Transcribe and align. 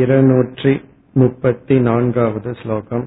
இருநூற்றி 0.00 0.72
मुपति 1.20 1.76
नान्गावद् 1.86 2.46
श्लोकम् 2.60 3.02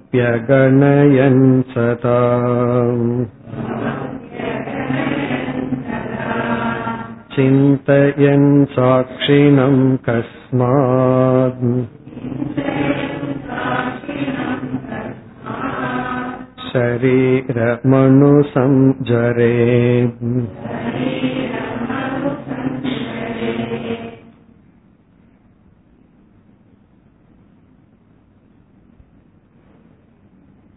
स्वमप्यगणयन् 0.10 1.46
सदा 1.72 2.20
चिन्तयन् 7.36 8.50
साक्षिणम् 8.76 9.82
कस्मात् 10.08 11.66
शरीरमनुसञ्जरे 18.20 19.54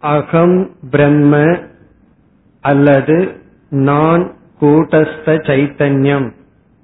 அகம் 0.02 0.58
பிரம்ம 0.90 1.34
அல்லது 2.64 3.16
நான் 3.70 4.22
கூட்டஸ்த 4.60 5.34
சைத்தன்யம் 5.48 6.28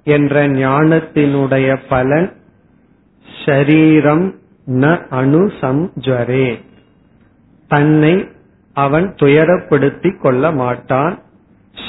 என்ற 0.07 0.43
ஞானத்தினுடைய 0.57 1.69
பலன் 1.89 2.29
ஷரீரம் 3.27 4.25
ந 4.80 4.84
அனுசம்ஜரே 5.10 6.54
தன்னை 7.68 8.28
அவன் 8.72 9.14
துயரப்படுத்திக் 9.14 10.20
கொள்ள 10.20 10.52
மாட்டான். 10.52 11.18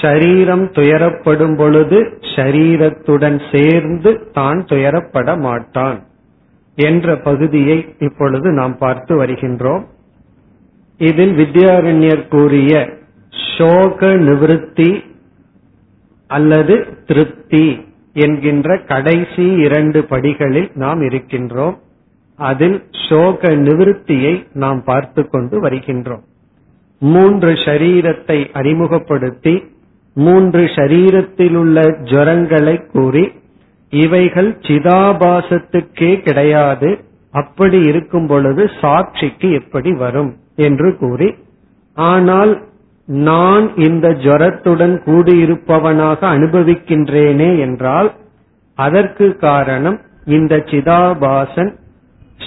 ஷரீரம் 0.02 0.66
துயரப்படும் 0.72 1.58
பொழுது 1.58 2.20
ஷரீரத்துடன் 2.36 3.40
சேர்ந்து 3.52 4.30
தான் 4.34 4.66
துயரப்பட 4.66 5.40
மாட்டான். 5.40 6.04
என்ற 6.76 7.16
பகுதியை 7.18 7.96
இப்பொழுது 8.00 8.52
நாம் 8.52 8.78
பார்த்து 8.78 9.24
வருகின்றோம். 9.24 9.84
இதில் 10.98 11.36
வித்யாரண்யர் 11.38 12.28
கூறிய 12.28 12.90
சோக 13.58 14.08
நிவிருத்தி 14.08 15.04
அல்லது 16.28 16.98
திருப்தி 17.06 17.86
என்கின்ற 18.14 18.78
கடைசி 18.78 19.46
இரண்டு 19.52 20.04
படிகளில் 20.04 20.72
நாம் 20.74 21.02
இருக்கின்றோம். 21.02 21.78
அதில் 22.50 22.78
சோக 23.08 23.50
நிவிருத்தியை 23.66 24.34
நாம் 24.54 24.82
பார்த்து 24.84 25.22
கொண்டு 25.30 25.56
வருகின்றோம். 25.66 26.24
மூன்று 27.02 27.52
ஷரீரத்தை 27.66 28.40
அறிமுகப்படுத்தி 28.54 29.56
மூன்று 30.16 30.64
ஷரீரத்தில் 30.76 31.56
உள்ள 31.56 31.82
ஜரங்களை 32.12 32.76
கூறி 32.92 33.24
இவைகள் 33.94 34.50
சிதாபாசத்துக்கே 34.68 36.12
கிடையாது 36.22 36.90
அப்படி 37.34 37.80
இருக்கும் 37.86 38.28
பொழுது 38.28 38.64
சாட்சிக்கு 38.82 39.48
எப்படி 39.60 39.92
வரும் 39.94 40.32
என்று 40.68 40.90
கூறி 40.98 41.30
ஆனால் 41.98 42.54
நான் 43.08 43.66
இந்த 43.88 44.08
ஜுரத்துடன் 44.26 44.96
கூடியிருப்பவனாக 45.08 46.20
அனுபவிக்கின்றேனே 46.36 47.52
என்றால் 47.60 48.10
அதற்கு 48.80 49.26
காரணம் 49.38 49.98
இந்த 50.28 50.56
சிதாபாசன் 50.72 51.72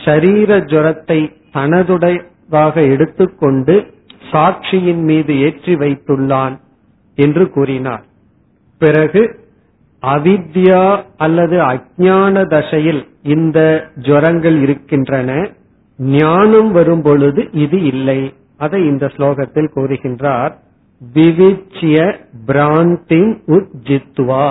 சரீர 0.05 0.59
ஜுரத்தை 0.73 1.19
தனதுடையதாக 1.53 2.75
எடுத்துக்கொண்டு 2.93 3.75
சாட்சியின் 4.33 5.03
மீது 5.03 5.33
ஏற்றி 5.39 5.75
வைத்துள்ளான் 5.75 6.55
என்று 7.19 7.45
கூறினார். 7.51 8.05
பிறகு 8.81 9.23
அவித்யா 10.03 11.03
அல்லது 11.17 11.57
அஜான 11.63 12.43
தசையில் 12.47 13.03
இந்த 13.23 13.59
ஜுரங்கள் 14.03 14.59
இருக்கின்றன. 14.61 15.31
ஞானம் 15.99 16.71
வரும் 16.73 17.03
பொழுது 17.03 17.43
இது 17.53 17.83
இல்லை. 17.83 18.21
அதை 18.57 18.81
இந்த 18.87 19.07
ஸ்லோகத்தில் 19.07 19.75
கூறுகின்றார். 19.75 20.53
விவிச்சிய 21.15 21.97
பிராந்தி 22.47 23.23
உஜித்வா 23.47 24.47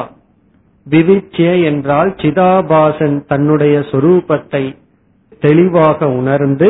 விவிச்சிய 0.86 1.64
என்றால் 1.64 2.09
சிதாபாசன் 2.22 3.16
தன்னுடைய 3.25 3.75
சொரூபத்தை 3.92 4.64
தெளிவாக 5.45 6.07
உணர்ந்து 6.19 6.67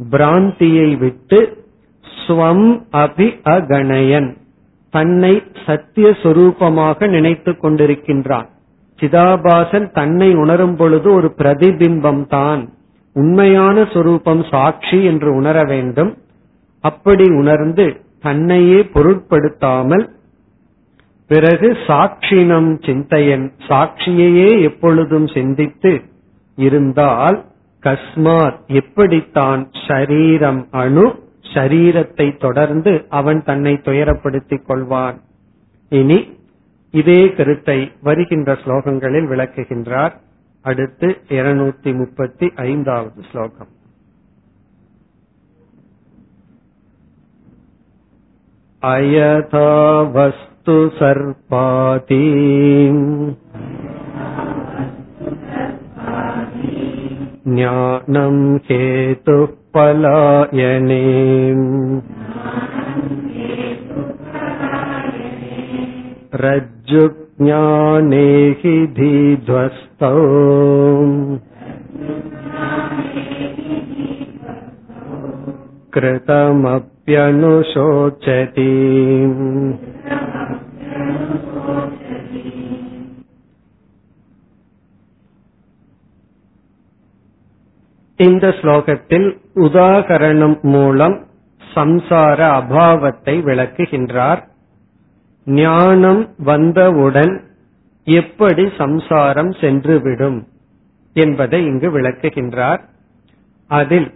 பிராந்தியை 0.00 0.88
விட்டு 0.98 1.38
ஸ்வம் 2.04 2.68
அபி 3.02 3.28
அகணயன். 3.54 4.30
தன்னை 4.94 5.34
சத்திய 5.66 6.08
சொரூபமாக 6.22 7.08
நினைத்து 7.08 7.52
கொண்டிருக்கின்றான். 7.52 8.48
சிதாபாசன் 8.98 9.86
தன்னை 9.92 10.28
உணரும் 10.34 10.76
பொழுது 10.76 11.08
ஒரு 11.12 11.28
பிரதிபிம்பம் 11.38 12.22
தான். 12.26 12.62
உண்மையான 13.16 13.76
சொரூபம் 13.92 14.42
சாட்சி 14.50 14.98
என்று 15.10 15.28
உணர 15.34 15.56
வேண்டும். 15.64 16.12
அப்படி 16.84 17.26
உணர்ந்து 17.40 17.86
தன்னையே 18.22 18.80
பொருட்படுத்தாமல் 18.94 20.04
பிறகு 21.30 21.68
சாட்சினம் 21.86 22.70
சிந்தையன். 22.86 23.46
சாட்சியையே 23.68 24.50
எப்பொழுதும் 24.68 25.28
சிந்தித்து 25.36 25.92
இருந்தால் 26.58 27.38
கஸ்மாத் 27.83 28.59
எப்படித்தான் 28.73 29.61
ஷரீரம் 29.87 30.61
அணு 30.75 31.05
ஷரீரத்தை 31.53 32.27
தொடர்ந்து 32.37 32.93
அவன் 33.11 33.41
தன்னை 33.43 33.73
துயரப்படுத்திக் 33.83 34.67
கொள்வான் 34.67 35.17
இனி 35.91 36.19
இதே 36.93 37.21
கருத்தை 37.29 37.79
வருகின்ற 38.01 38.57
ஸ்லோகங்களில் 38.63 39.29
விளக்குகின்றார் 39.29 40.15
அடுத்து 40.65 41.07
இருநூத்தி 41.29 41.91
முப்பத்தி 41.93 42.47
ஐந்தாவது 42.63 43.21
ஸ்லோகம் 43.31 43.71
अयथा 48.83 49.67
वस्तु 50.13 50.73
सर्पाति 50.95 52.23
ज्ञानम् 57.47 58.41
हेतुः 58.69 59.45
पलायने 59.75 61.03
रज्जुज्ञाने 66.43 68.25
हि 68.59 68.75
धीध्वस्तौ 68.99 70.13
कृतमप्यनुशोचति 75.95 76.73
இந்த 88.18 88.48
ஸ்லோகத்தில் 88.48 89.36
உதாகரணம் 89.54 90.60
மூலம் 90.60 91.26
சம்சார 91.74 92.38
அபாவத்தை 92.60 93.34
விளக்குகின்றார். 93.42 94.42
ஞானம் 95.44 96.34
வந்தவுடன் 96.38 97.42
எப்படி 98.04 98.68
சம்சாரம் 98.78 99.50
சென்றுவிடும் 99.50 100.46
என்பதை 101.12 101.64
இங்கு 101.64 102.00
விளக்குகின்றார். 102.00 102.80
அதில் 103.66 104.14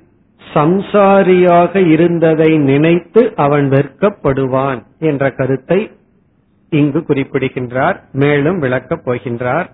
சம்சாரியாக 0.54 1.86
இருந்ததை 1.86 2.58
நினைத்து 2.58 3.32
அவன் 3.36 3.70
வெறுக்கப்படுவான் 3.70 4.82
என்ற 4.98 5.30
கருத்தை 5.30 5.90
இங்கு 6.70 7.04
குறிப்பிடுகின்றார். 7.04 8.04
மேலும் 8.12 8.62
விளக்கப் 8.62 9.10
போகின்றார். 9.10 9.70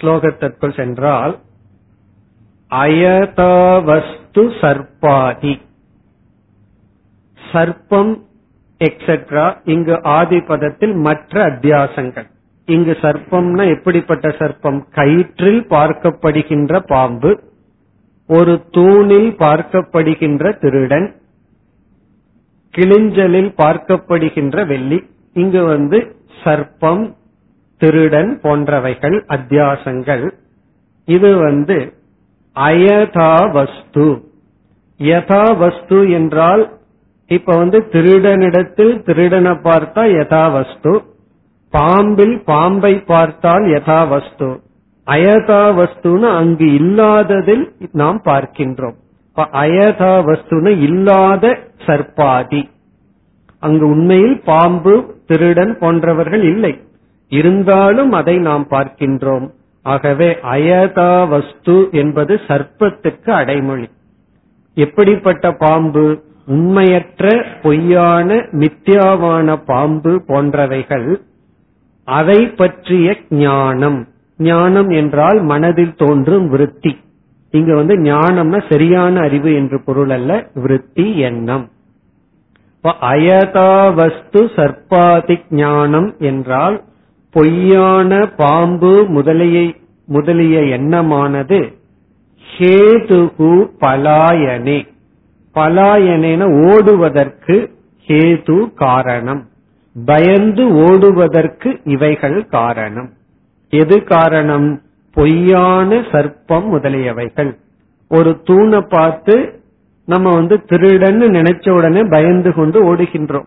ஸ்லோகத்திற்குள் 0.00 0.76
சென்றால் 0.76 1.38
அயதாவஸ்து 2.70 4.42
சர்ப்பாதி. 4.60 5.60
சர்ப்பம் 7.52 8.12
எக்ஸெட்ரா 8.80 9.56
இங்கு 9.64 9.92
ஆதிபதத்தில் 9.92 10.94
மற்ற 10.94 11.44
அத்தியாசங்கள். 11.46 12.28
இங்கு 12.66 12.96
சர்ப்பம்னா 13.00 13.68
எப்படிப்பட்ட 13.68 14.28
சர்ப்பம்? 14.28 14.82
கயிற்றில் 14.94 15.62
பார்க்கப்படுகின்ற 15.70 16.80
பாம்பு 16.86 17.40
ஒரு 18.26 18.64
தூணில் 18.70 19.30
பார்க்கப்படுகின்ற 19.38 20.58
திருடன் 20.58 21.14
கிளிஞ்சலில் 22.74 23.52
பார்க்கப்படுகின்ற 23.56 24.66
வெள்ளி. 24.66 25.04
இங்கு 25.34 25.64
வந்து 25.64 26.16
சர்ப்பம் 26.44 27.14
திருடன் 27.78 28.40
போன்றவைகள் 28.42 29.16
அத்தியாசங்கள். 29.28 30.30
இது 31.04 31.36
வந்து 31.36 31.76
அயதா 32.56 33.32
வஸ்து 33.52 34.06
யதா 35.00 35.44
வஸ்து 35.58 35.98
என்றால் 36.10 36.62
இப்ப 37.30 37.56
வந்து 37.56 37.78
திருடனிடத்தில் 37.92 38.94
திருடனை 39.02 39.52
பார்த்தா 39.68 40.02
யதா 40.18 40.44
வஸ்து 40.52 40.92
பாம்பில் 41.72 42.36
பாம்பை 42.44 42.94
பார்த்தால் 43.12 43.66
யதா 43.74 44.00
வஸ்து 44.08 44.48
அயதா 45.06 45.62
வஸ்துன்னு 45.78 46.28
அங்கு 46.40 46.66
இல்லாததில் 46.74 47.62
நாம் 47.92 48.18
பார்க்கின்றோம். 48.24 48.96
அயதா 49.62 50.12
வஸ்துன்னு 50.28 50.72
இல்லாத 50.78 51.44
சர்பாதி 51.86 52.62
அங்கு 53.62 53.84
உண்மையில் 53.88 54.36
பாம்பு 54.42 54.94
திருடன் 55.26 55.72
போன்றவர்கள் 55.78 56.42
இல்லை. 56.42 56.72
இருந்தாலும் 57.32 58.12
அதை 58.12 58.36
நாம் 58.48 58.66
பார்க்கின்றோம். 58.70 59.46
ஆகவே 59.82 60.38
அயதா 60.42 61.28
வஸ்து 61.28 61.88
என்பது 61.92 62.40
சர்ப்பத்துக்கு 62.48 63.30
அடைமொழி. 63.30 63.88
எப்படிப்பட்ட 64.74 65.52
பாம்பு? 65.52 66.22
உண்மையற்ற 66.46 67.44
பொய்யான 67.62 68.34
மித்யாவான 68.34 69.56
பாம்பு 69.66 70.22
போன்றவைகள் 70.28 71.20
அதை 72.04 72.46
பற்றிய 72.46 73.16
ஞானம். 73.30 74.08
ஞானம் 74.38 74.88
என்றால் 74.88 75.40
மனதில் 75.42 75.94
தோன்றும் 75.96 76.48
விருத்தி. 76.48 77.00
இங்க 77.50 77.74
வந்து 77.74 77.96
ஞானம்னா 77.96 78.70
சரியான 78.70 79.20
அறிவு 79.20 79.54
என்று 79.54 79.82
பொருள் 79.84 80.10
அல்ல 80.10 80.46
விருத்தி 80.54 81.18
எண்ணம். 81.18 81.68
அயதா 82.84 83.94
வஸ்து 83.94 84.44
சர்ப்பாதி 84.56 85.40
ஞானம் 85.50 86.14
என்றால் 86.18 86.82
பொய்யான 87.30 88.26
பாம்பு 88.26 89.04
முதலிய 89.08 89.74
முதலிய 90.04 90.60
எண்ணமானது 90.60 91.72
ஹேதுகு 92.58 93.70
பலாயனே. 93.80 94.88
பலாயனேன 95.54 96.72
ஓடுவதற்கு 96.72 97.70
ஹேது 98.06 98.74
காரணம். 98.74 99.48
பயந்து 100.04 100.68
ஓடுவதற்கு 100.72 101.80
இவைகள் 101.84 102.46
காரணம். 102.46 103.12
எது 103.70 104.04
காரணம்? 104.04 104.82
பொய்யான 105.12 105.96
சர்ப்பம் 105.96 106.68
முதலியவைகள். 106.72 107.56
ஒரு 108.08 108.40
தூணை 108.44 108.80
பார்த்து 108.80 109.60
நம்ம 110.06 110.34
வந்து 110.34 110.56
திருடன்னு 110.56 111.28
நினைச்ச 111.28 111.70
உடனே 111.70 112.00
பயந்து 112.02 112.54
கொண்டு 112.54 112.94
ஓடுகின்றோம். 112.94 113.46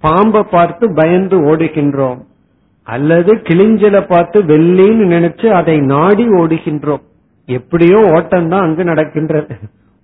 பாம்பை 0.00 0.42
பார்த்து 0.42 0.94
பயந்து 0.94 1.40
ஓடுகின்றோம். 1.40 2.30
அல்லது 2.86 3.32
கிளிஞ்சலை 3.48 4.00
பார்த்து 4.08 4.38
வெள்ளின்னு 4.42 5.04
நினைச்சு 5.14 5.48
அதை 5.50 5.76
நாடி 5.92 6.24
ஓடுகின்றோம். 6.40 7.02
எப்படியோ 7.48 7.98
ஓட்டம் 8.14 8.48
தான் 8.48 8.64
அங்கு 8.66 8.84
நடக்கின்றது. 8.84 9.54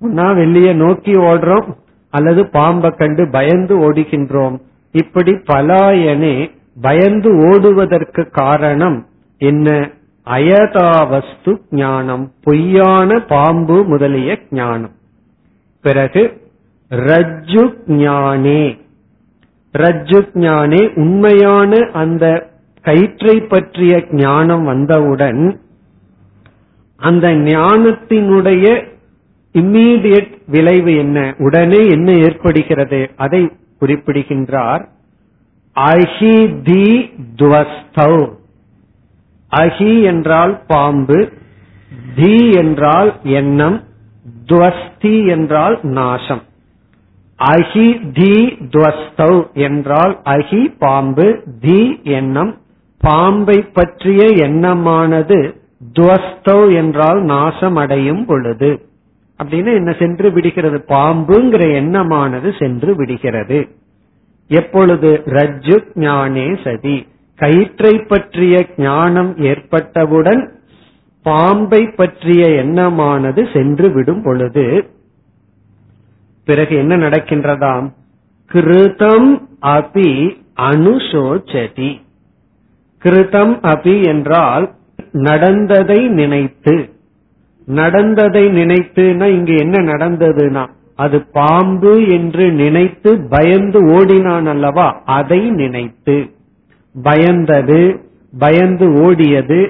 ஒன்னா 0.01 0.27
வெள்ளிய 0.41 0.75
நோக்கி 0.75 1.13
ஓடுறோம் 1.13 1.69
அல்லது 2.15 2.47
பாம்பை 2.47 2.91
கண்டு 2.91 3.29
பயந்து 3.29 3.75
ஓடுகின்றோம். 3.87 4.57
இப்படி 4.95 5.33
பலாயனே 5.51 6.35
பயந்து 6.81 7.31
ஓடுவதற்கு 7.49 8.23
காரணம் 8.31 8.99
என்ன? 9.41 9.91
அயதாவஸ்து 10.27 11.53
ஞானம் 11.71 12.25
பொய்யான 12.45 13.19
பாம்பு 13.29 13.77
முதலிய 13.85 14.39
ஞானம். 14.51 14.95
பிறகு 15.85 16.23
ரஜ்ஜு 16.91 17.65
ஞானே 17.87 18.63
ரஜ்ஜு 19.75 20.21
ஞானே 20.35 20.83
உண்மையான 20.95 21.77
அந்த 21.93 22.25
கயிற்றை 22.89 23.37
பற்றிய 23.41 23.95
ஞானம் 24.23 24.65
வந்தவுடன் 24.65 25.43
அந்த 27.01 27.27
ஞானத்தினுடைய 27.49 28.67
இம்மீடியட் 29.55 30.33
விளைவு 30.47 30.93
என்ன? 30.97 31.19
உடனே 31.39 31.81
என்ன 31.87 32.09
ஏற்படுகிறது? 32.27 33.01
அதை 33.17 33.41
குறிப்பிடுகின்றார். 33.81 34.83
அஹிதி 35.77 36.89
துவஸ்தௌ. 37.37 38.17
அஹி 39.53 39.93
என்றால் 40.03 40.55
பாம்பு 40.67 41.19
தி 42.17 42.37
என்றால் 42.53 43.11
எண்ணம் 43.23 43.79
துவஸ்தி 44.47 45.17
என்றால் 45.29 45.77
நாசம். 45.97 46.43
அஹி 47.41 47.89
தி 48.13 48.35
துவஸ்தௌ 48.75 49.35
என்றால் 49.67 50.15
அஹி 50.25 50.63
பாம்பு 50.79 51.27
தி 51.61 51.81
எண்ணம் 52.19 52.53
பாம்பை 52.99 53.63
பற்றிய 53.63 54.27
எண்ணமானது 54.27 55.61
துவஸ்தவ் 55.99 56.75
என்றால் 56.75 57.23
நாசம் 57.23 57.77
அடையும் 57.77 58.25
பொழுது. 58.25 58.89
அப்படின்னு 59.43 59.75
என்ன 59.75 59.93
சென்று 59.93 60.33
விடுகிறது? 60.33 60.85
பாம்புங்கிற 60.89 61.75
எண்ணமானது 61.75 62.55
சென்று 62.59 62.95
விடுகிறது. 62.95 63.69
எப்பொழுது? 64.49 65.23
ரஜ்ஜு 65.27 65.79
ஞானே 65.95 66.65
சதி. 66.65 67.07
கயிற்றை 67.37 67.99
பற்றிய 67.99 68.67
ஞானம் 68.77 69.39
ஏற்பட்டவுடன் 69.39 70.53
பாம்பை 71.23 71.87
பற்றிய 71.87 72.49
எண்ணமானது 72.49 73.49
சென்று 73.53 73.91
விடும் 73.91 74.23
பொழுது. 74.23 74.91
பிறகு 76.45 76.77
என்ன 76.77 76.97
நடக்கின்றதாம்? 76.97 77.93
கிருதம் 78.53 79.43
அபி 79.63 80.37
அனுசோச்சதி. 80.57 82.07
கிருதம் 83.03 83.55
அபி 83.73 83.97
என்றால் 84.13 84.67
நடந்ததை 85.27 86.01
நினைத்து. 86.21 86.75
நடந்ததை 87.69 88.43
நினைத்துனா 88.59 89.27
இங்க 89.37 89.53
என்ன 89.65 89.77
நடந்ததுன்னா 89.93 90.65
அது 90.99 91.19
பாம்பு 91.39 91.93
என்று 92.17 92.45
நினைத்து 92.61 93.11
பயந்து 93.35 93.81
ஓடினான் 93.97 94.49
அல்லவா 94.53 94.87
அதை 95.17 95.41
நினைத்து. 95.61 96.17
பயந்தது 96.95 97.81
பயந்து 98.33 98.87
ஓடியது 99.05 99.61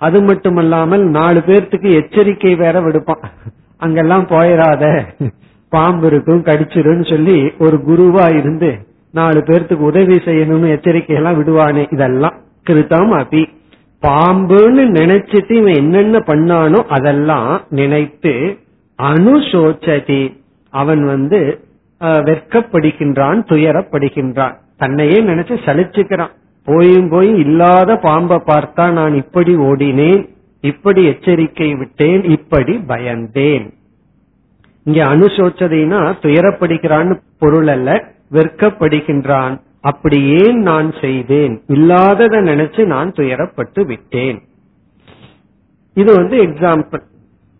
அது 0.00 0.18
மட்டுமல்லாமல் 0.28 1.04
நாலு 1.16 1.40
பேர்த்துக்கு 1.48 1.88
எச்சரிக்கை 2.00 2.52
வேற 2.62 2.76
விடுப்பான். 2.80 3.24
அங்கெல்லாம் 3.82 4.26
போயிடாத 4.34 4.84
பாம்பு 5.72 6.06
இருக்கும் 6.10 6.44
கடிச்சிருன்னு 6.46 7.06
சொல்லி 7.10 7.36
ஒரு 7.64 7.76
குருவா 7.88 8.26
இருந்து 8.40 8.70
நாலு 9.14 9.40
பேர்த்துக்கு 9.48 9.90
உதவி 9.90 10.16
செய்யணும்னு 10.28 10.72
எச்சரிக்கை 10.76 11.16
எல்லாம் 11.20 11.38
விடுவானே 11.40 11.84
இதெல்லாம். 11.96 12.36
கிருதம் 12.66 13.12
அபி. 13.20 13.42
பாம்புன்னு 14.02 14.82
நினைச்சிட்டு 14.98 15.54
இவன் 15.60 15.78
என்னென்ன 15.82 16.18
பண்ணானோ 16.28 16.80
அதெல்லாம் 16.96 17.52
நினைத்து 17.78 18.34
அனுசோச்சதி. 18.98 20.22
அவன் 20.72 21.02
வந்து 21.12 21.40
வெட்கப்படுகின்றான் 22.28 23.40
துயரப்படுகின்றான். 23.50 24.54
தன்னையே 24.82 25.18
நினைச்சு 25.22 25.54
சலிச்சுக்கிறான். 25.66 26.34
போயும் 26.68 27.08
போய் 27.08 27.30
இல்லாத 27.44 27.90
பாம்பை 28.06 28.38
பார்த்தா 28.46 28.84
நான் 28.98 29.14
இப்படி 29.14 29.52
ஓடினேன் 29.68 30.22
இப்படி 30.64 31.02
எச்சரிக்கை 31.10 31.68
விட்டேன் 31.74 32.22
இப்படி 32.36 32.74
பயந்தேன். 32.88 33.66
இங்க 34.86 35.00
அனுசோச்சதைனா 35.14 36.00
துயரப்படுகிறான்னு 36.24 37.14
பொருள் 37.42 37.70
அல்ல 37.74 37.90
வெட்கப்படுகின்றான். 38.36 39.54
அப்படி 39.84 40.18
ஏன் 40.42 40.58
நான் 40.60 40.88
செய்தேன்? 41.00 41.62
இல்லாததை 41.66 42.38
நினைச்சு 42.40 42.84
நான் 42.84 43.12
துயரப்பட்டு 43.12 43.86
விட்டேன். 43.86 44.38
இது 45.96 46.14
வந்து 46.14 46.36
எக்ஸாம்பிள் 46.36 47.02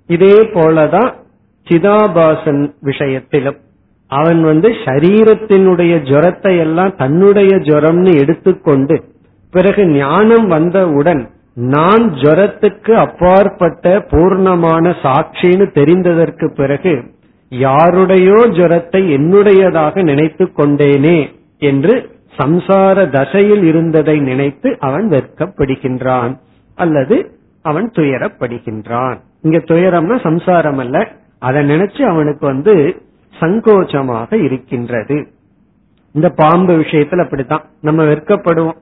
இதே 0.09 0.37
போலதான் 0.55 1.11
சிதாபாசன் 1.67 2.63
விஷயத்திலும். 2.81 3.59
அவன் 4.11 4.41
வந்து 4.43 4.69
சரீரத்தினுடைய 4.69 6.03
ஜுரத்தை 6.03 6.59
எல்லாம் 6.59 6.97
தன்னுடைய 6.97 7.57
ஜுரம்னு 7.57 8.13
எடுத்துக்கொண்டு 8.23 8.97
பிறகு 9.51 9.87
ஞானம் 9.87 10.47
வந்தவுடன் 10.47 11.23
நான் 11.55 12.05
ஜுரத்துக்கு 12.15 12.93
அப்பாற்பட்ட 12.95 13.99
பூர்ணமான 14.11 14.95
சாட்சின்னு 15.03 15.67
தெரிந்ததற்கு 15.79 16.47
பிறகு 16.55 16.95
யாருடையோ 17.53 18.39
ஜுரத்தை 18.59 19.03
என்னுடையதாக 19.17 20.03
நினைத்து 20.03 20.45
கொண்டேனே 20.53 21.19
என்று 21.61 22.19
சம்சார 22.39 23.11
தசையில் 23.11 23.63
இருந்ததை 23.63 24.21
நினைத்து 24.21 24.77
அவன் 24.81 25.09
வெட்கப்படுகின்றான். 25.09 26.39
அல்லது 26.75 27.31
அவன் 27.63 27.91
துயரப்படுகின்றான். 27.91 29.19
இங்க 29.43 29.59
துயரம்னா 29.59 30.21
சம்சாரம் 30.21 30.79
அல்ல. 30.79 31.09
அதை 31.39 31.71
நினைச்சு 31.71 32.03
அவனுக்கு 32.03 32.47
வந்து 32.47 33.03
சங்கோச்சமாக 33.41 34.43
இருக்கின்றது. 34.43 35.27
இந்த 36.13 36.29
பாம்பு 36.29 36.73
விஷயத்துல 36.73 37.23
அப்படித்தான். 37.23 37.65
நம்ம 37.81 38.05
வெட்கப்படுவோம். 38.05 38.77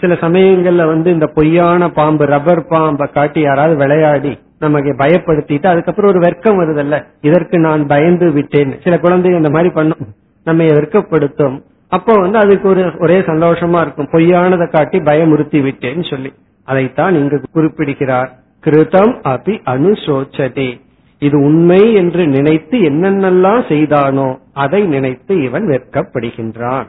சில 0.00 0.14
சமயங்கள்ல 0.14 0.86
வந்து 0.86 1.12
இந்த 1.12 1.26
பொய்யான 1.26 1.90
பாம்பு 1.90 2.24
ரப்பர் 2.24 2.66
பாம்பை 2.66 3.10
காட்டி 3.10 3.40
யாராவது 3.40 3.76
விளையாடி 3.76 4.38
நமக்கு 4.58 4.92
பயப்படுத்திட்டு 4.92 5.66
அதுக்கப்புறம் 5.66 6.10
ஒரு 6.10 6.20
வெர்க்கம் 6.20 6.58
வருதல்ல. 6.62 7.04
இதற்கு 7.20 7.58
நான் 7.58 7.86
பயந்து 7.86 8.32
விட்டேன். 8.32 8.80
சில 8.84 8.96
குழந்தைங்க 8.96 9.36
இந்த 9.36 9.50
மாதிரி 9.50 9.70
பண்ணும். 9.70 10.06
நம்ம 10.44 10.64
வெட்கப்படுத்தும். 10.64 11.62
அப்போ 11.88 12.14
வந்து 12.14 12.38
அதுக்கு 12.38 12.68
ஒரு 12.68 12.92
ஒரே 12.98 13.20
சந்தோஷமா 13.20 13.80
இருக்கும். 13.80 14.08
பொய்யானதை 14.12 14.70
காட்டி 14.70 14.98
பயமுறுத்தி 14.98 15.62
விட்டேன்னு 15.62 16.10
சொல்லி. 16.10 16.32
அதைத்தான் 16.64 17.14
இங்கு 17.14 17.40
குறிப்பிடுகிறார். 17.52 18.32
கிருதம் 18.64 19.14
அபி 19.24 19.60
அனுசோச்சதே. 19.66 20.80
இது 21.18 21.38
உண்மை 21.38 21.94
என்று 21.94 22.26
நினைத்து 22.26 22.78
என்னென்னலாம் 22.78 23.68
செய்தானோ 23.68 24.38
அதை 24.52 24.86
நினைத்து 24.86 25.42
இவன் 25.42 25.66
வெட்கப்படுகின்றான். 25.66 26.86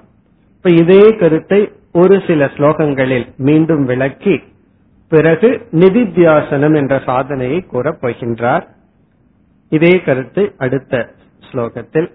இப்ப 0.55 0.69
இதே 0.69 1.15
கருத்தை 1.15 1.71
ஒரு 1.93 2.23
சில 2.27 2.45
ஸ்லோகங்களில் 2.45 3.35
மீண்டும் 3.35 3.85
விளக்கி 3.85 4.41
பிறகு 5.09 5.67
நிதித்தியாசனம் 5.71 6.75
என்ற 6.75 6.99
சாதனையை 7.05 7.61
கூறப் 7.61 7.97
போகின்றார் 8.01 8.67
இதே 9.69 10.01
கருத்து 10.01 10.53
அடுத்த 10.57 11.09
ஸ்லோகத்தில். 11.51 12.11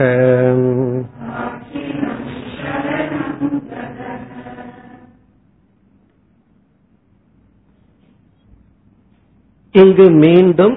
இங்கு 9.74 10.06
மீண்டும் 10.22 10.76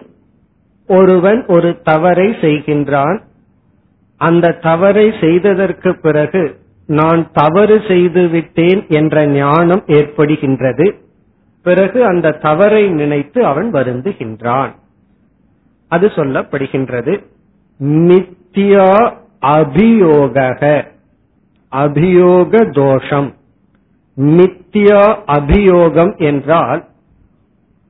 ஒருவன் 0.89 1.41
ஒரு 1.47 1.69
தவறை 1.83 2.27
செய்கின்றான் 2.41 3.17
அந்த 4.21 4.55
தவறை 4.63 5.05
செய்ததற்கு 5.21 5.89
பிறகு 6.05 6.41
நான் 6.89 7.21
தவறு 7.33 7.77
செய்து 7.87 8.23
விட்டேன் 8.27 8.81
என்ற 8.99 9.25
ஞானம் 9.35 9.83
ஏற்படுகின்றது 9.97 10.87
பிறகு 11.65 11.99
அந்த 12.05 12.35
தவறை 12.43 12.83
நினைத்து 12.93 13.39
அவன் 13.45 13.69
வருந்துகின்றான் 13.71 14.73
அது 15.94 16.06
சொல்லப்படுகின்றது. 16.06 17.14
நித்யா 17.82 18.88
அபியோக 19.46 20.36
அபியோக 21.72 22.52
தோஷம். 22.72 23.30
நித்யா 24.16 25.00
அபியோகம் 25.26 26.12
என்றால் 26.18 26.82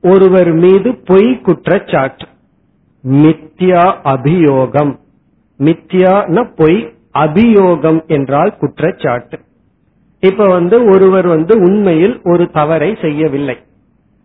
ஒருவர் 0.01 0.51
மீது 0.53 0.95
பொய் 1.05 1.41
குற்றச்சாட்டு. 1.41 2.25
மித்யா 3.03 3.83
அபியோகம். 4.03 4.93
மித்யான 5.57 6.47
பொய் 6.55 6.79
அபியோகம் 7.13 8.05
என்றால் 8.07 8.57
குற்றச்சாட்டு. 8.57 9.39
இப்ப 10.19 10.47
வந்து 10.47 10.77
ஒருவர் 10.85 11.27
வந்து 11.27 11.53
உண்மையில் 11.59 12.19
ஒரு 12.23 12.51
தவறை 12.51 12.97
செய்யவில்லை. 13.01 13.57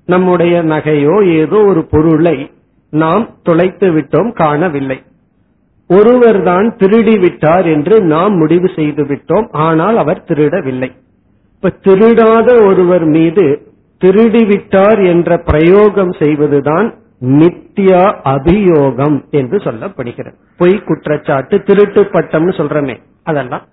நம்முடைய 0.06 0.62
நகையோ 0.64 1.14
ஏதோ 1.36 1.58
ஒரு 1.64 1.82
பொருளை 1.84 2.50
நாம் 2.92 3.24
தொலைத்து 3.42 3.88
விட்டோம் 3.92 4.32
காணவில்லை. 4.32 5.02
ஒருவர் 5.86 6.42
தான் 6.42 6.76
திருடி 6.76 7.18
விட்டார் 7.18 7.66
என்று 7.66 8.02
நாம் 8.02 8.34
முடிவு 8.36 8.68
செய்து 8.74 9.02
விட்டோம் 9.04 9.46
ஆனால் 9.50 9.96
அவர் 9.96 10.24
திருடவில்லை. 10.24 10.90
இப்ப 11.54 11.72
திருடாத 11.82 12.66
ஒருவர் 12.66 13.04
மீது 13.04 13.44
திருடிவிட்டார் 14.02 15.06
என்ற 15.06 15.36
பிரயோகம் 15.36 16.12
செய்வதுதான் 16.12 16.94
நித்யா 17.20 18.04
அபியோகம் 18.24 19.18
என்று 19.30 19.56
சொல்லப்படுகிறது. 19.58 20.36
பொய் 20.56 20.84
குற்றச்சாட்டு 20.84 21.62
திருட்டு 21.62 22.00
பட்டம்னு 22.00 22.52
சொல்றமே 22.60 22.96
அதெல்லாம். 23.24 23.64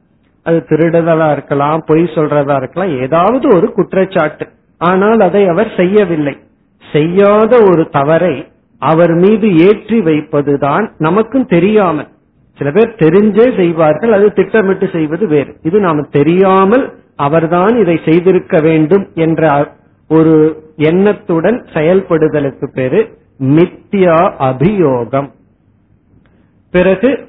அது 0.44 0.66
திருடுதலா 0.70 1.32
இருக்கலாம் 1.32 1.82
பொய் 1.86 2.04
சொல்றதா 2.16 2.56
இருக்கலாம் 2.56 3.00
ஏதாவது 3.00 3.56
ஒரு 3.56 3.74
குற்றச்சாட்டு. 3.74 4.48
ஆனால் 4.82 5.20
அதை 5.20 5.48
அவர் 5.48 5.72
செய்யவில்லை. 5.76 6.36
செய்யாத 6.84 7.54
ஒரு 7.72 7.90
தவறை 7.90 8.36
அவர் 8.78 9.14
மீது 9.14 9.48
ஏற்றி 9.58 10.00
வைப்பதுதான் 10.00 10.92
நமக்கும் 10.98 11.46
தெரியாமல். 11.46 12.08
சில 12.54 12.72
பேர் 12.72 12.96
தெரிஞ்சே 13.00 13.56
செய்வார்கள் 13.56 14.12
அது 14.12 14.34
திட்டமிட்டு 14.34 14.90
செய்வது 14.92 15.28
வேறு. 15.28 15.58
இது 15.64 15.80
நாம் 15.80 16.10
தெரியாமல் 16.12 17.00
அவர்தான் 17.16 17.80
இதை 17.80 18.00
செய்திருக்க 18.06 18.60
வேண்டும் 18.60 19.08
என்ற 19.14 19.72
ஒரு 20.08 20.64
எண்ணத்துடன் 20.76 21.66
செயல்படுதலுக்கு 21.74 22.68
பேரு 22.74 23.18
மித்யா 23.40 24.20
அபியோகம். 24.40 25.30
பிறகு 26.70 27.28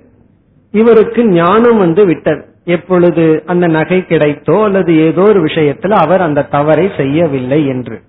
இவருக்கு 0.71 1.28
ஞானம் 1.28 1.78
வந்து 1.78 2.07
விட்டது. 2.07 2.43
எப்பொழுது 2.64 3.43
அந்த 3.47 3.67
நகை 3.67 4.05
கிடைத்தோ 4.09 4.62
அல்லது 4.64 4.99
ஏதோ 5.07 5.23
ஒரு 5.23 5.45
விஷயத்துல 5.45 5.90
அவர் 5.90 6.21
அந்த 6.21 6.43
தவறை 6.43 6.90
செய்யவில்லை 6.97 7.67
என்று. 7.67 8.00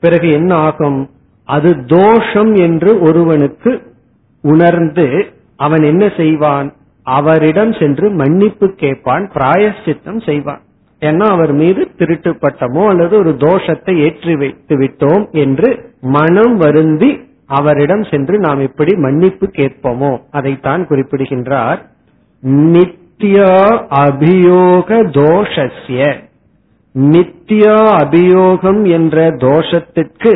பிறகு 0.00 0.30
என்ன 0.30 0.54
ஆகும்? 0.54 1.10
அது 1.48 1.70
தோஷம் 1.86 2.52
என்று 2.56 2.90
ஒருவனுக்கு 3.00 3.72
உணர்ந்து 4.44 5.06
அவன் 5.56 5.82
என்ன 5.82 6.04
செய்வான்? 6.16 6.68
அவரிடம் 7.06 7.72
சென்று 7.72 8.06
மன்னிப்பு 8.10 8.66
கேட்பான் 8.74 9.24
பிராயசித்தம் 9.34 10.20
செய்வான். 10.26 10.62
ஏன்னா 11.00 11.26
அவர் 11.26 11.52
மீது 11.52 11.82
திருட்டு 11.98 12.30
பட்டமோ 12.30 12.82
அல்லது 12.88 13.14
ஒரு 13.18 13.32
தோஷத்தை 13.38 13.94
ஏற்றி 13.98 14.34
வைத்து 14.36 14.74
விட்டோம் 14.78 15.24
என்று 15.30 15.68
மனம் 16.00 16.56
வருந்தி 16.56 17.10
அவரிடம் 17.46 18.04
சென்று 18.10 18.38
நாம் 18.38 18.60
எப்படி 18.60 18.94
மன்னிப்பு 18.96 19.46
கேட்போமோ? 19.52 20.12
அதைத்தான் 20.30 20.82
குறிப்பிடுகின்றார். 20.86 21.80
நித்யா 22.42 23.54
அபியோக 24.02 25.00
தோஷஸ்ய. 25.18 26.02
நித்யா 26.94 27.78
அபியோகம் 28.02 28.82
என்ற 28.90 29.30
தோஷத்திற்கு 29.38 30.32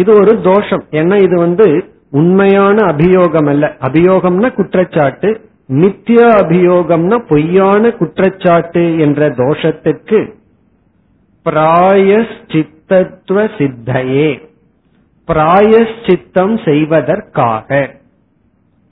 இது 0.00 0.12
ஒரு 0.12 0.40
தோஷம். 0.40 0.84
ஏன்னா 0.90 1.22
இது 1.22 1.36
வந்து 1.38 1.66
உண்மையான 2.10 2.92
அபியோகம் 2.92 3.48
அல்ல. 3.48 3.76
அபியோகம்னா 3.80 4.54
குற்றச்சாட்டு. 4.54 5.30
நித்திய 5.66 6.20
அபியோகம்னா 6.26 7.18
பொய்யான 7.28 7.90
குற்றச்சாட்டு 7.90 8.98
என்ற 8.98 9.28
தோஷத்துக்கு 9.30 10.20
பிராயஷ்சித்தத்துவ 11.44 13.38
சித்தையே. 13.58 14.30
பிராயஷ்சித்தம் 15.28 16.54
செய்வதற்காக. 16.64 17.90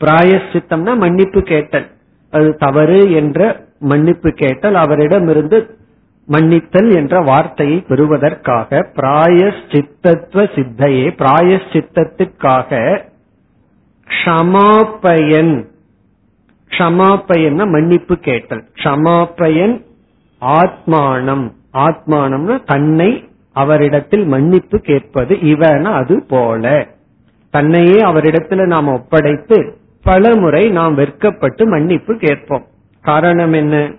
பிராயஷ்சித்தம்னா 0.00 0.96
மன்னிப்பு 0.96 1.42
கேட்டல். 1.42 1.86
அது 2.30 2.56
தவறு 2.56 3.12
என்ற 3.12 3.64
மன்னிப்பு 3.78 4.30
கேட்டல் 4.30 4.74
அவரிடமிருந்து 4.74 5.58
மன்னித்தல் 6.28 6.94
என்ற 6.94 7.20
வார்த்தையை 7.20 7.80
பெறுவதற்காக 7.80 8.90
பிராயஷ்சித்தத்துவ 8.96 10.44
சித்தையே 10.54 11.10
பிராயஷ்சித்தத்திற்காக 11.18 13.00
க்ஷமாப்பயன். 14.08 15.66
க்ஷமாப்பயன் 16.68 17.70
மன்னிப்பு 17.70 18.16
கேட்டல். 18.16 18.64
க்ஷமாப்பயன் 18.74 19.84
ஆத்மானம். 20.40 21.52
ஆத்மானம்னா 21.72 22.64
தன்னை 22.64 23.28
அவரிடத்தில் 23.52 24.24
மன்னிப்பு 24.24 24.78
கேட்பது 24.78 25.34
இவன 25.34 25.82
அது 25.82 26.22
போல. 26.22 26.86
தன்னையே 27.50 28.02
அவரிடத்துல 28.02 28.66
நாம் 28.66 28.86
ஒப்படைத்து 28.86 29.76
பல 30.02 30.36
முறை 30.36 30.70
நாம் 30.70 30.94
வெட்கப்பட்டு 30.94 31.66
மன்னிப்பு 31.66 32.16
கேட்போம். 32.16 32.66
காரணம் 33.02 33.52
என்ன? 33.52 33.92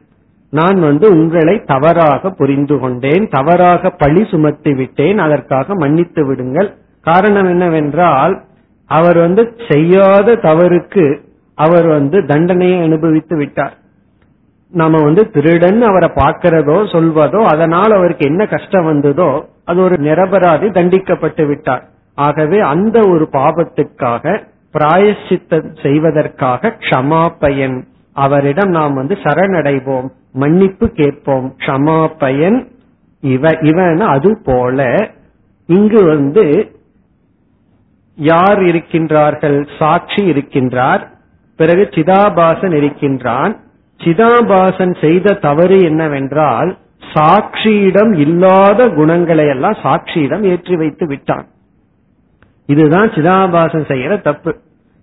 நான் 0.53 0.77
வந்து 0.79 1.05
உங்களை 1.15 1.55
தவறாக 1.71 2.29
புரிந்து 2.39 2.75
கொண்டேன் 2.79 3.25
தவறாக 3.29 3.89
பழி 4.01 4.23
சுமத்தி 4.31 4.71
விட்டேன் 4.73 5.19
அதற்காக 5.25 5.75
மன்னித்து 5.75 6.21
விடுங்கள். 6.25 6.69
காரணம் 7.05 7.49
என்னவென்றால் 7.49 8.33
அவர் 8.89 9.17
வந்து 9.17 9.43
செய்யாத 9.67 10.37
தவறுக்கு 10.47 11.05
அவர் 11.57 11.87
வந்து 11.87 12.17
தண்டனையை 12.25 12.77
அனுபவித்து 12.81 13.35
விட்டார். 13.37 13.75
நாம 14.73 14.99
வந்து 15.03 15.23
திருடன் 15.35 15.79
அவரை 15.81 16.09
பார்க்கிறதோ 16.15 16.77
சொல்வதோ 16.93 17.39
அதனால் 17.53 17.91
அவருக்கு 17.91 18.25
என்ன 18.25 18.43
கஷ்டம் 18.45 18.89
வந்ததோ 18.91 19.29
அது 19.65 19.79
ஒரு 19.81 19.95
நிரபராதி 20.07 20.67
தண்டிக்கப்பட்டு 20.77 21.43
விட்டார். 21.47 21.83
ஆகவே 22.17 22.59
அந்த 22.73 22.97
ஒரு 23.07 23.25
பாபத்துக்காக 23.37 24.35
பிராயசித்தம் 24.73 25.69
செய்வதற்காக 25.83 26.71
க்ஷமாபயன் 26.81 27.77
அவரிடம் 28.13 28.69
நாம் 28.69 28.93
வந்து 28.93 29.15
சரணடைவோம் 29.15 30.09
மன்னிப்பு 30.33 30.89
கேட்போம். 30.89 31.55
க்ஷமாப்பயன் 31.57 32.67
இவ 33.21 33.49
இவன் 33.61 33.99
அது 33.99 34.41
போல 34.43 35.09
இங்கு 35.65 36.03
வந்து 36.03 36.71
யார் 38.15 38.59
இருக்கின்றார்கள்? 38.59 39.67
சாட்சி 39.79 40.31
இருக்கின்றார். 40.31 41.07
பிறகு 41.55 41.87
சிதாபாசன் 41.91 42.73
இருக்கின்றான். 42.75 43.57
சிதாபாசன் 43.97 45.01
செய்த 45.01 45.33
தவறு 45.33 45.79
என்னவென்றால் 45.79 46.77
சாட்சியிடம் 47.13 48.15
இல்லாத 48.15 48.89
குணங்களை 48.89 49.47
எல்லாம் 49.47 49.77
சாட்சியிடம் 49.83 50.43
ஏற்றி 50.43 50.75
வைத்து 50.75 51.07
விட்டான். 51.07 51.47
இதுதான் 52.65 53.09
சிதாபாசன் 53.09 53.87
செய்யற 53.87 54.21
தப்பு. 54.21 54.55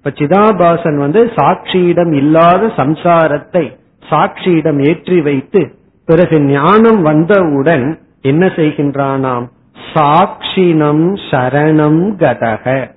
இப்ப 0.06 0.24
சிதாபாசன் 0.24 0.96
வந்து 0.96 1.24
சாட்சியிடம் 1.24 2.12
இல்லாத 2.12 2.66
சம்சாரத்தை 2.66 3.76
சாட்சியிடம் 4.10 4.86
ஏற்றி 4.86 5.20
வைத்து 5.20 5.74
பிறகு 6.04 6.40
ஞானம் 6.40 7.02
வந்தவுடன் 7.02 8.00
என்ன 8.22 8.46
செய்கின்றானாம்? 8.46 9.46
சாட்சினம் 9.94 11.18
சரணம் 11.30 12.14
கதக. 12.16 12.88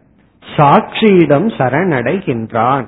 சாட்சியிடம் 0.57 1.47
சரணடைகின்றான். 1.57 2.87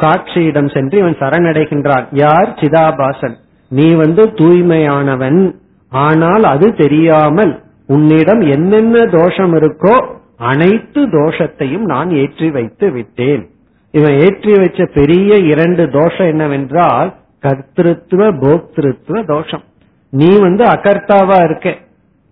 சாட்சியிடம் 0.00 0.74
சென்று 0.74 0.98
இவன் 0.98 1.16
சரணடைகின்றான். 1.18 2.06
யார்? 2.10 2.48
சிதாபாசன். 2.60 3.34
நீ 3.68 3.94
வந்து 3.94 4.24
தூய்மையானவன். 4.24 5.54
ஆனால் 5.88 6.42
அது 6.42 6.74
தெரியாமல் 6.74 7.62
உன்னிடம் 7.86 8.40
என்னென்ன 8.40 9.06
தோஷம் 9.06 9.54
இருக்கோ 9.54 10.04
அனைத்து 10.38 11.02
தோஷத்தையும் 11.06 11.84
நான் 11.84 12.10
ஏற்றி 12.10 12.50
வைத்து 12.50 12.90
விட்டேன். 12.90 13.48
இவன் 13.92 14.16
ஏற்றி 14.18 14.52
வச்ச 14.52 14.84
பெரிய 14.94 15.36
இரண்டு 15.36 15.90
தோஷம் 15.90 16.26
என்னவென்றால் 16.26 17.14
கர்த்திருத்துவ 17.42 18.22
போக்திருத்துவ 18.40 19.22
தோஷம். 19.22 19.64
நீ 20.10 20.38
வந்து 20.38 20.64
அகர்த்தாவா 20.64 21.44
இருக்க? 21.44 21.78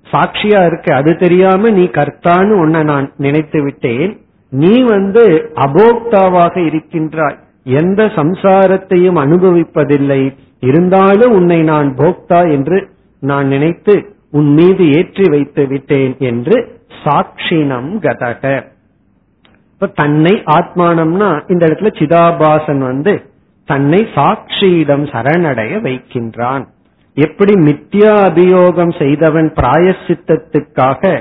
சாட்சியா 0.07 0.67
இருக்க? 0.67 0.95
அது 0.95 1.17
தெரியாம 1.17 1.71
நீ 1.71 1.85
கர்த்தான்னு 1.85 2.51
உன்னை 2.51 2.83
நான் 2.83 3.13
நினைத்து 3.17 3.63
விட்டேன். 3.63 4.19
நீ 4.51 4.83
வந்து 4.83 5.51
அபோக்தாவாக 5.55 6.67
இருக்கின்றாய். 6.67 7.39
எந்த 7.65 8.05
சம்சாரத்தையும் 8.05 9.19
அனுபவிப்பதில்லை. 9.25 10.37
இருந்தாலும் 10.61 11.33
உன்னை 11.33 11.63
நான் 11.63 11.95
போக்தா 11.99 12.51
என்று 12.51 12.89
நான் 13.21 13.47
நினைத்து 13.47 13.95
உன் 14.31 14.53
மீது 14.53 14.93
ஏற்றி 14.93 15.29
வைத்து 15.29 15.67
விட்டேன் 15.67 16.17
என்று 16.19 16.57
சாட்சினம் 17.03 17.91
கதக. 17.99 18.43
இப்ப 19.73 19.87
தன்னை 19.87 20.35
ஆத்மானம்னா 20.59 21.31
இந்த 21.51 21.67
இடத்துல 21.67 21.91
சிதாபாசன் 22.01 22.79
வந்து 22.79 23.15
தன்னை 23.69 24.01
சாட்சியிடம் 24.15 25.05
சரணடைய 25.13 25.75
வைக்கின்றான். 25.81 26.65
எப்படி 27.17 27.53
மித்யா 27.53 28.13
அபியோகம் 28.29 28.99
செய்தவன் 28.99 29.49
பிராயசித்தத்துக்காக 29.57 31.13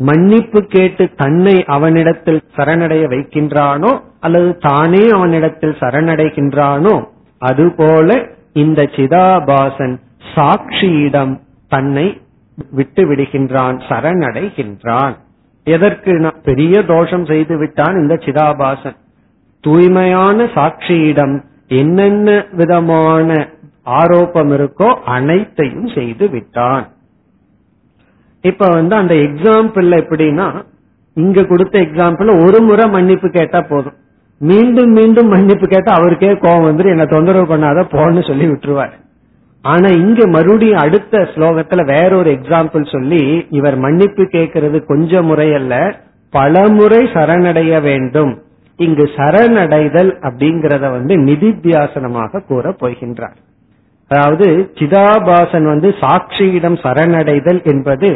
மன்னிப்பு 0.00 0.60
கேட்டு 0.66 1.04
தன்னை 1.16 1.64
அவனிடத்தில் 1.66 2.40
சரணடைய 2.56 3.04
வைக்கின்றானோ 3.08 3.90
அல்லது 4.20 4.50
தானே 4.58 5.02
அவனிடத்தில் 5.08 5.76
சரணடைகின்றானோ 5.80 6.94
அதுபோல 7.38 8.08
இந்த 8.52 8.82
சிதாபாசன் 8.96 9.94
சாட்சியிடம் 10.34 11.34
தன்னை 11.68 12.06
விட்டு 12.70 13.02
விடுகின்றான் 13.04 13.76
சரணடைகின்றான். 13.88 15.14
எதற்கு 15.64 16.12
நான் 16.12 16.40
பெரிய 16.42 16.82
தோஷம் 16.82 17.26
செய்து 17.26 17.58
விட்டான் 17.58 17.94
இந்த 17.94 18.14
சிதாபாசன்? 18.14 18.96
தூய்மையான 19.60 20.44
சாட்சியிடம் 20.44 21.42
என்னென்ன 21.68 22.46
விதமான 22.52 23.48
ஆரோப்பம் 23.86 24.50
இருக்கோ 24.56 24.94
அனைத்தையும் 25.04 25.88
செய்து 25.88 26.30
விட்டான். 26.30 26.88
இப்ப 28.40 28.66
வந்து 28.68 28.94
அந்த 28.94 29.14
எக்ஸாம்பிள் 29.14 29.88
எப்படின்னா 30.00 30.64
இங்க 31.14 31.44
கொடுத்த 31.44 31.80
எக்ஸாம்பிள் 31.80 32.46
ஒரு 32.46 32.62
முறை 32.62 32.90
மன்னிப்பு 32.90 33.28
கேட்டா 33.28 33.60
போதும். 33.60 33.96
மீண்டும் 34.38 34.92
மீண்டும் 34.92 35.28
மன்னிப்பு 35.28 35.66
கேட்டா 35.66 35.92
அவருக்கே 35.92 36.32
கோவம் 36.32 36.66
வந்துரு 36.68 36.84
என்ன 36.84 37.04
தொந்தரவு 37.04 37.56
பண்ணாத 37.56 37.84
போன்னு 37.90 38.26
சொல்லி 38.26 38.46
விட்டுருவார். 38.46 38.94
ஆனா 39.64 39.88
இங்க 39.88 40.26
மறுபடியும் 40.26 40.78
அடுத்த 40.78 41.18
ஸ்லோகத்துல 41.34 41.82
வேற 41.86 42.16
ஒரு 42.16 42.30
எக்ஸாம்பிள் 42.32 42.84
சொல்லி 42.92 43.46
இவர் 43.50 43.76
மன்னிப்பு 43.76 44.22
கேட்கறது 44.22 44.78
கொஞ்ச 44.84 45.22
முறை 45.22 45.54
அல்ல 45.54 45.74
பல 46.30 46.68
முறை 46.68 47.00
சரணடைய 47.12 47.80
வேண்டும். 47.82 48.32
இங்கு 48.76 49.04
சரணடைதல் 49.16 50.10
அப்படிங்கறத 50.28 50.84
வந்து 50.90 51.14
நிதித்தியாசனமாக 51.18 52.42
கூற 52.46 52.70
போகின்றார். 52.80 53.36
அதாவது 54.10 54.46
சிதாபாசன் 54.74 55.64
வந்து 55.64 55.88
சாட்சியிடம் 56.00 56.78
சரணடைதல் 56.82 57.60
என்பது 57.64 58.10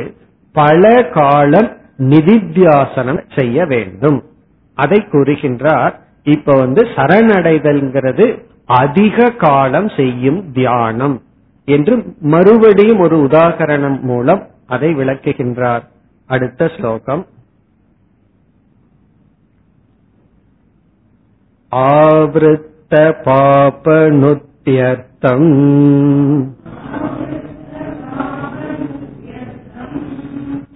பல 0.54 0.90
காலம் 1.14 1.70
நிதித்தியாசனம் 1.98 3.20
செய்ய 3.36 3.64
வேண்டும். 3.64 4.18
அதை 4.78 4.98
கூறுகின்றார் 5.12 5.94
இப்ப 6.24 6.56
வந்து 6.56 6.82
சரணடைதல்ங்கிறது 6.96 8.26
அதிக 8.66 9.30
காலம் 9.38 9.88
செய்யும் 9.96 10.40
தியானம். 10.52 11.16
என்று 11.67 11.95
மறுபடியும் 12.27 12.99
ஒரு 12.99 13.17
உதாகரணம் 13.25 13.99
மூலம் 14.01 14.43
அதை 14.67 14.89
விளக்குகின்றார் 14.95 15.85
அடுத்த 16.29 16.67
ஸ்லோகம் 16.77 17.23
ஆவృத்த 21.71 22.93
பாபனுத்யர்த்தம் 23.25 24.31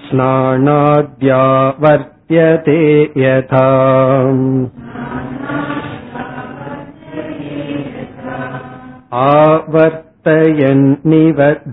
स्नानाद्या 0.10 1.42
वर्त्यते 1.82 2.78
यथा 3.18 3.66
आवर्तयन्निव 9.20 10.11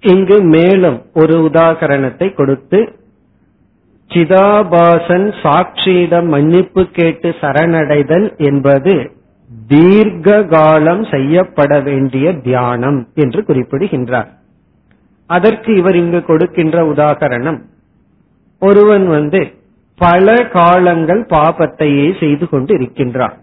இங்கு 0.03 0.41
மேலும் 0.41 1.01
ஒரு 1.13 1.49
உதாகரணத்தை 1.49 2.33
கொடுத்து 2.33 2.79
சிதாபாசன் 4.11 5.27
சாட்சியிடம் 5.43 6.27
மன்னிப்பு 6.27 6.87
கேட்டு 6.87 7.29
சரணடைதல் 7.41 8.37
என்பது 8.37 8.95
தீர்க்க 9.68 10.42
காலம் 10.44 11.04
செய்யப்பட 11.04 11.80
வேண்டிய 11.80 12.32
தியானம் 12.32 13.08
என்று 13.14 13.44
குறிப்பிடுகின்றார். 13.44 14.28
அதற்கு 15.26 15.76
இவர் 15.76 15.96
இங்கு 15.96 16.24
கொடுக்கின்ற 16.24 16.84
உதாகரணம் 16.84 17.58
ஒருவன் 18.58 19.06
வந்து 19.08 19.52
பல 19.94 20.34
காலங்கள் 20.52 21.20
பாபத்தையே 21.20 22.20
செய்து 22.20 22.48
கொண்டு 22.48 22.74
இருக்கின்றான் 22.74 23.36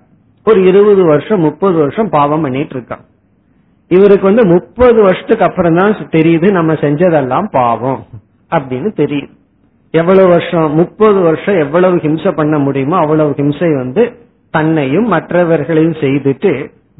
ஒரு 0.43 0.63
இருபது 0.63 1.05
வருஷம் 1.05 1.39
முப்பது 1.39 1.77
வருஷம் 1.77 2.09
பாவம் 2.09 2.41
பண்ணிட்டு 2.41 2.75
இருக்கான் 2.75 3.03
இவருக்கு 3.87 4.25
வந்து 4.25 4.45
முப்பது 4.45 5.01
வருஷத்துக்கு 5.01 5.45
அப்புறம் 5.45 5.75
தான் 5.75 5.95
தெரியுது 6.11 6.51
நம்ம 6.51 6.73
செஞ்சதெல்லாம் 6.73 7.47
பாவம் 7.51 8.05
அப்படின்னு 8.51 8.89
தெரியுது. 8.97 9.31
எவ்வளவு 9.91 10.29
வருஷம் 10.29 10.73
முப்பது 10.73 11.19
வருஷம் 11.19 11.57
எவ்வளவு 11.57 11.95
ஹிம்சை 11.95 12.31
பண்ண 12.35 12.57
முடியுமோ 12.57 12.97
அவ்வளவு 12.97 13.31
ஹிம்சை 13.31 13.75
வந்து 13.75 14.03
தன்னையும் 14.55 15.07
மற்றவர்களையும் 15.07 15.99
செய்துட்டு 16.03 16.51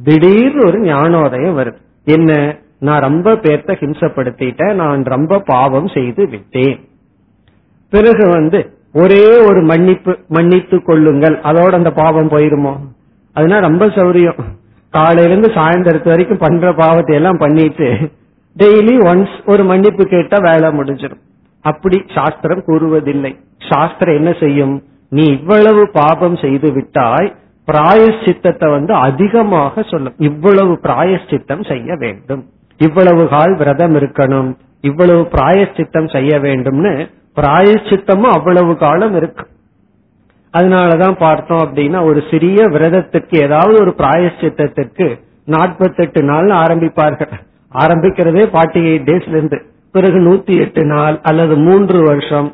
திடீர்னு 0.03 0.65
ஒரு 0.65 0.79
ஞானோதயம் 0.79 1.57
வருது. 1.57 1.81
என்ன? 2.05 2.57
நான் 2.79 3.01
ரொம்ப 3.01 3.33
பேர்த்த 3.33 3.75
ஹிம்சப்படுத்திட்டேன் 3.79 4.73
நான் 4.73 5.03
ரொம்ப 5.03 5.39
பாவம் 5.39 5.87
செய்து 5.87 6.27
விட்டேன். 6.27 6.79
பிறகு 7.89 8.29
வந்து 8.29 8.59
ஒரே 8.93 9.23
ஒரு 9.37 9.61
மன்னிப்பு 9.61 10.17
மன்னித்து 10.27 10.83
கொள்ளுங்கள். 10.83 11.39
அதோட 11.43 11.73
அந்த 11.73 11.91
பாவம் 11.91 12.29
போயிருமோ? 12.29 12.73
அதனால 13.33 13.67
ரொம்ப 13.67 13.85
சௌரியம். 13.85 14.43
காலையில 14.89 15.27
இருந்து 15.27 15.49
சாயந்தரத்து 15.55 16.07
வரைக்கும் 16.07 16.37
பண்ற 16.37 16.73
பாவத்தை 16.73 17.15
எல்லாம் 17.15 17.37
பண்ணிட்டு 17.37 17.87
டெய்லி 18.59 18.95
ஒன்ஸ் 19.11 19.35
ஒரு 19.45 19.63
மன்னிப்பு 19.63 20.05
கேட்டா 20.05 20.37
வேலை 20.41 20.69
முடிஞ்சிடும். 20.79 21.23
அப்படி 21.61 22.03
சாஸ்திரம் 22.15 22.63
கூறுவதில்லை. 22.67 23.31
சாஸ்திரம் 23.69 24.15
என்ன 24.15 24.33
செய்யும்? 24.39 24.83
நீ 25.09 25.23
இவ்வளவு 25.23 25.89
பாபம் 25.93 26.35
செய்து 26.35 26.71
விட்டாய் 26.71 27.35
பிராயஷ்சித்தத்தை 27.71 28.69
வந்து 28.71 28.93
அதிகமாக 28.93 29.84
சொல்லும். 29.84 30.13
இவ்வளவு 30.17 30.73
பிராயஷ்சித்தம் 30.84 31.67
செய்ய 31.67 31.95
வேண்டும். 31.95 32.43
இவ்வளவு 32.78 33.28
கால் 33.28 33.56
விரதம் 33.56 33.95
இருக்கணும். 33.95 34.56
இவ்வளவு 34.82 35.21
பிராயஷ்சித்தம் 35.21 36.12
செய்ய 36.12 36.39
வேண்டும்னு 36.39 37.10
பிராயஷ்சித்தமும் 37.36 38.36
அவ்வளவு 38.38 38.78
காலம் 38.78 39.15
இருக்கு. 39.15 39.47
அதனாலதான் 40.58 41.17
பார்த்தோம் 41.17 41.60
அப்படின்னா 41.60 42.04
ஒரு 42.04 42.23
சிறிய 42.32 42.67
விரதத்துக்கு 42.67 43.36
ஏதாவது 43.41 43.80
ஒரு 43.82 43.93
பிராயஷ்சித்தத்திற்கு 43.97 45.19
நாற்பத்தெட்டு 45.45 46.23
நாள் 46.23 46.47
ஆரம்பிப்பார்கள். 46.47 47.34
ஆரம்பிக்கிறதே 47.73 48.43
ஃபார்ட்டி 48.54 48.82
எயிட் 48.89 49.08
டேஸ்ல 49.10 49.28
இருந்து 49.28 49.65
பிறகு 49.91 50.19
நூத்தி 50.19 50.60
எட்டு 50.60 50.86
நாள் 50.86 51.19
அல்லது 51.23 51.58
மூன்று 51.58 52.04
வருஷம். 52.04 52.54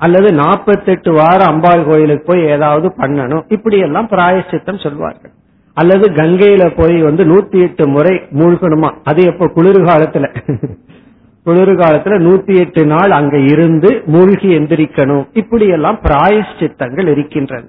அல்லது 0.00 0.32
நாற்பத்தெட்டு 0.32 1.12
வாரம் 1.12 1.48
அம்பாள் 1.48 1.84
கோயிலுக்கு 1.84 2.32
போய் 2.32 2.44
ஏதாவது 2.44 2.92
பண்ணணும். 2.98 3.42
இப்படி 3.48 3.78
எல்லாம் 3.78 4.08
பிராயசித்தம் 4.08 4.82
சொல்வார்கள். 4.82 5.30
அல்லது 5.74 6.10
கங்கையில 6.10 6.72
போய் 6.76 7.02
வந்து 7.02 7.24
நூத்தி 7.24 7.62
எட்டு 7.62 7.88
முறை 7.88 8.16
மூழ்கணுமா? 8.16 8.94
அது 9.04 9.24
எப்ப? 9.24 9.46
குளிர்காலத்துல. 9.46 10.36
குளிர்காலத்துல 11.46 12.16
நூத்தி 12.18 12.58
எட்டு 12.58 12.86
நாள் 12.86 13.10
அங்க 13.10 13.38
இருந்து 13.38 14.02
மூழ்கி 14.06 14.48
எந்திரிக்கணும். 14.58 15.28
இப்படி 15.32 15.68
எல்லாம் 15.68 16.00
பிராயஷ்சித்தங்கள் 16.02 17.08
இருக்கின்றன 17.08 17.64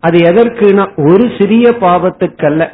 அது 0.00 0.18
எதற்குனா 0.18 1.10
ஒரு 1.10 1.30
சிறிய 1.38 1.70
பாவத்துக்கல்ல. 1.70 2.68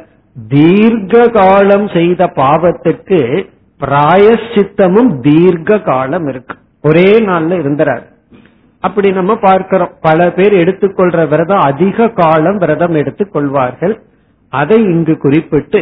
தீர்க்க 0.47 1.27
காலம் 1.27 1.87
செய்த 1.87 2.25
பாவத்துக்கு 2.25 3.47
பிராயஷ்சித்தமும் 3.79 5.19
தீர்க்க 5.19 5.79
காலம் 5.79 6.27
இருக்கு. 6.27 6.55
ஒரே 6.81 7.19
நாள்ல 7.19 7.53
இருந்துறாரு. 7.61 8.13
அப்படி 8.85 9.09
நம்ம 9.17 9.33
பார்க்கிறோம். 9.45 9.93
பல 10.07 10.19
பேர் 10.37 10.53
எடுத்துக்கொள்ற 10.61 11.19
விரதம் 11.31 11.65
அதிக 11.69 12.07
காலம் 12.21 12.59
விரதம் 12.63 12.95
எடுத்துக்கொள்வார்கள். 13.01 13.95
அதை 14.53 14.79
இங்கு 14.93 15.13
குறிப்பிட்டு 15.23 15.81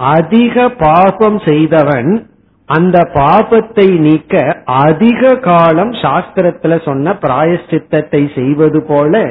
அதிக 0.00 0.68
பாபம் 0.84 1.38
செய்தவன் 1.48 2.10
அந்த 2.68 2.98
பாபத்தை 3.16 3.86
நீக்க 4.04 4.34
அதிக 4.84 5.32
காலம் 5.46 5.92
சாஸ்திரத்துல 6.02 6.76
சொன்ன 6.86 7.16
பிராயஷ்சித்தத்தை 7.24 8.22
செய்வது 8.36 8.80
போல 8.90 9.22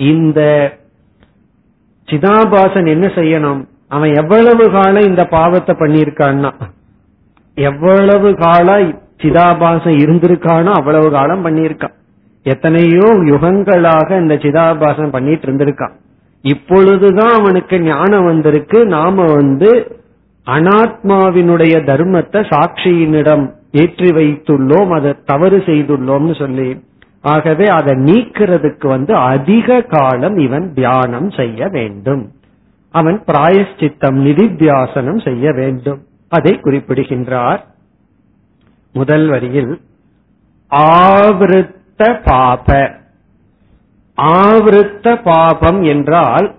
இந்த 0.00 0.40
சிதாபாசன் 2.08 2.88
என்ன 2.94 3.06
செய்யணும்? 3.18 3.60
அவன் 3.96 4.12
எவ்வளவு 4.20 4.64
காலம் 4.76 5.08
இந்த 5.10 5.22
பாவத்தை 5.36 5.74
பண்ணிருக்கான்னா 5.82 6.52
எவ்வளவு 7.56 8.28
காலம் 8.44 8.88
சிதாபாசம் 9.22 9.96
இருந்திருக்கானோ 10.02 10.72
அவ்வளவு 10.80 11.08
காலம் 11.16 11.44
பண்ணியிருக்கான். 11.46 11.96
எத்தனையோ 12.42 13.08
யுகங்களாக 13.14 14.20
இந்த 14.20 14.34
சிதாபாசனம் 14.34 15.10
பண்ணிட்டு 15.10 15.52
இருந்திருக்கான். 15.52 15.92
இப்பொழுதுதான் 16.42 17.34
அவனுக்கு 17.38 17.80
ஞானம் 17.80 18.24
வந்திருக்கு. 18.24 18.86
நாம 18.86 19.24
வந்து 19.24 19.98
அனாத்மாவினுடைய 20.46 21.74
தர்மத்தை 21.90 22.40
சாட்சியினிடம் 22.52 23.52
ஏற்றி 23.72 24.10
வைத்துள்ளோம் 24.10 24.88
அதை 24.88 25.16
தவறு 25.24 25.56
செய்துள்ளோம்னு 25.56 26.38
சொல்லி. 26.38 26.84
ஆகவே 27.22 27.66
அதை 27.66 27.94
நீக்கிறதுக்கு 27.96 28.86
வந்து 28.86 29.14
அதிக 29.14 29.80
காலம் 29.80 30.36
இவன் 30.36 30.74
தியானம் 30.74 31.30
செய்ய 31.30 31.68
வேண்டும். 31.68 32.32
அவன் 32.90 33.22
பிராயஷ்சித்தம் 33.26 34.18
நிதித்தியாசனம் 34.26 35.24
செய்ய 35.24 35.52
வேண்டும். 35.52 36.00
அதை 36.28 36.60
குறிப்பிடுகின்றார். 36.60 37.66
முதல் 38.92 39.28
வரியில் 39.28 39.80
ஆவிருத்த 40.70 41.78
பாப 42.06 42.98
ஆவிருத்த 44.16 45.22
பாபம் 45.22 45.82
என்றால் 45.82 46.54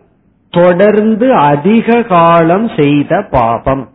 தொடர்ந்து 0.49 1.35
அதிக 1.35 2.01
காலம் 2.01 2.69
செய்த 2.77 3.27
பாபம். 3.31 3.89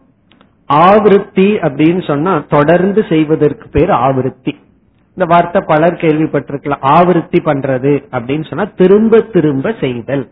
ஆவிருத்தி 0.69 1.59
அப்படின்னு 1.63 2.07
சொன்னா 2.07 2.45
தொடர்ந்து 2.49 3.05
செய்வதற்கு 3.09 3.69
பேர் 3.69 3.89
ஆவிருத்தி. 3.89 4.55
இந்த 5.09 5.25
வார்த்தை 5.25 5.63
பலர் 5.67 5.93
கேள்விப்பட்டிருக்கலாம். 5.93 6.83
ஆவிருத்தி 6.83 7.39
பண்றது 7.45 8.05
அப்படின்னு 8.11 8.49
சொன்னா 8.49 8.71
திரும்ப 8.77 9.21
திரும்ப 9.21 9.75
செய்தல். 9.81 10.31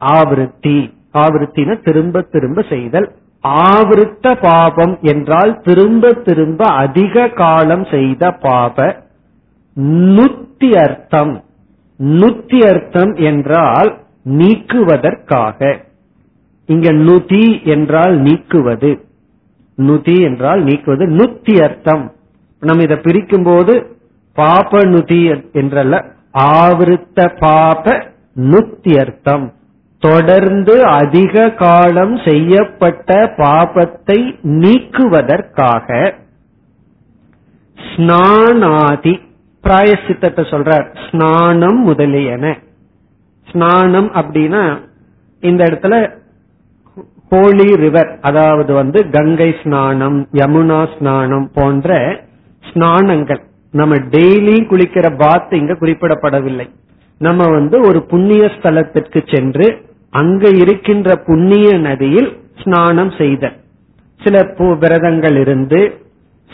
ஆவிருத்தி. 0.00 0.92
ஆவருத்தின 1.14 1.84
திரும்ப 1.84 2.20
திரும்ப 2.20 2.62
செய்தல். 2.62 3.14
ஆவிருத்த 3.48 4.40
பாபம் 4.40 4.98
என்றால் 5.00 5.60
திரும்ப 5.60 6.12
திரும்ப 6.12 6.64
அதிக 6.64 7.28
காலம் 7.28 7.84
செய்த 7.84 8.30
பாப. 8.30 9.03
நுத்தி 9.80 10.76
அர்த்தம் 10.76 11.44
நுத்தி 11.98 12.68
அர்த்தம் 12.68 13.14
என்றால் 13.14 13.98
நீக்குவதற்காக. 14.24 15.78
இங்க 16.66 16.92
நுதி 16.92 17.64
என்றால் 17.64 18.20
நீக்குவது. 18.22 19.00
நுதி 19.76 20.20
என்றால் 20.20 20.64
நீக்குவது. 20.64 21.04
நுத்தி 21.10 21.62
அர்த்தம் 21.62 22.12
நம்ம 22.60 22.82
இதை 22.82 22.96
பிரிக்கும் 22.96 23.42
போது 23.42 23.96
பாப 24.32 24.78
நுதி 24.78 25.42
என்றல்ல 25.52 26.04
ஆவிருத்த 26.38 27.32
பாப 27.38 28.06
நுத்தியர்த்தம். 28.36 29.52
தொடர்ந்து 29.98 30.84
அதிக 30.84 31.50
காலம் 31.50 32.16
செய்யப்பட்ட 32.16 33.34
பாபத்தை 33.36 34.18
நீக்குவதற்காக 34.42 36.12
ஸ்நானாதி 37.76 39.23
பிராயசித்தத்தை 39.66 40.42
சொல்றார். 40.52 40.86
ஸ்நானம் 41.06 41.80
முதலியன. 41.82 42.44
ஸ்நானம் 43.48 44.10
அப்படின்னா 44.20 44.62
இந்த 45.42 45.62
இடத்துல 45.64 45.94
ஹோலி 47.30 47.68
ரிவர் 47.82 48.10
அதாவது 48.20 48.72
வந்து 48.74 48.98
கங்கை 49.10 49.50
ஸ்நானம் 49.62 50.18
யமுனா 50.32 50.80
ஸ்நானம் 50.96 51.46
போன்ற 51.54 51.98
ஸ்நானங்கள். 52.64 53.42
நம்ம 53.80 53.94
டெய்லியும் 54.14 54.68
குளிக்கிற 54.70 55.06
பாத் 55.16 55.52
இங்க 55.60 55.74
குறிப்பிடப்படவில்லை. 55.80 56.66
நம்ம 57.20 57.42
வந்து 57.48 57.76
ஒரு 57.80 58.00
புண்ணிய 58.12 58.44
ஸ்தலத்திற்கு 58.54 59.20
சென்று 59.34 59.66
அங்க 60.20 60.48
இருக்கின்ற 60.62 61.16
புண்ணிய 61.26 61.68
நதியில் 61.78 62.30
ஸ்நானம் 62.62 63.12
செய்த 63.20 63.52
சில 64.20 64.42
விரதங்கள் 64.82 65.36
இருந்து 65.40 65.80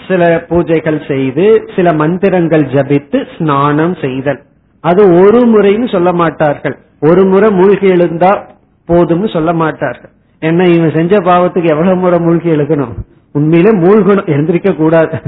சில 0.09 0.45
பூஜைகள் 0.49 1.09
செய்து 1.09 1.65
சில 1.77 1.93
மந்திரங்கள் 1.93 2.63
ஜபித்து 2.63 3.27
ஸ்நானம் 3.37 3.95
செய்தல். 3.95 4.43
அது 4.81 5.05
ஒரு 5.13 5.41
முறைன்னு 5.47 5.93
சொல்ல 5.93 6.13
மாட்டார்கள். 6.13 6.79
ஒரு 7.01 7.25
முறை 7.25 7.51
மூழ்கி 7.51 7.87
எழுந்தா 7.87 8.49
போதும்னு 8.89 9.33
சொல்ல 9.33 9.53
மாட்டார்கள். 9.53 10.11
என்ன 10.41 10.65
இவன் 10.65 10.95
செஞ்ச 10.95 11.19
பாவத்துக்கு 11.19 11.69
எவ்வளவு 11.69 11.97
முறை 11.97 12.19
மூழ்கி 12.19 12.51
எழுகணும் 12.51 12.95
உண்மையில 13.35 13.69
மூழ்கணும் 13.83 14.27
எழுந்திருக்க 14.27 14.73
கூடாது. 14.73 15.21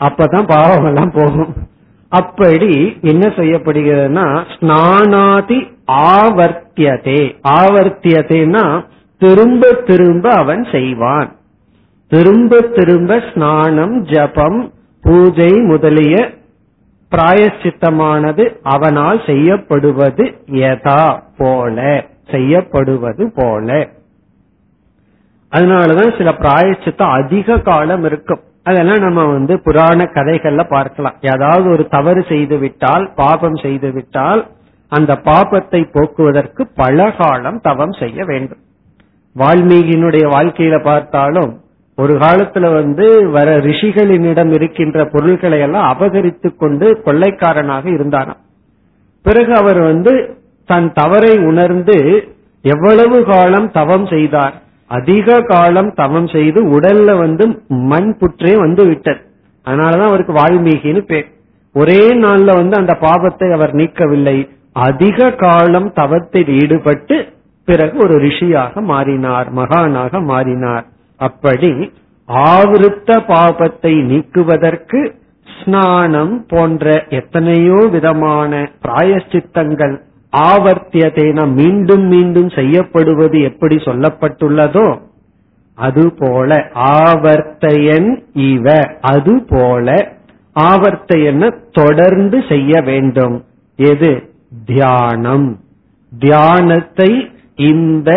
அப்பதான் 0.00 0.48
பாவம் 0.48 0.84
எல்லாம் 0.84 1.12
போகும். 1.14 1.54
அப்படி 2.08 2.98
என்ன 3.02 3.28
செய்யப்படுகிறதுனா 3.28 4.44
ஸ்நானாதி 4.58 5.72
ஆவர்த்தியதே. 5.92 7.36
ஆவர்த்தியதேனா 7.48 8.84
திரும்ப 9.18 9.70
திரும்ப 9.70 10.30
அவன் 10.30 10.66
செய்வான். 10.72 11.37
திரும்ப 12.10 12.60
திரும்ப 12.60 13.20
ஸ்நானம் 13.20 13.94
ஜபம் 14.04 14.72
பூஜை 15.04 15.52
முதலிய 15.60 16.16
பிராயச்சித்தமானது 17.12 18.44
அவனால் 18.62 19.20
செய்யப்படுவது 19.26 20.24
எதா 20.46 21.02
போல 21.36 22.06
செய்யப்படுவது 22.30 23.32
போல. 23.34 23.88
அதனாலதான் 25.52 26.16
சில 26.18 26.30
பிராயச்சித்தம் 26.32 27.10
அதிக 27.10 27.58
காலம் 27.58 28.04
இருக்கும். 28.04 28.42
அதெல்லாம் 28.62 28.98
நம்ம 28.98 29.24
வந்து 29.24 29.60
புராண 29.60 30.10
கதைகள்ல 30.14 30.68
பார்க்கலாம். 30.68 31.16
ஏதாவது 31.20 31.70
ஒரு 31.70 31.88
தவறு 31.88 32.24
செய்து 32.28 32.58
விட்டால் 32.58 33.12
பாபம் 33.14 33.56
செய்து 33.56 33.92
விட்டால் 33.92 34.46
அந்த 34.92 35.12
பாபத்தை 35.24 35.80
போக்குவதற்கு 35.92 36.66
பல 36.74 37.10
காலம் 37.10 37.60
தவம் 37.60 37.92
செய்ய 37.92 38.24
வேண்டும். 38.24 38.62
வால்மீகியினுடைய 39.36 40.26
வாழ்க்கையில 40.34 40.76
பார்த்தாலும் 40.82 41.50
ஒரு 41.98 42.14
காலத்துல 42.14 42.66
வந்து 42.72 43.06
வர 43.30 43.48
ரிஷிகளினிடம் 43.58 44.50
இருக்கின்ற 44.52 45.04
பொருள்களை 45.04 45.58
எல்லாம் 45.60 45.88
அபகரித்து 45.92 46.48
கொண்டு 46.56 46.86
கொள்ளைக்காரனாக 47.04 47.84
இருந்தாராம். 47.92 48.40
பிறகு 49.22 49.52
அவர் 49.54 49.80
வந்து 49.80 50.12
தன் 50.66 50.92
தவறை 50.92 51.32
உணர்ந்து 51.38 51.96
எவ்வளவு 52.64 53.24
காலம் 53.24 53.70
தவம் 53.70 54.06
செய்தார் 54.06 54.54
அதிக 54.90 55.38
காலம் 55.40 55.90
தவம் 55.94 56.26
செய்து 56.26 56.60
உடல்ல 56.76 57.18
வந்து 57.18 57.44
மண் 57.68 58.10
புற்றே 58.18 58.52
வந்து 58.56 58.84
விட்டது. 58.86 59.20
அதனாலதான் 59.66 60.10
அவருக்கு 60.10 60.32
வால்மீகின்னு 60.32 61.00
பேர். 61.00 61.26
ஒரே 61.74 62.02
நாள்ல 62.20 62.54
வந்து 62.60 62.76
அந்த 62.76 62.94
பாவத்தை 62.94 63.48
அவர் 63.52 63.74
நீக்கவில்லை. 63.74 64.38
அதிக 64.72 65.30
காலம் 65.30 65.92
தவத்தில் 65.92 66.50
ஈடுபட்டு 66.60 67.16
பிறகு 67.68 67.96
ஒரு 67.98 68.14
ரிஷியாக 68.18 68.82
மாறினார் 68.82 69.48
மகானாக 69.54 70.22
மாறினார். 70.24 70.86
அப்படி 71.18 71.92
ஆவிருத்த 72.28 73.10
பாபத்தை 73.28 74.04
நீக்குவதற்கு 74.04 75.00
ஸ்நானம் 75.62 76.44
போன்ற 76.48 77.06
எத்தனையோ 77.08 77.86
விதமான 77.90 78.70
பிராயஷ்சித்தங்கள் 78.82 80.00
ஆவர்த்தியதேன 80.32 81.52
மீண்டும் 81.52 82.06
மீண்டும் 82.06 82.48
செய்யப்படுவது 82.48 83.40
எப்படி 83.40 83.76
சொல்லப்பட்டுள்ளதோ 83.76 84.98
அதுபோல 85.78 86.70
ஆவர்த்தையன் 86.74 88.22
இவ 88.32 88.74
அது 89.00 89.44
போல 89.48 90.16
ஆவர்த்தையன 90.56 91.50
தொடர்ந்து 91.72 92.44
செய்ய 92.48 92.80
வேண்டும். 92.80 93.44
எது? 93.76 94.32
தியானம். 94.64 95.60
தியானத்தை 96.12 97.10
இந்த 97.56 98.10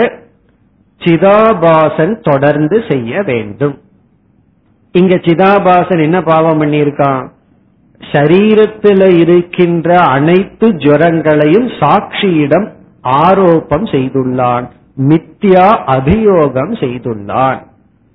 சிதாபாசன் 1.04 2.32
தொடர்ந்து 2.32 2.84
செய்ய 2.90 3.24
வேண்டும். 3.24 3.82
இங்க 4.92 5.16
சிதாபாசன் 5.16 6.02
என்ன 6.02 6.22
பாவம் 6.22 6.62
பண்ணியிருக்கான்? 6.62 7.28
சரீரத்தில் 8.12 9.18
இருக்கின்ற 9.20 10.00
அனைத்து 10.00 10.70
ஜுரங்களையும் 10.70 11.68
சாட்சியிடம் 11.80 12.68
ஆரோப்பம் 13.04 13.88
செய்துள்ளான். 13.92 14.70
மித்யா 15.08 15.68
அபியோகம் 15.88 16.74
செய்துள்ளான். 16.74 17.60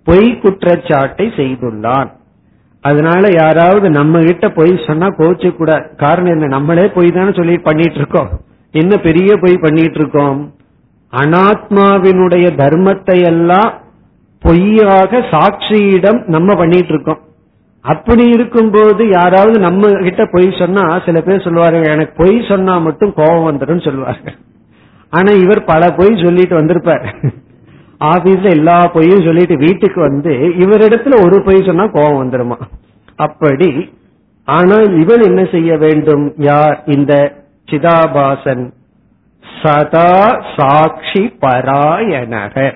பொய் 0.04 0.38
குற்றச்சாட்டை 0.38 1.26
செய்துள்ளான். 1.36 2.10
அதனால 2.80 3.28
யாராவது 3.32 3.90
நம்ம 3.90 4.20
கிட்ட 4.20 4.48
பொய் 4.48 4.84
சொன்னா 4.86 5.06
கோச்சு 5.06 5.56
கூட 5.56 5.90
காரணம் 5.96 6.32
என்ன? 6.32 6.46
நம்மளே 6.46 6.88
பொய் 6.88 7.10
தானே 7.10 7.32
சொல்லி 7.32 7.58
பண்ணிட்டு 7.58 7.94
இருக்கோம். 7.94 8.28
என்ன 8.70 8.96
பெரிய 8.96 9.36
பொய் 9.36 9.56
பண்ணிட்டு 9.56 9.98
இருக்கோம்? 9.98 10.54
அனாத்மாவினுடைய 11.12 12.46
தர்மத்தை 12.56 13.24
எல்லாம் 13.24 13.80
பொய்யாக 14.42 15.18
சாட்சியிடம் 15.18 16.24
நம்ம 16.24 16.54
பண்ணிட்டு 16.54 16.88
இருக்கோம் 16.88 17.20
அப்படி 17.84 18.28
இருக்கும்போது 18.28 19.08
யாராவது 19.08 19.58
நம்ம 19.60 19.88
கிட்ட 19.88 20.26
பொய் 20.26 20.58
சொன்னா 20.58 21.00
சில 21.04 21.20
பேர் 21.20 21.44
சொல்லுவாரு 21.44 21.92
எனக்கு 21.92 22.24
பொய் 22.24 22.48
சொன்னா 22.48 22.78
மட்டும் 22.78 23.12
கோபம் 23.12 23.46
வந்துடும் 23.50 23.84
சொல்லுவாங்க 23.84 24.32
ஆனா 25.10 25.32
இவர் 25.32 25.64
பல 25.64 25.90
பொய் 25.90 26.22
சொல்லிட்டு 26.24 26.54
வந்திருப்பார். 26.54 27.04
ஆபீஸ்ல 28.00 28.48
எல்லா 28.50 28.86
பொய்யும் 28.86 29.24
சொல்லிட்டு 29.24 29.56
வீட்டுக்கு 29.56 30.00
வந்து 30.00 30.30
இவரிடத்துல 30.34 31.24
ஒரு 31.24 31.42
பொய் 31.42 31.66
சொன்னா 31.66 31.86
கோபம் 31.86 32.20
வந்துருமா? 32.22 32.58
அப்படி 33.16 33.94
ஆனால் 34.44 34.98
இவள் 34.98 35.22
என்ன 35.22 35.44
செய்ய 35.44 35.76
வேண்டும்? 35.76 36.32
யார்? 36.36 36.82
இந்த 36.86 37.32
சிதாபாசன். 37.70 38.72
சதா 39.66 40.40
சாட்சி 40.56 41.36
பராயணக. 41.40 42.72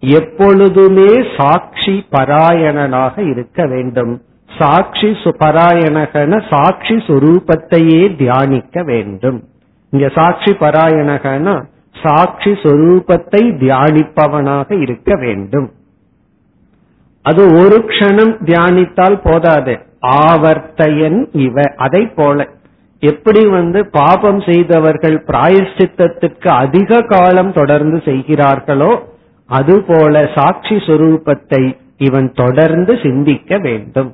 எப்பொழுதுமே 0.00 1.24
சாட்சி 1.36 2.06
பராயணனாக 2.10 3.30
இருக்க 3.30 3.66
வேண்டும். 3.66 4.22
சாட்சி 4.58 5.06
பராயணகன 5.06 6.42
சாட்சி 6.50 6.94
சுரூபத்தையே 6.94 8.16
தியானிக்க 8.16 8.82
வேண்டும். 8.82 9.48
இங்க 9.90 10.08
சாட்சி 10.08 10.52
பராயணகனா 10.52 11.64
சாட்சி 12.02 12.50
சொரூபத்தை 12.50 13.56
தியானிப்பவனாக 13.58 14.80
இருக்க 14.80 15.16
வேண்டும். 15.16 15.72
அது 17.22 17.44
ஒரு 17.44 17.84
க்ஷணம் 17.86 18.36
தியானித்தால் 18.44 19.20
போதாது. 19.24 19.78
ஆவர்த்தையன் 20.02 21.28
இவ. 21.32 21.62
அதை 21.76 22.06
போல 22.06 22.48
எப்படி 23.00 23.46
வந்து 23.46 23.86
பாபம் 23.86 24.40
செய்தவர்கள் 24.40 25.24
பிராயஷ்சித்தத்திற்கு 25.26 26.48
அதிக 26.48 27.00
காலம் 27.00 27.52
தொடர்ந்து 27.52 28.02
செய்கிறார்களோ 28.04 28.90
அதுபோல 29.48 30.30
சாட்சி 30.34 30.74
சொரூபத்தை 30.74 31.76
இவன் 31.98 32.32
தொடர்ந்து 32.32 32.98
சிந்திக்க 33.02 33.58
வேண்டும். 33.58 34.10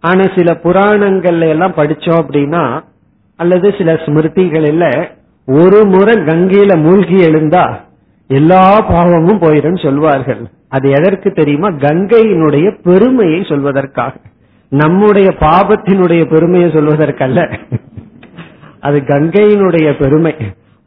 ஆனா 0.00 0.24
சில 0.36 0.52
புராணங்கள்ல 0.62 1.48
எல்லாம் 1.48 1.74
படிச்சோம் 1.74 2.20
அப்படின்னா 2.22 2.64
அல்லது 3.36 3.74
சில 3.78 3.92
ஸ்மிருதிகள்ல 3.92 4.86
ஒரு 5.48 5.84
முறை 5.84 6.14
கங்கையில 6.30 6.72
மூழ்கி 6.82 7.18
எழுந்தா 7.28 7.66
எல்லா 8.30 8.80
பாவமும் 8.80 9.42
போயிடும் 9.42 9.82
சொல்வார்கள். 9.82 10.42
அது 10.68 10.90
எதற்கு 10.90 11.32
தெரியுமா? 11.32 11.68
கங்கையினுடைய 11.68 12.66
பெருமையை 12.82 13.40
சொல்வதற்காக. 13.40 14.12
நம்முடைய 14.68 15.28
பாபத்தினுடைய 15.40 16.24
பெருமையை 16.24 16.70
சொல்வதற்கல்ல. 16.70 17.58
அது 18.80 18.98
கங்கையினுடைய 18.98 19.98
பெருமை. 19.98 20.34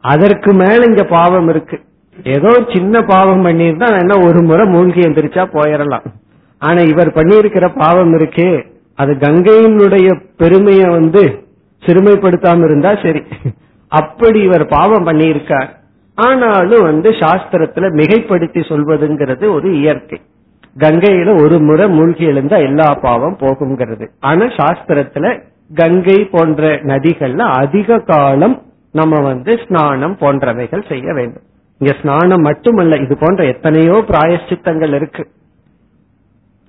அதற்கு 0.00 0.52
மேல 0.52 0.84
இங்க 0.84 1.04
பாவம் 1.04 1.48
இருக்கு. 1.48 1.80
ஏதோ 2.24 2.64
சின்ன 2.68 3.02
பாவம் 3.02 3.46
பண்ணிருந்தா 3.46 3.98
என்ன 3.98 4.18
ஒரு 4.26 4.42
முறை 4.42 4.66
மூழ்கி 4.66 5.00
எந்திரிச்சா 5.00 5.44
போயிடலாம். 5.52 6.04
ஆனா 6.58 6.80
இவர் 6.80 7.08
பண்ணியிருக்கிற 7.08 7.72
பாவம் 7.76 8.18
இருக்கே. 8.18 8.66
அது 8.94 9.12
கங்கையினுடைய 9.12 10.22
பெருமையை 10.36 10.90
வந்து 10.90 11.44
சிறுமைப்படுத்தாம 11.86 12.64
இருந்தா 12.64 12.94
சரி. 12.94 13.22
அப்படி 13.88 14.40
இவர் 14.40 14.66
பாவம் 14.66 15.06
பண்ணியிருக்கார். 15.06 15.68
ஆனாலும் 16.14 16.82
வந்து 16.82 17.10
சாஸ்திரத்துல 17.10 17.88
மிகைப்படுத்தி 17.96 18.60
சொல்வதுங்கிறது 18.68 19.52
ஒரு 19.52 19.76
இயற்கை. 19.76 20.20
கங்கையில 20.76 21.42
ஒரு 21.42 21.60
முறை 21.60 21.88
மூழ்கி 21.88 22.26
எழுந்தா 22.26 22.58
எல்லா 22.62 22.94
பாவம் 22.94 23.36
போகுங்கிறது 23.40 24.06
ஆனா 24.20 24.44
சாஸ்திரத்துல 24.44 25.42
கங்கை 25.74 26.24
போன்ற 26.24 26.70
நதிகள்ல 26.90 27.38
அதிக 27.38 27.98
காலம் 27.98 28.62
நம்ம 28.92 29.20
வந்து 29.20 29.52
ஸ்நானம் 29.66 30.16
போன்றவைகள் 30.20 30.88
செய்ய 30.88 31.12
வேண்டும். 31.12 31.44
இங்க 31.78 31.92
ஸ்நானம் 32.00 32.40
மட்டுமல்ல 32.40 32.96
இது 32.96 33.18
போன்ற 33.18 33.44
எத்தனையோ 33.44 34.04
பிராயஷ்சித்தங்கள் 34.08 34.94
இருக்கு. 34.94 35.24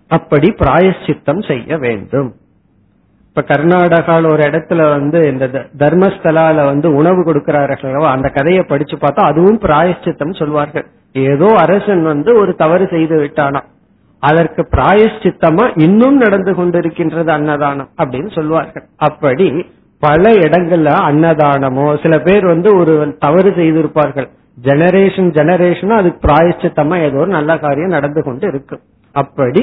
அப்படி 0.08 0.48
பிராயஷ்சித்தம் 0.48 1.48
செய்ய 1.48 1.78
வேண்டும். 1.78 2.30
இப்ப 3.28 3.44
கர்நாடகால 3.56 4.30
ஒரு 4.32 4.44
இடத்துல 4.44 4.90
வந்து 4.90 5.20
இந்த 5.32 5.46
தர்மஸ்தலால 5.78 6.66
வந்து 6.66 6.96
உணவு 6.96 7.24
கொடுக்கிறார்கள் 7.24 7.96
அந்த 8.16 8.30
கதையை 8.30 8.64
படிச்சு 8.64 8.98
பார்த்தா 8.98 9.24
அதுவும் 9.32 9.60
பிராயஷ்சித்தம் 9.60 10.36
சொல்வார்கள். 10.38 10.86
ஏதோ 11.14 11.46
அரசன் 11.46 12.04
வந்து 12.04 12.36
ஒரு 12.36 12.56
தவறு 12.56 12.88
செய்து 12.88 13.18
விட்டானா 13.18 13.62
அதற்கு 14.30 14.62
பிராயஷ்சித்தமா 14.72 15.66
இன்னும் 15.82 16.18
நடந்து 16.18 16.52
கொண்டிருக்கின்றது 16.54 17.32
அன்னதானம் 17.38 17.90
அப்படின்னு 17.98 18.32
சொல்வார்கள். 18.36 18.86
அப்படி 18.98 19.48
பல 20.04 20.32
இடங்கள்ல 20.46 20.92
அன்னதானமோ 21.10 21.88
சில 22.02 22.14
பேர் 22.20 22.46
வந்து 22.46 22.70
ஒரு 22.80 22.94
தவறு 23.20 23.50
செய்திருப்பார்கள். 23.60 24.28
ஜெனரேஷன் 24.64 25.30
ஜெனரேஷனோ 25.38 25.96
அதுக்கு 25.98 26.20
பிராயஷ்சித்தமா 26.28 26.96
ஏதோ 27.08 27.20
ஒரு 27.20 27.32
நல்ல 27.38 27.52
காரியம் 27.58 27.96
நடந்து 27.98 28.24
கொண்டு 28.24 28.46
இருக்கு 28.48 28.76
அப்படி 29.16 29.62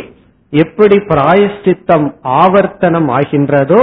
எப்படி 0.52 0.96
பிராயஷ்சித்தம் 1.10 2.06
ஆவர்த்தனம் 2.42 3.08
ஆகின்றதோ 3.18 3.80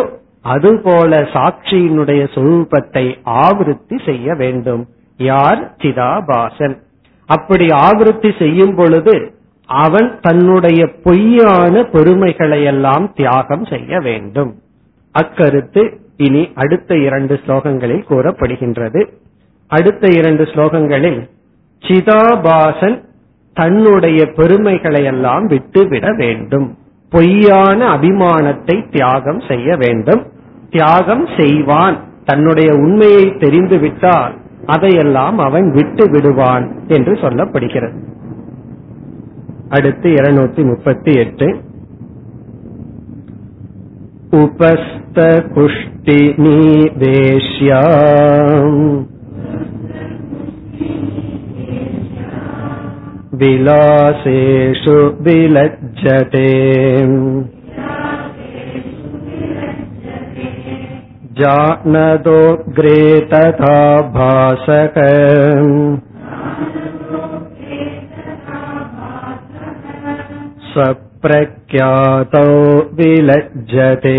அதுபோல 0.53 1.19
சாட்சியினுடைய 1.35 2.21
சொரூபத்தை 2.35 3.05
ஆவருத்தி 3.43 3.97
செய்ய 4.05 4.35
வேண்டும். 4.41 4.83
யார்? 5.19 5.61
சிதாபாசன். 5.81 6.75
அப்படி 7.29 7.65
ஆவருத்தி 7.85 8.31
செய்யும் 8.39 8.75
பொழுது 8.75 9.15
அவன் 9.67 10.19
தன்னுடைய 10.21 10.89
பொய்யான 11.03 11.83
பெருமைகளை 11.83 12.63
எல்லாம் 12.63 13.13
தியாகம் 13.15 13.65
செய்ய 13.65 13.99
வேண்டும். 13.99 14.55
அக்கருத்து 15.11 15.99
இனி 16.17 16.51
அடுத்த 16.55 16.97
இரண்டு 16.97 17.39
ஸ்லோகங்களில் 17.45 18.03
கூறப்படுகின்றது. 18.09 19.09
அடுத்த 19.67 20.07
இரண்டு 20.07 20.43
ஸ்லோகங்களில் 20.43 21.29
சிதாபாசன் 21.79 23.03
தன்னுடைய 23.53 24.25
பெருமைகளை 24.25 25.03
எல்லாம் 25.03 25.45
விட்டுவிட 25.45 26.13
வேண்டும். 26.13 26.77
பொய்யான 27.09 27.95
அபிமானத்தை 27.95 28.91
தியாகம் 28.91 29.41
செய்ய 29.47 29.75
வேண்டும். 29.75 30.31
தியாகம் 30.69 31.27
செய்வான். 31.37 31.97
தன்னுடைய 32.25 32.73
உண்மையை 32.73 33.37
தெரிந்து 33.37 33.77
விட்டால் 33.77 34.35
அதையெல்லாம் 34.65 35.37
அவன் 35.37 35.71
விட்டு 35.71 36.09
விடுவான் 36.09 36.75
என்று 36.87 37.13
சொல்லப்படுகிறது. 37.13 38.15
அடுத்து 39.68 40.10
இருநூத்தி 40.10 40.64
முப்பத்தி 40.64 41.14
எட்டு 41.18 41.48
உபஸ்த 44.42 45.18
குஷ்டி 45.54 46.20
நீதேஷ்யாம் 46.44 48.02
विलासेषु 53.34 54.96
विलज्जते 55.24 56.48
जानदोऽग्रे 61.38 63.00
तथा 63.30 63.78
भासक 64.16 64.98
स्वप्रख्यातौ 70.76 72.46
विलज्जते 72.96 74.18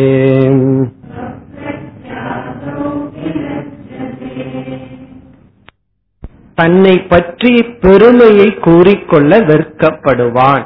தன்னை 6.58 6.96
பற்றி 7.08 7.52
பெருமையை 7.80 8.50
கூறிக்கொள்ள 8.60 9.40
வெறுக்கப்படுவான் 9.40 10.66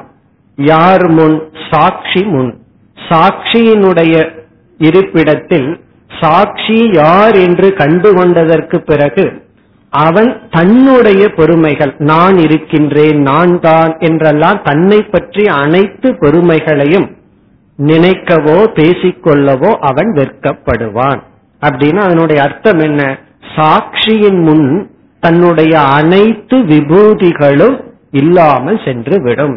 யார் 0.58 1.06
முன் 1.10 1.38
சாட்சி 1.70 2.22
முன் 2.26 2.52
சாட்சியினுடைய 2.98 4.16
இருப்பிடத்தில் 4.80 5.70
சாட்சி 6.12 6.78
யார் 6.94 7.36
என்று 7.38 7.68
கண்டுகொண்டதற்கு 7.74 8.78
பிறகு 8.82 9.26
அவன் 9.93 10.31
தன்னுடைய 10.51 11.23
பெருமைகள் 11.29 11.93
நான் 12.11 12.37
இருக்கின்றேன் 12.39 13.19
நான் 13.23 13.53
தான் 13.61 13.93
என்றெல்லாம் 13.99 14.61
தன்னை 14.63 15.01
பற்றி 15.05 15.45
அனைத்து 15.63 16.09
பெருமைகளையும் 16.21 17.09
நினைக்கவோ 17.79 18.59
பேசிக்கொள்ளவோ 18.79 19.71
அவன் 19.89 20.11
வெட்கப்படுவான். 20.19 21.21
அப்படின்னு 21.63 22.01
அதனுடைய 22.07 22.39
அர்த்தம் 22.43 22.79
என்ன? 22.79 23.03
சாட்சியின் 23.57 24.41
முன் 24.43 24.69
தன்னுடைய 25.21 25.75
அனைத்து 25.99 26.57
விபூதிகளும் 26.71 27.77
இல்லாமல் 28.11 28.81
சென்று 28.85 29.19
விடும் 29.23 29.57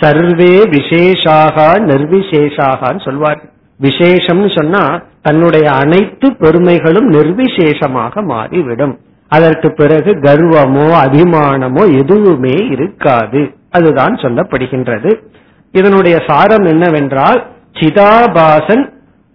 சர்வே 0.00 0.54
விசேஷாக 0.74 1.56
நிர்விசேஷாகான்னு 1.90 3.04
சொல்வார். 3.04 3.40
விசேஷம்னு 3.80 4.50
சொன்னா 4.58 4.82
தன்னுடைய 5.22 5.66
அனைத்து 5.82 6.26
பெருமைகளும் 6.32 7.08
நிர்விசேஷமாக 7.10 8.22
மாறிவிடும். 8.24 8.94
அதற்கு 9.30 9.68
பிறகு 9.80 10.10
கர்வமோ 10.26 10.86
அபிமானமோ 11.04 11.82
எதுவுமே 12.00 12.56
இருக்காது. 12.74 13.42
அதுதான் 13.70 14.14
சொல்லப்படுகின்றது. 14.22 15.10
இதனுடைய 15.74 16.16
சாரம் 16.28 16.66
என்னவென்றால் 16.66 17.40
சிதாபாசன் 17.80 18.84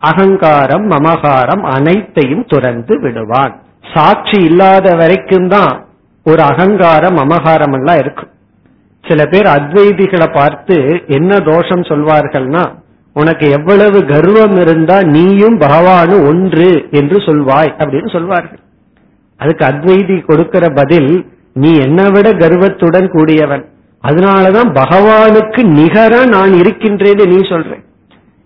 அகங்காரம் 0.02 0.86
மமகாரம் 0.92 1.64
அனைத்தையும் 1.76 2.46
துறந்து 2.46 2.96
விடுவான். 3.04 3.54
சாட்சி 3.94 4.38
இல்லாத 4.50 4.88
வரைக்கும் 5.02 5.48
தான் 5.48 5.76
ஒரு 6.26 6.42
அகங்காரம் 6.52 7.18
மமகாரம் 7.22 7.76
எல்லாம் 7.78 8.00
இருக்கும். 8.04 8.32
சில 9.04 9.22
பேர் 9.32 9.48
அத்வைதிகளை 9.56 10.28
பார்த்து 10.34 10.78
என்ன 11.18 11.32
தோஷம் 11.52 11.88
சொல்வார்கள்னா 11.92 12.64
உனக்கு 13.16 13.46
எவ்வளவு 13.50 14.00
கர்வம் 14.14 14.58
இருந்தா 14.62 14.98
நீயும் 15.16 15.58
பகவானும் 15.60 16.24
ஒன்று 16.30 16.70
என்று 17.00 17.18
சொல்வாய் 17.28 17.72
அப்படின்னு 17.82 18.10
சொல்வார்கள். 18.16 18.62
அதுக்கு 19.38 19.64
அத்வைதி 19.66 20.26
கொடுக்கிற 20.26 20.70
பதில் 20.70 21.12
நீ 21.54 21.72
என்னை 21.78 22.06
விட 22.12 22.28
கர்வத்துடன் 22.34 23.08
கூடியவன். 23.10 23.66
அதனாலதான் 24.04 24.70
பகவானுக்கு 24.82 25.62
நிகரா 25.80 26.22
நான் 26.28 26.54
இருக்கின்றேன்னு 26.54 27.26
நீ 27.28 27.40
சொல்றேன் 27.50 27.84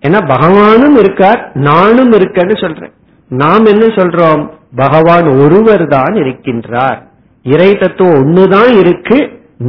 ஏன்னா 0.04 0.19
பகவானும் 0.34 0.97
இருக்கார் 0.97 1.52
நானும் 1.54 2.12
இருக்கேன்னு 2.12 2.56
சொல்றேன் 2.62 2.93
நாம் 3.32 3.65
என்ன 3.65 3.86
சொல்றோம்? 3.86 4.43
பகவான் 4.75 5.28
ஒருவர் 5.41 5.88
தான் 5.88 6.13
இருக்கின்றார். 6.13 6.99
இறை 7.45 7.78
தத்துவம் 7.78 8.17
ஒண்ணுதான் 8.19 8.71
இருக்கு 8.80 9.17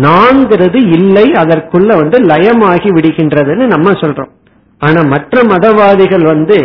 நான்கிறது 0.04 0.78
இல்லை 0.98 1.24
அதற்குள்ள 1.42 1.90
வந்து 1.96 2.18
லயமாகி 2.22 2.90
விடுகின்றதுன்னு 2.96 3.66
நம்ம 3.66 3.90
சொல்றோம். 3.90 4.30
ஆனா 4.78 5.00
மற்ற 5.02 5.42
மதவாதிகள் 5.42 6.24
வந்து 6.24 6.58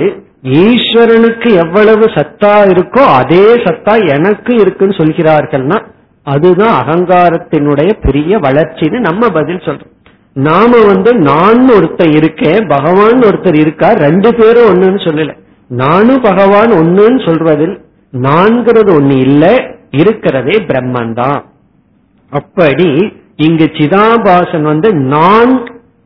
ஈஸ்வரனுக்கு 0.45 1.49
எவ்வளவு 1.63 2.05
சத்தா 2.17 2.53
இருக்கோ 2.73 3.03
அதே 3.19 3.45
சத்தா 3.65 3.93
எனக்கு 4.07 4.53
இருக்குன்னு 4.55 4.95
சொல்கிறார்கள்னா 4.95 5.77
அதுதான் 6.27 6.75
அகங்காரத்தினுடைய 6.81 7.89
பெரிய 8.05 8.37
வளர்ச்சின்னு 8.37 8.99
நம்ம 8.99 9.29
பதில் 9.29 9.65
சொல்றோம். 9.65 9.91
நாம 10.35 10.71
வந்து 10.85 11.11
நான் 11.27 11.61
ஒருத்தர் 11.69 12.13
இருக்கேன் 12.15 12.67
பகவான் 12.67 13.19
ஒருத்தர் 13.21 13.57
இருக்கா 13.59 13.89
ரெண்டு 14.05 14.29
பேரும் 14.33 14.69
ஒண்ணுன்னு 14.71 15.01
சொல்லல. 15.05 15.33
நானும் 15.69 16.21
பகவான் 16.21 16.71
ஒண்ணுன்னு 16.71 17.19
சொல்றதில் 17.25 17.75
நான்கிறது 18.13 18.91
ஒண்ணு 18.97 19.15
இல்ல 19.27 19.43
இருக்கிறதே 19.93 20.55
பிரம்மன் 20.69 21.13
தான் 21.13 21.39
அப்படி 22.31 22.89
இங்கு 23.37 23.65
சிதாபாசன் 23.77 24.61
வந்து 24.61 24.89
நான் 25.13 25.53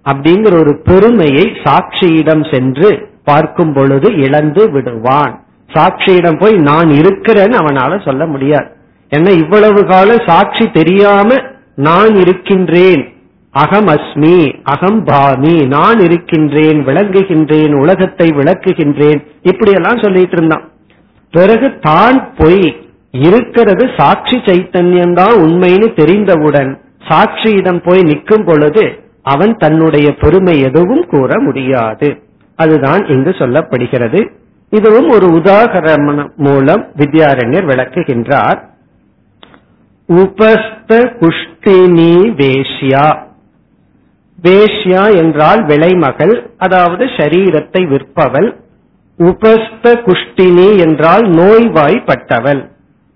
அப்படிங்கிற 0.05 0.53
ஒரு 0.59 0.73
பெருமையை 0.83 1.45
சாட்சியிடம் 1.63 2.45
சென்று 2.53 2.89
பார்க்கும் 3.23 3.73
பொழுது 3.73 4.07
இழந்து 4.15 4.71
விடுவான். 4.71 5.33
சாட்சியிடம் 5.69 6.39
போய் 6.39 6.55
நான் 6.69 6.89
இருக்கிறேன்னு 6.89 7.55
அவனால 7.61 8.05
சொல்ல 8.05 8.25
முடியாது. 8.25 8.69
ஏன்னா 9.11 9.31
இவ்வளவு 9.37 9.85
காலம் 9.85 10.25
சாட்சி 10.27 10.65
தெரியாம 10.71 11.37
நான் 11.75 12.15
இருக்கின்றேன். 12.15 13.03
அகம் 13.51 13.87
அஸ்மி 13.87 14.53
அகம் 14.63 15.05
பாமி 15.05 15.67
நான் 15.67 15.99
இருக்கின்றேன் 15.99 16.79
விளங்குகின்றேன் 16.87 17.73
உலகத்தை 17.73 18.27
விளக்குகின்றேன். 18.29 19.19
இப்படியெல்லாம் 19.41 19.97
சொல்லிட்டு 19.97 20.37
இருந்தான். 20.37 20.65
பிறகு 21.31 21.79
தான் 21.79 22.33
போய் 22.37 22.75
இருக்கிறது 23.11 23.89
சாட்சி 23.97 24.37
சைத்தன்யம் 24.37 25.13
தான் 25.13 25.35
உண்மைன்னு 25.35 25.87
தெரிந்தவுடன் 25.93 26.71
சாட்சியிடம் 27.09 27.81
போய் 27.85 28.01
நிற்கும் 28.01 28.45
பொழுது 28.45 28.83
அவன் 29.23 29.53
தன்னுடைய 29.57 30.11
பெருமை 30.11 30.59
எதுவும் 30.59 31.05
கூற 31.07 31.39
முடியாது. 31.39 32.09
அதுதான் 32.59 33.03
இங்கு 33.07 33.31
சொல்லப்படுகிறது. 33.39 34.19
இதுவும் 34.71 35.09
ஒரு 35.09 35.27
உதாகரணம் 35.27 36.29
மூலம் 36.37 36.83
வித்யாரண்யர் 36.97 37.67
விளக்குகின்றார். 37.71 38.59
உபஸ்த 40.09 40.97
குஷ்டினி 41.21 42.13
வேஷ்யா. 42.41 43.07
வேஷ்யா 44.43 45.03
என்றால் 45.15 45.61
விலைமகள் 45.65 46.35
அதாவது 46.57 47.05
ஷரீரத்தை 47.17 47.81
விற்பவள். 47.93 48.49
உபஸ்த 49.19 49.93
குஷ்டினி 50.07 50.69
என்றால் 50.77 51.25
நோய்வாய்ப்பட்டவள். 51.31 52.61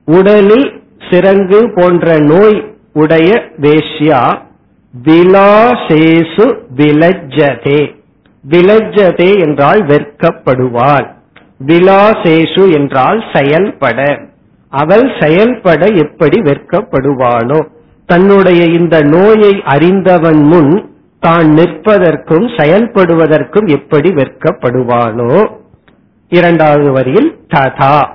உடலில் 0.07 0.67
சிறங்கு 1.09 1.61
போன்ற 1.75 2.17
நோய் 2.31 2.59
உடைய 2.93 3.29
வேஷ்யா. 3.61 4.21
விலாசேசு 4.93 6.45
விலஜதே 6.75 7.81
விலஜதே 8.49 9.39
என்றால் 9.39 9.85
வெட்கப்படுவாள் 9.85 11.07
விலாசேஷு 11.67 12.73
என்றால் 12.73 13.23
செயல்பட. 13.33 14.19
அவள் 14.69 15.11
செயல்பட 15.19 15.85
எப்படி 15.85 16.41
வெட்கப்படுவாளோ 16.41 17.67
தன்னுடைய 18.05 18.63
இந்த 18.63 19.01
நோயை 19.01 19.61
அறிந்தவன் 19.65 20.43
முன் 20.43 20.95
தான் 21.19 21.47
நிற்பதற்கும் 21.53 22.47
செயல்படுவதற்கும் 22.57 23.67
எப்படி 23.67 24.09
வெட்கப்படுவாளோ 24.09 25.49
இரண்டாவது 26.29 26.91
வரியில் 26.91 27.45
ததா. 27.47 28.07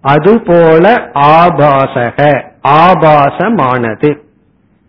அதுபோல 0.00 1.10
ஆபாசக. 1.14 2.42
ஆபாசமானது. 2.68 4.18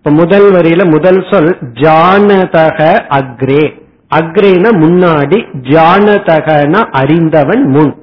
முதல் 0.04 0.52
வரியில 0.52 0.90
முதல் 0.92 1.26
சொல் 1.32 1.58
ஜானதக 1.74 3.02
அக்ரே. 3.10 3.83
அக்ரேன 4.18 4.66
முன்னாடி 4.84 5.38
ஜானதகன 5.70 6.74
அறிந்தவன் 6.92 7.64
முன். 7.66 7.94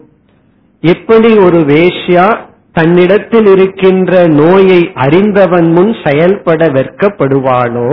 எப்படி 0.83 1.31
ஒரு 1.39 1.59
வேஷ்யா 1.59 2.27
தன்னிடத்தில் 2.73 3.47
இருக்கின்ற 3.47 4.27
நோயை 4.27 4.91
அறிந்தவன் 4.95 5.73
முன் 5.73 5.93
செயல்பட 6.05 6.67
வெட்கப்படுவானோ 6.67 7.91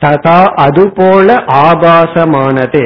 ததா 0.00 0.40
அதுபோல 0.44 1.34
ஆபாசமானது 1.64 2.84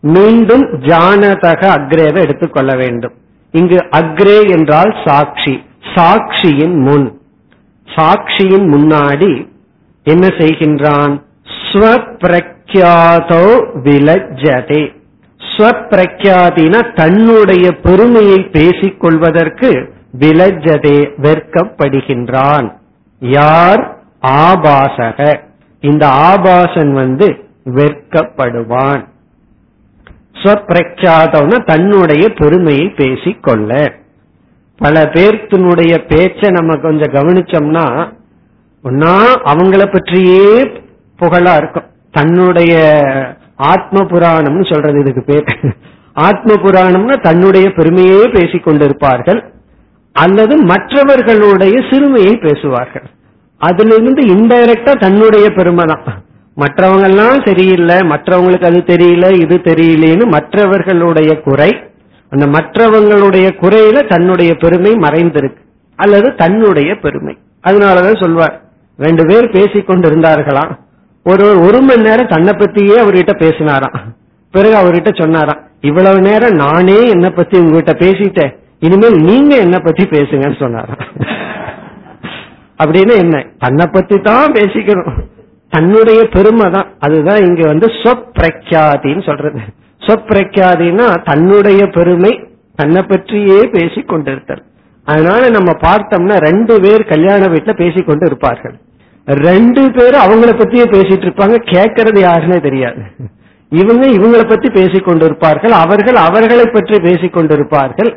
மீண்டும் 0.00 0.64
ஜானதக 0.80 1.62
அக்ரேவை 1.76 2.20
எடுத்துக்கொள்ள 2.20 2.72
வேண்டும். 2.76 3.14
இங்கு 3.54 3.78
அக்ரே 3.90 4.38
என்றால் 4.56 4.92
சாட்சி 5.04 5.54
சாட்சியின் 5.94 6.76
முன். 6.78 7.06
சாட்சியின் 7.88 8.66
முன்னாடி 8.74 9.32
என்ன 10.06 10.26
செய்கின்றான்? 10.26 11.14
பிரக்யாதோ 12.66 13.44
விலஜதே 13.84 14.82
ஸ்வப்பிரக்யாதின 15.38 16.94
தன்னுடைய 16.94 17.66
பெருமையை 17.82 18.38
பேசிக் 18.52 19.00
கொள்வதற்கு 19.00 19.70
விலஜதே 20.18 20.98
வெற்கப்படுகின்றான் 21.22 22.68
யார்? 23.20 23.82
ஆபாசக. 24.26 25.38
இந்த 25.80 26.06
ஆபாசன் 26.06 26.92
வந்து 26.92 27.28
வெற்கப்படுவான் 27.64 29.06
ஸ்வப்பிரக்யாதம்னா 30.42 31.64
தன்னுடைய 31.64 32.28
பெருமையை 32.36 32.88
பேசிக்கொள்ள. 32.88 33.94
பல 34.78 35.02
பேர்த்தினுடைய 35.02 35.94
பேச்சை 36.08 36.50
நம்ம 36.50 36.76
கொஞ்சம் 36.76 37.12
கவனிச்சோம்னா 37.12 38.12
ஒன்னா 38.84 39.14
அவங்கள 39.44 39.92
பற்றியே 39.92 40.48
புகழா 41.18 41.56
இருக்கும். 41.56 41.94
தன்னுடைய 42.16 42.74
ஆத்ம 43.72 43.98
புராணம்னு 44.12 44.64
சொல்றது 44.72 44.98
இதுக்கு 45.04 45.22
பேர். 45.22 45.48
ஆத்ம 46.26 46.50
புராணம்னா 46.62 47.16
தன்னுடைய 47.22 47.66
பெருமையே 47.78 48.22
பேசிக் 48.36 48.66
கொண்டிருப்பார்கள் 48.66 49.40
அல்லது 50.16 50.54
மற்றவர்களுடைய 50.70 51.76
சிறுமையை 51.90 52.34
பேசுவார்கள். 52.44 53.06
அதிலிருந்து 53.60 54.22
இன்டைரக்டா 54.34 54.92
தன்னுடைய 55.04 55.46
பெருமை 55.58 55.84
தான். 55.90 56.22
மற்றவங்க 56.56 57.06
எல்லாம் 57.10 57.38
சரியில்லை 57.44 57.96
மற்றவங்களுக்கு 58.12 58.68
அது 58.68 58.80
தெரியல 58.92 59.26
இது 59.42 59.56
தெரியலேன்னு 59.68 60.26
மற்றவர்களுடைய 60.36 61.30
குறை 61.46 61.70
அந்த 62.32 62.46
மற்றவங்களுடைய 62.54 63.46
குறையில 63.62 63.98
தன்னுடைய 64.08 64.52
பெருமை 64.62 64.92
மறைந்திருக்கு 65.04 65.62
அல்லது 65.98 66.28
தன்னுடைய 66.42 66.90
பெருமை. 67.04 67.34
அதனாலதான் 67.68 68.22
சொல்வார் 68.22 68.56
ரெண்டு 68.98 69.22
பேர் 69.28 69.46
பேசிக் 69.56 69.88
கொண்டிருந்தார்களாம் 69.90 70.72
ஒரு 71.30 71.46
ஒரு 71.60 71.78
மணி 71.82 72.02
நேரம் 72.02 72.32
தன்னை 72.34 72.52
பத்தியே 72.52 72.96
அவர்கிட்ட 73.02 73.32
பேசினாராம். 73.42 73.96
பிறகு 74.50 74.76
அவர்கிட்ட 74.80 75.10
சொன்னாராம் 75.20 75.62
இவ்வளவு 75.80 76.20
நேரம் 76.20 76.54
நானே 76.54 77.08
என்ன 77.08 77.30
பத்தி 77.30 77.58
உங்ககிட்ட 77.58 77.92
பேசிட்டேன். 77.92 78.52
இனிமேல் 78.78 79.16
நீங்க 79.20 79.56
என்ன 79.56 79.78
பத்தி 79.78 80.04
பேசுங்கன்னு 80.04 80.58
சொன்னாராம். 80.58 81.02
அப்படின்னு 82.84 83.14
என்ன 83.16 83.44
தன்னை 83.58 83.86
பத்தி 83.92 84.16
தான் 84.20 84.52
பேசிக்கணும். 84.52 85.18
தன்னுடைய 85.68 86.20
பெருமை 86.24 86.70
தான். 86.70 86.88
அதுதான் 86.98 87.44
இங்க 87.44 87.66
வந்து 87.66 87.86
சொப்பிரக்யாதின்னு 87.86 89.26
சொல்றது. 89.26 89.60
சொப்பிரக்யாதின்னா 90.06 91.06
தன்னுடைய 91.24 91.86
பெருமை 91.86 92.32
தன்னை 92.74 93.02
பற்றியே 93.02 93.60
பேசி 93.72 94.00
கொண்டிருத்தல் 94.02 94.64
அதனால 95.04 95.48
நம்ம 95.48 95.70
பார்த்தோம்னா 95.72 96.36
ரெண்டு 96.48 96.74
பேர் 96.80 97.02
கல்யாண 97.04 97.44
வீட்டுல 97.46 97.72
பேசிக்கொண்டு 97.76 98.26
இருப்பார்கள். 98.26 98.76
ரெண்டு 99.26 99.82
பேரும் 99.90 100.24
அவங்கள 100.26 100.50
பத்தியே 100.58 100.84
பேசிட்டு 100.92 101.26
இருப்பாங்க. 101.26 101.56
கேட்கறது 101.74 102.18
யாருன்னே 102.26 102.58
தெரியாது. 102.60 103.00
இவங்க 103.72 104.04
இவங்கள 104.06 104.42
பத்தி 104.48 104.68
பேசிக் 104.70 105.08
கொண்டிருப்பார்கள் 105.08 105.74
அவர்கள் 105.82 106.14
அவர்களை 106.14 106.66
பற்றி 106.66 106.98
பேசிக் 106.98 107.36
கொண்டிருப்பார்கள் 107.36 108.10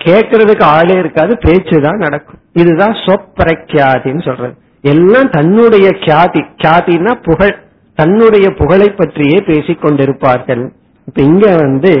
கேட்கறதுக்கு 0.00 0.62
ஆளே 0.62 0.94
இருக்காது. 0.98 1.32
பேச்சு 1.38 1.80
தான் 1.80 1.96
நடக்கும். 1.96 2.40
இதுதான் 2.52 2.94
சொப்பிரக்யாதின்னு 3.04 4.24
சொல்றது. 4.24 4.54
எல்லாம் 4.80 5.30
தன்னுடைய 5.30 5.86
கியாதி 6.04 6.42
கியாதினா 6.62 7.12
புகழ். 7.28 7.54
தன்னுடைய 7.94 8.46
புகழை 8.50 8.88
பற்றியே 8.90 9.38
பேசிக் 9.46 9.84
கொண்டிருப்பார்கள் 9.84 10.64
இப்ப 11.08 11.22
இங்க 11.22 11.46
வந்து 11.56 11.92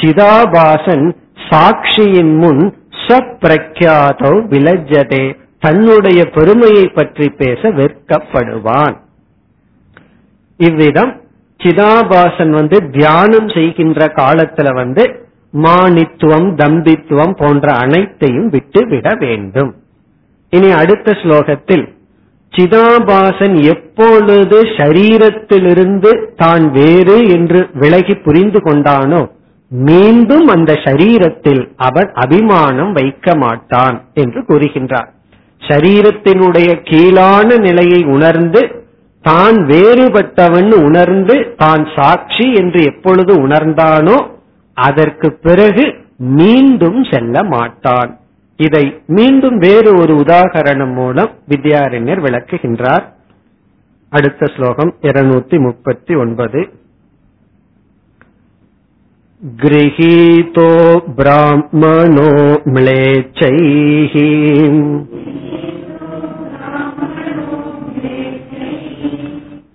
சிதாபாசன் 0.00 1.06
சாட்சியின் 1.48 2.34
முன் 2.36 2.62
சொப்பிரக்கியாதோ 3.06 4.32
விலஜதே. 4.52 5.24
தன்னுடைய 5.64 6.20
பெருமையை 6.36 6.86
பற்றி 6.88 7.26
பேச 7.40 7.70
வெட்கப்படுவான். 7.80 8.96
இவ்விதம் 10.60 11.12
சிதாபாசன் 11.60 12.52
வந்து 12.58 12.78
தியானம் 12.96 13.48
செய்கின்ற 13.48 14.06
காலத்துல 14.20 14.68
வந்து 14.80 15.04
மானித்துவம் 15.64 16.48
தம்பித்துவம் 16.60 17.34
போன்ற 17.40 17.66
அனைத்தையும் 17.82 18.48
விட்டு 18.48 18.80
விட 18.92 19.08
வேண்டும். 19.20 19.72
இனி 20.52 20.70
அடுத்த 20.80 21.10
ஸ்லோகத்தில் 21.22 21.84
சிதாபாசன் 22.52 23.54
எப்பொழுது 23.72 24.58
சரீரத்திலிருந்து 24.78 26.10
தான் 26.42 26.64
வேறு 26.70 27.16
என்று 27.36 27.60
விலகி 27.82 28.14
புரிந்து 28.26 28.60
கொண்டானோ 28.66 29.22
மீண்டும் 29.70 30.46
அந்த 30.54 30.72
சரீரத்தில் 30.86 31.62
அவன் 31.88 32.10
அபிமானம் 32.24 32.92
வைக்க 32.92 33.36
மாட்டான் 33.44 33.96
என்று 34.22 34.40
கூறுகின்றார். 34.50 35.10
சரீரத்தினுடைய 35.63 36.69
கீழான 36.83 37.57
நிலையை 37.59 38.01
உணர்ந்து 38.07 38.61
தான் 39.25 39.57
வேறுபட்டவன் 39.65 40.71
உணர்ந்து 40.85 41.35
தான் 41.55 41.83
சாட்சி 41.95 42.45
என்று 42.55 42.81
எப்பொழுது 42.83 43.33
உணர்ந்தானோ 43.45 44.17
அதற்கு 44.77 45.29
பிறகு 45.41 45.85
மீண்டும் 46.37 46.99
செல்ல 47.03 47.43
மாட்டான் 47.49 48.11
இதை 48.59 48.85
மீண்டும் 49.09 49.57
வேறு 49.57 49.91
ஒரு 49.95 50.13
உதாகரணம் 50.23 50.93
மூலம் 50.93 51.31
வித்யாரண்யர் 51.47 52.23
விளக்குகின்றார் 52.25 53.05
அடுத்த 54.11 54.45
ஸ்லோகம் 54.55 54.91
இருநூத்தி 55.01 55.57
முப்பத்தி 55.59 56.13
ஒன்பது 56.15 56.61
गृहीतो 59.41 60.65
ब्राह्मणो 61.11 62.31
म्लेच्छैः 62.67 64.15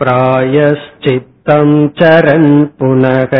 प्रायश्चित्तम् 0.02 1.74
चरन् 2.00 2.50
पुनः 2.80 3.34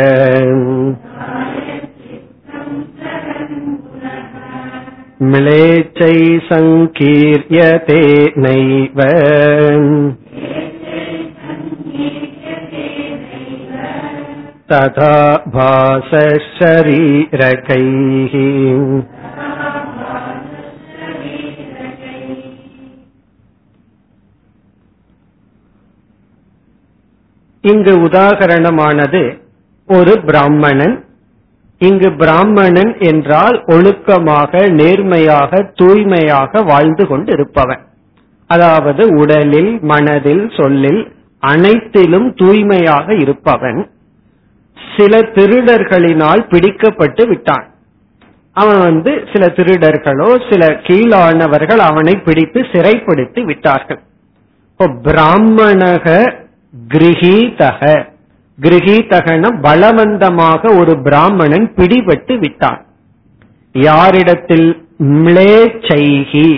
म्लेच्छैः 5.33 6.39
सङ्कीर्यते 6.47 8.01
नैव 8.45 9.01
तथा 14.71 15.11
भासशरीरकैः 15.55 16.35
இங்கு 27.64 27.92
உதாகரணமானது 28.06 29.22
ஒரு 29.88 30.12
பிராமணன். 30.28 30.96
இங்கு 31.80 32.08
பிராமணன் 32.12 32.92
என்றால் 33.10 33.56
ஒழுக்கமாக 33.66 34.62
நேர்மையாக 34.80 35.60
தூய்மையாக 35.74 36.62
வாழ்ந்து 36.62 37.04
கொண்டு 37.06 37.30
இருப்பவன் 37.32 37.82
அதாவது 38.50 39.02
உடலில் 39.22 39.72
மனதில் 39.82 40.44
சொல்லில் 40.58 41.02
அனைத்திலும் 41.42 42.28
தூய்மையாக 42.34 43.14
இருப்பவன். 43.14 43.80
சில 44.96 45.18
திருடர்களினால் 45.36 46.42
பிடிக்கப்பட்டு 46.52 47.24
விட்டான். 47.28 47.66
அவன் 48.56 48.80
வந்து 48.88 49.12
சில 49.32 49.44
திருடர்களோ 49.56 50.28
சில 50.50 50.62
கீழானவர்கள் 50.86 51.82
அவனை 51.90 52.14
பிடித்து 52.26 52.60
சிறைப்படுத்தி 52.72 53.42
விட்டார்கள். 53.44 54.00
இப்போ 54.70 54.86
பிராமணக 55.06 56.06
கிரகீதக. 56.74 58.06
கிரகீதகன 58.58 59.50
பலவந்தமாக 59.62 60.76
ஒரு 60.78 61.02
பிராமணன் 61.02 61.72
பிடிபட்டு 61.76 62.38
விட்டான். 62.38 62.86
யாரிடத்தில் 63.72 64.86
மிளேச்சைகி. 64.98 66.48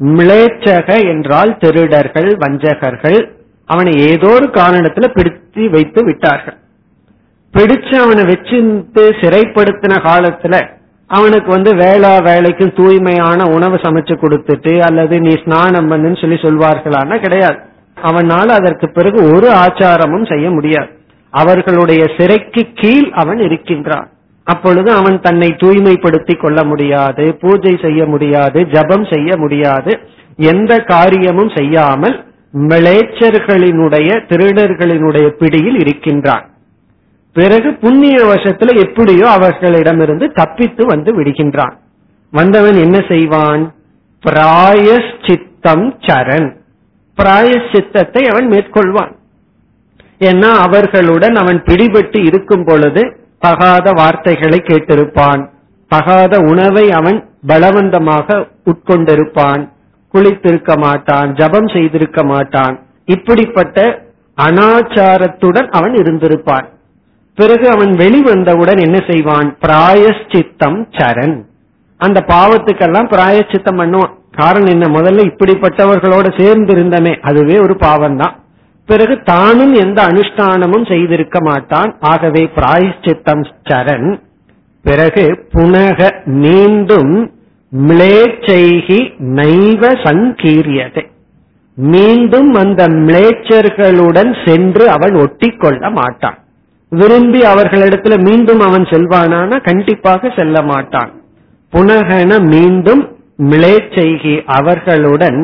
மிளேச்சக 0.00 0.88
என்றால் 1.08 1.56
திருடர்கள் 1.58 2.36
வஞ்சகர்கள். 2.36 3.36
அவனை 3.64 3.92
ஏதோ 4.06 4.28
ஒரு 4.28 4.46
காரணத்துல 4.46 5.06
பிடித்து 5.08 5.70
வைத்து 5.70 6.04
விட்டார்கள். 6.04 6.58
பிடிச்சு 7.54 7.94
அவனை 7.94 8.22
வச்சிருந்து 8.24 9.04
சிறைப்படுத்தின 9.20 9.94
காலத்துல 10.08 10.68
அவனுக்கு 11.06 11.50
வந்து 11.50 11.74
வேளா 11.74 12.22
வேலைக்கு 12.22 12.72
தூய்மையான 12.72 13.44
உணவு 13.50 13.76
சமைச்சு 13.76 14.14
கொடுத்துட்டு 14.22 14.78
அல்லது 14.78 15.20
நீ 15.20 15.34
ஸ்நானம் 15.44 15.90
பண்ணுன்னு 15.90 16.20
சொல்லி 16.20 16.36
சொல்வார்களான்னா 16.36 17.20
கிடையாது. 17.20 17.58
அவனால் 18.02 18.48
அதற்கு 18.48 18.90
பிறகு 18.90 19.32
ஒரு 19.34 19.48
ஆச்சாரமும் 19.48 20.32
செய்ய 20.32 20.50
முடியாது. 20.50 20.88
அவர்களுடைய 21.30 22.06
சிறைக்கு 22.18 22.66
கீழ் 22.74 23.10
அவன் 23.12 23.38
இருக்கின்றான். 23.38 24.10
அப்பொழுது 24.44 24.90
அவன் 24.90 25.20
தன்னை 25.20 25.48
தூய்மைப்படுத்தி 25.48 26.36
கொள்ள 26.36 26.64
முடியாது 26.64 27.36
பூஜை 27.40 27.78
செய்ய 27.82 28.06
முடியாது 28.06 28.66
ஜபம் 28.66 29.04
செய்ய 29.12 29.36
முடியாது 29.36 29.98
எந்த 30.36 30.78
காரியமும் 30.78 31.50
செய்யாமல் 31.54 32.26
மிளேச்சர்களினுடைய 32.52 34.10
திருடர்களினுடைய 34.28 35.28
பிடியில் 35.28 35.78
இருக்கின்றான். 35.78 36.50
பிறகு 37.32 37.74
புண்ணிய 37.74 38.24
வசத்துல 38.24 38.78
எப்படியோ 38.78 39.30
அவர்களிடமிருந்து 39.30 40.32
தப்பித்து 40.32 40.86
வந்து 40.86 41.22
விடுகின்றான். 41.22 41.72
வந்தவன் 42.30 42.74
என்ன 42.74 43.04
செய்வான்? 43.08 43.74
பிராயஷ்சித்தம் 44.26 45.92
சரண். 46.06 46.56
பிராயச்சித்தத்தை 47.18 48.22
அவன் 48.24 48.48
மேற்கொள்வான். 48.48 49.16
ஏன்னா 50.18 50.50
அவர்களுடன் 50.50 51.34
அவன் 51.34 51.62
பிடிபட்டு 51.62 52.24
இருக்கும் 52.24 52.64
பொழுது 52.64 53.16
தகாத 53.38 53.90
வார்த்தைகளை 53.90 54.62
கேட்டிருப்பான். 54.64 55.48
தகாத 55.88 56.38
உணவை 56.38 56.90
அவன் 56.90 57.28
பலவந்தமாக 57.46 58.46
உட்கொண்டிருப்பான். 58.64 59.68
குளித்திருக்க 60.14 60.78
மாட்டான் 60.78 61.34
ஜபம் 61.34 61.68
செய்திருக்க 61.68 62.24
மாட்டான். 62.24 62.80
இப்படிப்பட்ட 63.04 64.02
அனாச்சாரத்துடன் 64.36 65.68
அவன் 65.68 65.94
இருந்திருப்பான். 65.94 66.66
பிறகு 67.34 67.68
அவன் 67.70 67.92
வெளிவந்தவுடன் 67.94 68.80
என்ன 68.80 69.04
செய்வான்? 69.08 69.56
பிராயஷ்சித்தம் 69.66 70.78
சரண். 70.90 71.44
அந்த 71.96 72.24
பாவத்துக்கெல்லாம் 72.28 73.10
பிராயச்சித்தம் 73.12 73.80
பண்ணுவான். 73.80 74.17
காரணம் 74.38 74.68
என்ன? 74.68 75.00
முதல்ல 75.00 75.28
இப்படிப்பட்டவர்களோட 75.30 76.40
சேர்ந்து 76.40 76.74
இருந்தமே 76.74 77.20
அதுவே 77.20 77.58
ஒரு 77.58 77.76
பாவம் 77.76 78.16
தான் 78.16 78.42
பிறகு 78.86 79.22
தானும் 79.22 79.74
எந்த 79.74 80.02
அனுஷ்டானமும் 80.02 80.88
செய்திருக்க 80.88 81.38
மாட்டான். 81.40 81.96
ஆகவே 82.00 82.50
பிராயச்சித்தம் 82.54 83.42
சரண். 83.70 84.20
பிறகு 84.82 85.24
புனக 85.54 86.10
மீண்டும் 86.24 87.30
மிளேச்சைகி 87.86 89.00
நைவ 89.18 89.82
சங்கீரியதை. 90.04 91.04
மீண்டும் 91.74 92.54
அந்த 92.54 92.86
மிளேச்சர்களுடன் 92.88 94.30
சென்று 94.46 94.88
அவன் 94.88 95.14
ஒட்டி 95.14 95.50
கொள்ள 95.50 95.90
மாட்டான். 95.90 96.38
விரும்பி 96.90 97.38
அவர்களிடத்துல 97.38 98.14
மீண்டும் 98.28 98.60
அவன் 98.60 98.82
செல்வானான? 98.82 99.60
கண்டிப்பாக 99.62 100.32
செல்ல 100.36 100.62
மாட்டான். 100.62 101.10
புனகன 101.72 102.40
மீண்டும் 102.40 103.17
மிளேச்செய்கி 103.38 104.34
அவர்களுடன் 104.58 105.38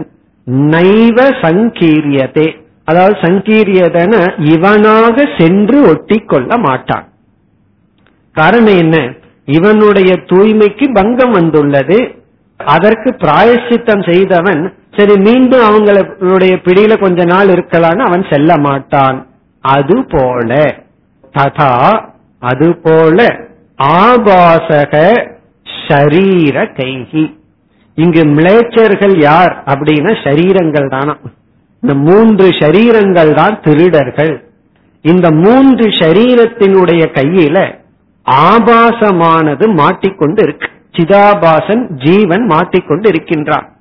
நைவ 0.72 1.18
சங்கீரியதே. 1.42 2.46
அதாவது 2.84 3.14
சங்கீரியதன 3.20 4.14
இவனாக 4.52 5.16
சென்று 5.38 5.78
ஒட்டி 5.88 6.18
கொள்ள 6.18 6.56
மாட்டான். 6.58 7.06
காரணம் 8.36 8.78
என்ன? 8.78 8.96
இவனுடைய 9.44 10.12
தூய்மைக்கு 10.26 10.86
பங்கம் 10.92 11.30
வந்துள்ளது. 11.30 11.98
அதற்கு 12.56 13.10
பிராயசித்தம் 13.22 14.02
செய்தவன் 14.10 14.62
சரி 14.96 15.14
மீண்டும் 15.16 15.64
அவங்களுடைய 15.68 16.54
பிடியில 16.66 16.98
கொஞ்ச 17.00 17.24
நாள் 17.24 17.48
இருக்கலான்னு 17.48 18.04
அவன் 18.08 18.24
செல்ல 18.30 18.56
மாட்டான். 18.58 19.18
அது 19.60 19.96
போல 20.10 20.50
ததா 21.38 21.72
அதுபோல 22.42 23.18
ஆபாசக 23.78 24.94
ஷரீர 25.86 26.56
கைகி 26.78 27.24
இங்கு 27.94 28.22
மிளேச்சர்கள் 28.22 29.18
யார் 29.18 29.62
அப்படின்னா 29.66 30.12
சரீரங்கள் 30.24 30.88
தானா. 30.88 31.16
இந்த 31.80 31.94
மூன்று 31.94 32.48
சரீரங்கள் 32.48 33.34
தான் 33.34 33.60
திருடர்கள். 33.60 34.44
இந்த 35.02 35.30
மூன்று 35.30 35.88
சரீரத்தினுடைய 35.88 37.02
கையில 37.18 37.74
ஆபாசமானது 38.30 39.74
மாட்டிக்கொண்டு 39.74 40.42
இருக்கு. 40.42 40.68
சிதாபாசன் 40.96 41.90
ஜீவன் 41.90 42.44
மாட்டிக்கொண்டு 42.44 43.08
இருக்கின்றான். 43.08 43.72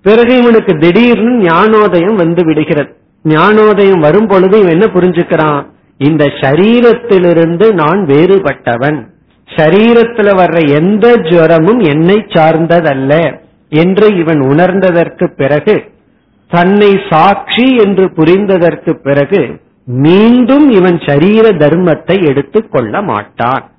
பிறகு 0.00 0.38
இவனுக்கு 0.42 0.78
திடீர்னு 0.78 1.38
ஞானோதயம் 1.38 2.14
வந்து 2.14 2.44
விடுகிறது. 2.44 2.96
ஞானோதயம் 3.22 4.00
வரும் 4.00 4.26
பொழுது 4.26 4.60
இவன் 4.60 4.72
என்ன 4.72 4.86
புரிஞ்சுக்கிறான்? 4.86 5.66
இந்த 5.98 6.24
சரீரத்திலிருந்து 6.24 7.72
நான் 7.72 8.06
வேறுபட்டவன். 8.06 9.11
சரீரத்துல 9.56 10.28
வர்ற 10.40 10.58
எந்த 10.68 11.16
ஜுவரமும் 11.16 11.80
என்னை 11.88 12.16
சார்ந்ததல்ல 12.28 13.40
என்று 13.68 14.16
இவன் 14.16 14.40
உணர்ந்ததற்கு 14.40 15.26
பிறகு 15.36 15.90
தன்னை 16.48 17.00
சாட்சி 17.10 17.76
என்று 17.76 18.04
புரிந்ததற்கு 18.16 18.92
பிறகு 18.92 19.60
மீண்டும் 19.84 20.70
இவன் 20.70 20.98
சரீர 21.06 21.48
தர்மத்தை 21.48 22.26
எடுத்துக் 22.28 22.72
கொள்ள 22.72 23.02
மாட்டான். 23.02 23.70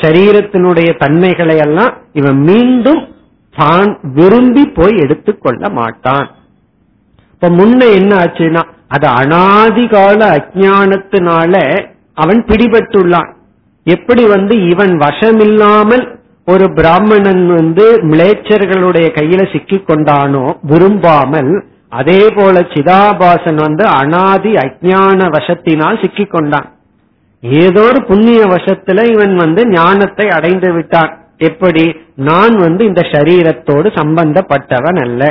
சரீரத்தினுடைய 0.00 0.98
தன்மைகளை 0.98 1.56
எல்லாம் 1.56 1.96
இவன் 2.12 2.38
மீண்டும் 2.40 3.08
தான் 3.56 3.98
விரும்பி 4.14 4.66
போய் 4.66 4.96
எடுத்துக்கொள்ள 4.96 5.68
மாட்டான். 5.68 6.30
இப்ப 7.32 7.48
முன்ன 7.48 7.92
என்ன 7.92 8.16
ஆச்சுன்னா 8.16 8.62
அது 8.88 9.06
அனாதிகால 9.08 10.20
அஜானத்தினால 10.36 11.54
அவன் 12.14 12.44
பிடிபட்டுள்ளான். 12.44 13.30
எப்படி 13.90 14.24
வந்து 14.26 14.54
இவன் 14.70 14.94
வசமில்லாமல் 14.98 16.04
ஒரு 16.46 16.66
பிராமணன் 16.74 17.44
வந்து 17.54 17.84
மிளேச்சர்களுடைய 18.10 19.06
கையில 19.18 19.42
சிக்கி 19.52 19.78
கொண்டானோ 19.80 20.44
விரும்பாமல் 20.62 21.52
அதே 21.88 22.22
போல 22.34 22.56
சிதாபாசன் 22.74 23.60
வந்து 23.66 23.84
அனாதி 24.00 24.52
அஜான 24.64 25.20
வசத்தினால் 25.36 26.00
சிக்கிக் 26.00 26.30
கொண்டான் 26.30 26.68
ஏதோ 27.42 27.82
ஒரு 27.82 28.00
புண்ணிய 28.04 28.40
வசத்துல 28.44 29.04
இவன் 29.12 29.34
வந்து 29.36 29.62
ஞானத்தை 29.68 30.26
அடைந்து 30.28 30.72
விட்டான். 30.72 31.12
எப்படி? 31.38 31.84
நான் 32.14 32.54
வந்து 32.56 32.82
இந்த 32.84 33.02
சரீரத்தோடு 33.12 33.88
சம்பந்தப்பட்டவன் 33.98 34.98
அல்ல. 35.04 35.22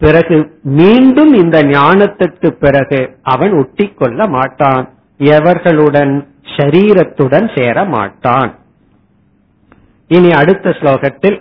பிறகு 0.00 0.36
மீண்டும் 0.62 1.32
இந்த 1.34 1.58
ஞானத்திற்கு 1.62 2.48
பிறகு 2.64 3.00
அவன் 3.22 3.52
ஒட்டி 3.52 3.86
கொள்ள 3.88 4.26
மாட்டான். 4.26 4.84
எவர்களுடன் 5.20 6.14
ஷரீரத்துடன் 6.56 7.48
சேர 7.56 7.84
மாட்டான் 7.84 8.52
இனி 10.08 10.30
அடுத்த 10.30 10.70
ஸ்லோகத்தில் 10.70 11.38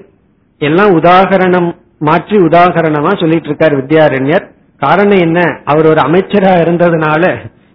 எல்லாம் 0.60 0.92
உதாகரணம் 1.00 1.70
மாற்றி 2.00 2.38
உதாகரணமா 2.38 3.20
சொல்லிட்டு 3.20 3.48
இருக்கார் 3.48 3.76
வித்யாரண்யர். 3.78 4.46
காரணம் 4.80 5.18
என்ன? 5.18 5.40
அவர் 5.64 5.86
ஒரு 5.86 6.02
அமைச்சரா 6.02 6.54
இருந்ததுனால 6.64 7.24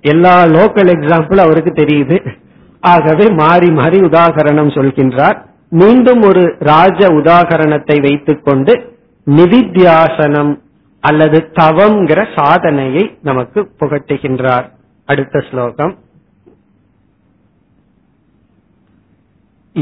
எல்லா 0.00 0.44
லோக்கல் 0.44 0.90
எக்ஸாம்பிள் 0.94 1.36
அவருக்கு 1.36 1.72
தெரியுது. 1.72 2.18
ஆகவே 2.80 3.26
மாறி 3.30 3.70
மாறி 3.70 3.98
உதாகரணம் 4.00 4.72
சொல்கின்றார். 4.76 5.36
மீண்டும் 5.70 6.22
ஒரு 6.22 6.56
ராஜ 6.58 7.08
உதாகரணத்தை 7.12 7.96
வைத்துக்கொண்டு 8.00 8.72
நிதித்தியாசனம் 9.26 10.52
அல்லது 11.00 11.38
தவம்ங்கிற 11.52 12.20
சாதனையை 12.36 13.18
நமக்கு 13.22 13.70
புகட்டுகின்றார். 13.80 14.66
அடுத்த 15.06 15.44
ஸ்லோகம். 15.50 15.94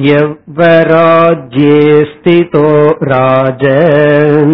यव्वराज्ये 0.06 1.78
स्थितो 2.10 2.66
राजन् 3.12 4.52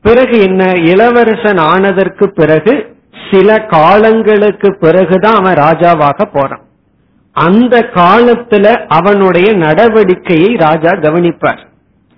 பிறகு 0.00 0.40
என்ன? 0.40 0.62
இளவரசன் 0.64 1.58
ஆனதற்கு 1.58 2.32
பிறகு 2.32 2.96
சில 3.30 3.58
காலங்களுக்கு 3.58 4.76
பிறகுதான் 4.78 5.34
அவன் 5.34 5.58
ராஜாவாக 5.66 6.24
போறான். 6.32 6.64
அந்த 7.36 7.90
காலத்துல 7.94 8.64
அவனுடைய 8.88 9.52
நடவடிக்கையை 9.52 10.58
ராஜா 10.58 10.90
கவனிப்பார். 10.90 11.70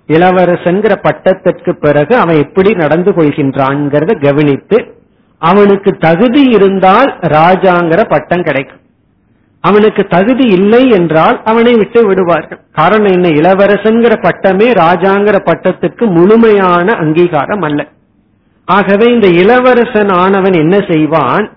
இளவரசன்கிற 0.07 0.93
பட்டத்திற்கு 1.03 1.71
பிறகு 1.71 2.15
அவன் 2.15 2.35
எப்படி 2.35 2.73
நடந்து 2.73 3.11
கொள்கின்றான்ங்கிறத 3.11 4.25
கவனித்து 4.25 4.93
அவனுக்கு 5.37 5.91
தகுதி 5.91 6.43
இருந்தால் 6.49 7.19
ராஜாங்கிற 7.21 8.09
பட்டம் 8.09 8.43
கிடைக்கும். 8.43 8.79
அவனுக்கு 9.61 10.07
தகுதி 10.07 10.47
இல்லை 10.47 10.89
என்றால் 10.89 11.41
அவனை 11.43 11.73
விட்டு 11.73 12.07
விடுவார்கள். 12.07 12.59
காரணம் 12.73 13.11
என்ன? 13.11 13.27
இளவரசன்கிற 13.29 14.13
பட்டமே 14.21 14.67
ராஜாங்கிற 14.71 15.37
பட்டத்துக்கு 15.45 16.05
முழுமையான 16.05 16.91
அங்கீகாரம் 16.91 17.61
அல்ல. 17.61 17.87
ஆகவே 18.65 19.13
இந்த 19.13 19.27
இளவரசன் 19.27 20.09
ஆனவன் 20.09 20.53
என்ன 20.53 20.85
செய்வான்? 20.89 21.51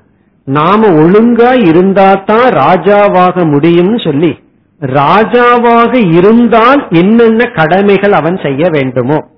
நாம 0.44 0.88
ஒழுங்கா 0.88 1.66
இருந்தா 1.66 2.14
தான் 2.14 2.50
ராஜாவாக 2.52 3.44
முடியும்னு 3.54 4.04
சொல்லி 4.04 4.38
ராஜாவாக 4.80 6.12
இருந்தால் 6.12 6.88
என்னென்ன 6.90 7.44
கடமைகள் 7.44 8.12
அவன் 8.12 8.38
செய்ய 8.42 8.68
வேண்டுமோ 8.68 9.28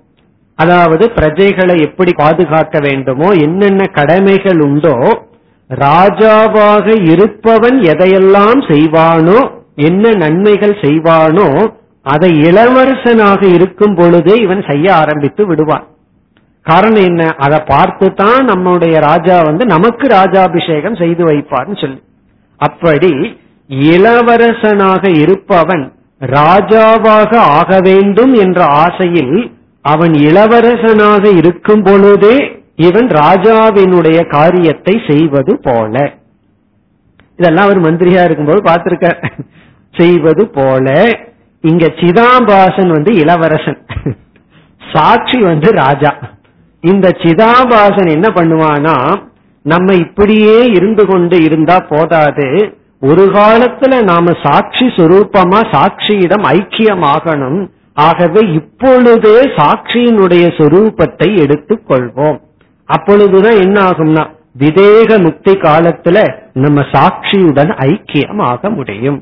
அதாவது 0.55 1.11
பிரஜைகளை 1.15 1.81
எப்படி 1.81 2.11
பாதுகாக்க 2.15 2.79
வேண்டுமோ 2.79 3.31
என்னென்ன 3.31 3.85
கடமைகள் 3.85 4.59
உண்டோ 4.59 5.23
ராஜாவாக 5.69 7.09
இருப்பவன் 7.11 7.79
எதையெல்லாம் 7.79 8.59
செய்வானோ 8.67 9.49
என்ன 9.75 10.13
நன்மைகள் 10.13 10.75
செய்வானோ 10.81 11.71
அதை 12.03 12.39
இளவரசனாக 12.39 13.53
இருக்கும் 13.53 13.95
பொழுதே 13.95 14.35
இவன் 14.35 14.63
செய்ய 14.67 14.93
ஆரம்பித்து 14.95 15.45
விடுவான். 15.45 15.87
காரணம் 16.61 17.03
என்ன? 17.03 17.35
அதை 17.37 17.59
பார்த்து 17.67 18.13
தான் 18.13 18.43
நம்முடைய 18.43 18.99
ராஜா 18.99 19.41
வந்து 19.41 19.65
நமக்கு 19.65 20.07
ராஜாபிஷேகம் 20.07 20.97
செய்து 20.97 21.25
வைப்பார்னு 21.25 21.81
சொல்லி. 21.81 22.01
அப்படி 22.57 23.40
இளவரசனாக 23.71 25.21
இருப்பவன் 25.21 25.93
ராஜாவாக 26.19 27.35
ஆக 27.35 27.79
வேண்டும் 27.81 28.33
என்ற 28.33 28.65
ஆசையில் 28.65 29.51
அவன் 29.81 30.11
இளவரசனாக 30.11 31.37
இருக்கும் 31.37 31.83
பொழுதே 31.83 32.63
இவன் 32.75 33.07
ராஜாவினுடைய 33.07 34.27
காரியத்தை 34.27 35.01
செய்வது 35.07 35.59
போல. 35.61 36.13
இதெல்லாம் 37.37 37.65
அவர் 37.65 37.81
மந்திரியா 37.81 38.23
இருக்கும்போது 38.23 38.61
பார்த்திருக்க 38.61 39.31
செய்வது 39.97 40.47
போல. 40.47 41.09
இங்க 41.61 41.85
சிதாபாசன் 41.85 42.87
வந்து 42.87 43.13
இளவரசன். 43.13 43.85
சாட்சி 44.93 45.39
வந்து 45.41 45.71
ராஜா. 45.71 46.15
இந்த 46.81 47.09
சிதாபாசன் 47.09 48.11
என்ன 48.11 48.27
பண்ணுவானா 48.27 49.21
நம்ம 49.61 49.93
இப்படியே 49.93 50.65
இருந்து 50.65 51.05
கொண்டு 51.05 51.43
இருந்தா 51.43 51.79
போதாது. 51.79 52.79
ஒரு 53.01 53.23
காலத்துல 53.25 54.03
நாம 54.03 54.31
சாட்சி 54.43 54.85
சுரூபமா 54.85 55.59
சாட்சியிடம் 55.73 56.43
ஐக்கியமாகணும். 56.57 57.61
ஆகவே 57.93 58.41
இப்பொழுதே 58.53 59.37
சாட்சியினுடைய 59.57 60.45
சொரூபத்தை 60.57 61.29
எடுத்துக் 61.39 61.87
கொள்வோம். 61.89 62.37
அப்பொழுதுதான் 62.89 63.59
என்ன 63.59 63.77
ஆகும்னா 63.81 64.23
விதேக 64.59 65.09
முக்தி 65.23 65.51
காலத்துல 65.51 66.17
நம்ம 66.53 66.81
சாட்சியுடன் 66.91 67.71
ஐக்கியம் 67.87 68.41
ஆக 68.41 68.69
முடியும் 68.69 69.19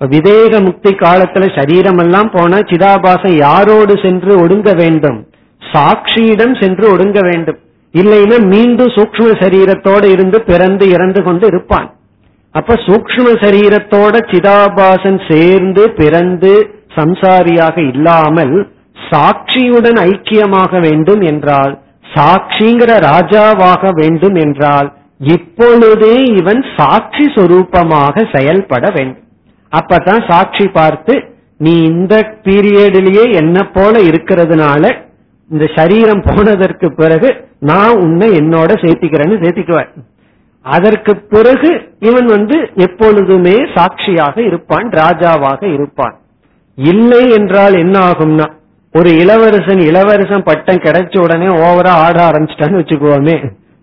விதேக 0.00 0.62
முக்தி 0.64 0.90
காலத்துல 0.94 1.58
சரீரம் 1.58 1.98
எல்லாம் 1.98 2.30
போனா 2.30 2.58
சிதாபாசம் 2.58 3.36
யாரோடு 3.46 3.94
சென்று 4.04 4.32
ஒடுங்க 4.42 4.70
வேண்டும்? 4.76 5.18
சாட்சியிடம் 5.62 6.54
சென்று 6.62 6.84
ஒடுங்க 6.92 7.20
வேண்டும். 7.20 7.58
இல்லைன்னா 7.94 8.38
மீண்டும் 8.46 8.88
சூக்ம 8.88 9.28
சரீரத்தோடு 9.42 10.04
இருந்து 10.04 10.40
பிறந்து 10.42 10.88
இறந்து 10.88 11.22
கொண்டு 11.22 11.46
இருப்பான். 11.46 11.88
அப்ப 12.54 12.74
சூக்ம 12.86 13.28
சரீரத்தோட 13.42 14.14
சிதாபாசன் 14.30 15.20
சேர்ந்து 15.30 15.82
பிறந்து 16.00 16.52
சம்சாரியாக 16.96 17.76
இல்லாமல் 17.92 18.54
சாட்சியுடன் 19.10 19.98
ஐக்கியமாக 20.10 20.80
வேண்டும் 20.80 21.22
என்றால் 21.30 21.74
சாட்சிங்கிற 22.14 22.92
ராஜாவாக 23.10 23.92
வேண்டும் 24.00 24.36
என்றால் 24.44 24.88
இப்பொழுதே 25.34 26.14
இவன் 26.40 26.62
சாட்சி 26.76 27.24
சொரூபமாக 27.34 28.24
செயல்பட 28.34 28.84
வேண்டும். 28.90 29.24
அப்பதான் 29.72 30.22
சாட்சி 30.30 30.66
பார்த்து 30.78 31.14
நீ 31.56 31.74
இந்த 31.90 32.14
பீரியடிலேயே 32.44 33.24
என்ன 33.40 33.58
போல 33.76 33.94
இருக்கிறதுனால 34.10 34.84
இந்த 35.50 35.64
சரீரம் 35.78 36.24
போனதற்கு 36.28 36.88
பிறகு 37.00 37.28
நான் 37.70 37.94
உன்னை 38.04 38.28
என்னோட 38.40 38.70
சேர்த்திக்கிறேன்னு 38.84 39.42
சேர்த்திக்குவேன். 39.42 39.92
அதற்கு 40.64 41.12
பிறகு 41.16 41.70
இவன் 42.00 42.26
வந்து 42.26 42.56
எப்பொழுதுமே 42.76 43.54
சாட்சியாக 43.74 44.36
இருப்பான் 44.42 44.88
ராஜாவாக 45.00 45.62
இருப்பான். 45.72 46.14
இல்லை 46.78 47.22
என்றால் 47.30 47.74
என்ன 47.74 47.96
ஆகும்னா 48.00 48.46
ஒரு 48.94 49.10
இளவரசன் 49.16 49.80
இளவரசன் 49.80 50.46
பட்டம் 50.48 50.84
கிடைச்ச 50.86 51.14
உடனே 51.18 51.48
ஓவரா 51.66 51.92
ஆட 52.04 52.16
ஆரம்பிச்சிட்டான்னு 52.28 52.80
வச்சுக்கோமே. 52.80 53.36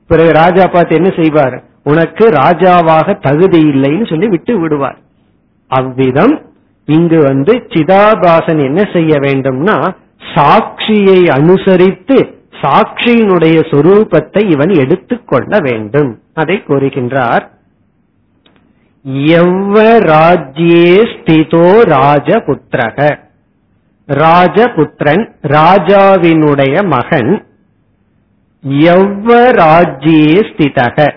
பிறகு 0.10 0.32
ராஜா 0.32 0.68
பார்த்து 0.68 0.96
என்ன 0.96 1.10
செய்வார்? 1.16 1.64
உனக்கு 1.84 2.26
ராஜாவாக 2.30 3.18
தகுதி 3.22 3.62
இல்லைன்னு 3.72 4.10
சொல்லி 4.10 4.28
விட்டு 4.28 4.60
விடுவார். 4.60 4.98
அவ்விதம் 5.68 6.36
இங்கு 6.88 7.20
வந்து 7.24 7.54
சிதாபாசன் 7.74 8.62
என்ன 8.64 8.82
செய்ய 8.94 9.14
வேண்டும்னா 9.18 9.78
சாட்சியை 10.36 11.20
அனுசரித்து 11.38 12.18
சாட்சியினுடைய 12.62 13.58
சொரூபத்தை 13.72 14.42
இவன் 14.52 14.74
எடுத்துக்கொள்ள 14.84 15.58
வேண்டும். 15.62 16.10
அதை 16.40 16.64
கூறுகின்றார். 16.68 17.48
எவ்வராஜ்யே 19.06 21.06
ஸ்திதோ 21.14 21.96
ராஜபுத்திரக. 21.96 23.18
ராஜபுத்திரன் 24.08 25.32
ராஜாவினுடைய 25.42 26.86
மகன். 26.86 27.46
எவ்வராஜ்யே 28.64 30.52
ஸ்திதக. 30.52 31.14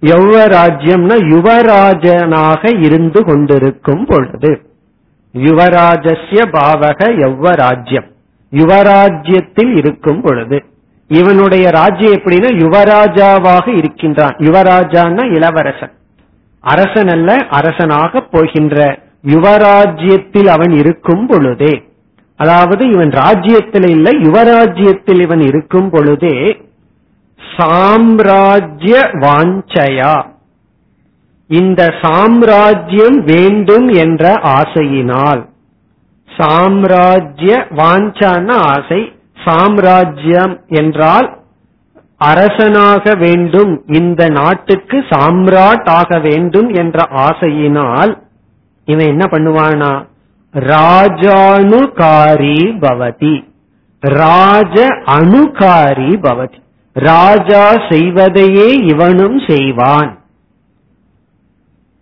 எவ்வ 0.00 1.16
யுவராஜனாக 1.16 2.82
இருந்து 2.82 3.24
கொண்டிருக்கும் 3.24 4.06
பொழுது. 4.06 4.68
யுவராஜஸ்ய 5.34 6.40
பாவக 6.52 7.16
எவ்வ 7.16 7.52
யுவராஜ்யத்தில் 8.50 9.76
இருக்கும் 9.76 10.20
பொழுது. 10.20 10.64
இவனுடைய 11.18 11.70
ராஜ்யம் 11.70 12.12
எப்படின்னா 12.12 12.50
யுவராஜாவாக 12.64 13.66
இருக்கின்றான். 13.76 14.34
யுவராஜான்னா 14.46 15.24
இளவரசன். 15.34 15.92
அரசன் 16.64 17.08
அல்ல 17.08 17.36
அரசனாக 17.50 18.20
போகின்ற 18.32 18.76
யுவராஜ்யத்தில் 19.26 20.50
அவன் 20.56 20.72
இருக்கும் 20.72 21.24
பொழுதே 21.26 21.74
அதாவது 22.36 22.82
இவன் 22.92 23.12
ராஜ்யத்தில் 23.22 23.88
இல்லை 23.88 24.12
யுவராஜ்யத்தில் 24.26 25.20
இவன் 25.20 25.40
இருக்கும் 25.40 25.90
பொழுதே 25.90 26.36
சாம்ராஜ்ய 27.56 28.94
வாஞ்சயா. 29.24 30.14
இந்த 31.50 31.82
சாம்ராஜ்யம் 32.02 33.18
வேண்டும் 33.24 33.88
என்ற 34.02 34.32
ஆசையினால் 34.58 35.42
சாம்ராஜ்ய 36.38 37.52
வாஞ்சான 37.70 38.48
ஆசை 38.74 39.00
சாம்ராஜ்யம் 39.44 40.60
என்றால் 40.68 41.38
அரசனாக 42.16 43.14
வேண்டும் 43.14 43.84
இந்த 43.86 44.28
நாட்டுக்கு 44.28 44.98
சாம்ராட் 44.98 45.90
ஆக 45.90 46.18
வேண்டும் 46.18 46.74
என்ற 46.74 47.02
ஆசையினால் 47.02 48.18
இவன் 48.84 49.06
என்ன 49.06 49.26
பண்ணுவானா 49.26 50.08
ராஜானுகாரி 50.54 52.80
பவதி. 52.80 53.44
ராஜ 54.00 54.86
அணுகாரி 55.06 56.26
பவதி. 56.26 56.58
ராஜா 56.96 57.76
செய்வதையே 57.88 58.86
இவனும் 58.86 59.42
செய்வான். 59.48 60.18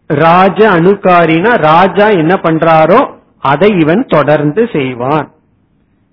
ராஜ 0.07 0.69
அணுகாரினா 0.69 1.59
ராஜா 1.59 2.09
என்ன 2.23 2.41
பண்றாரோ 2.43 3.09
அதை 3.39 3.81
இவன் 3.81 4.07
தொடர்ந்து 4.07 4.69
செய்வான். 4.73 5.33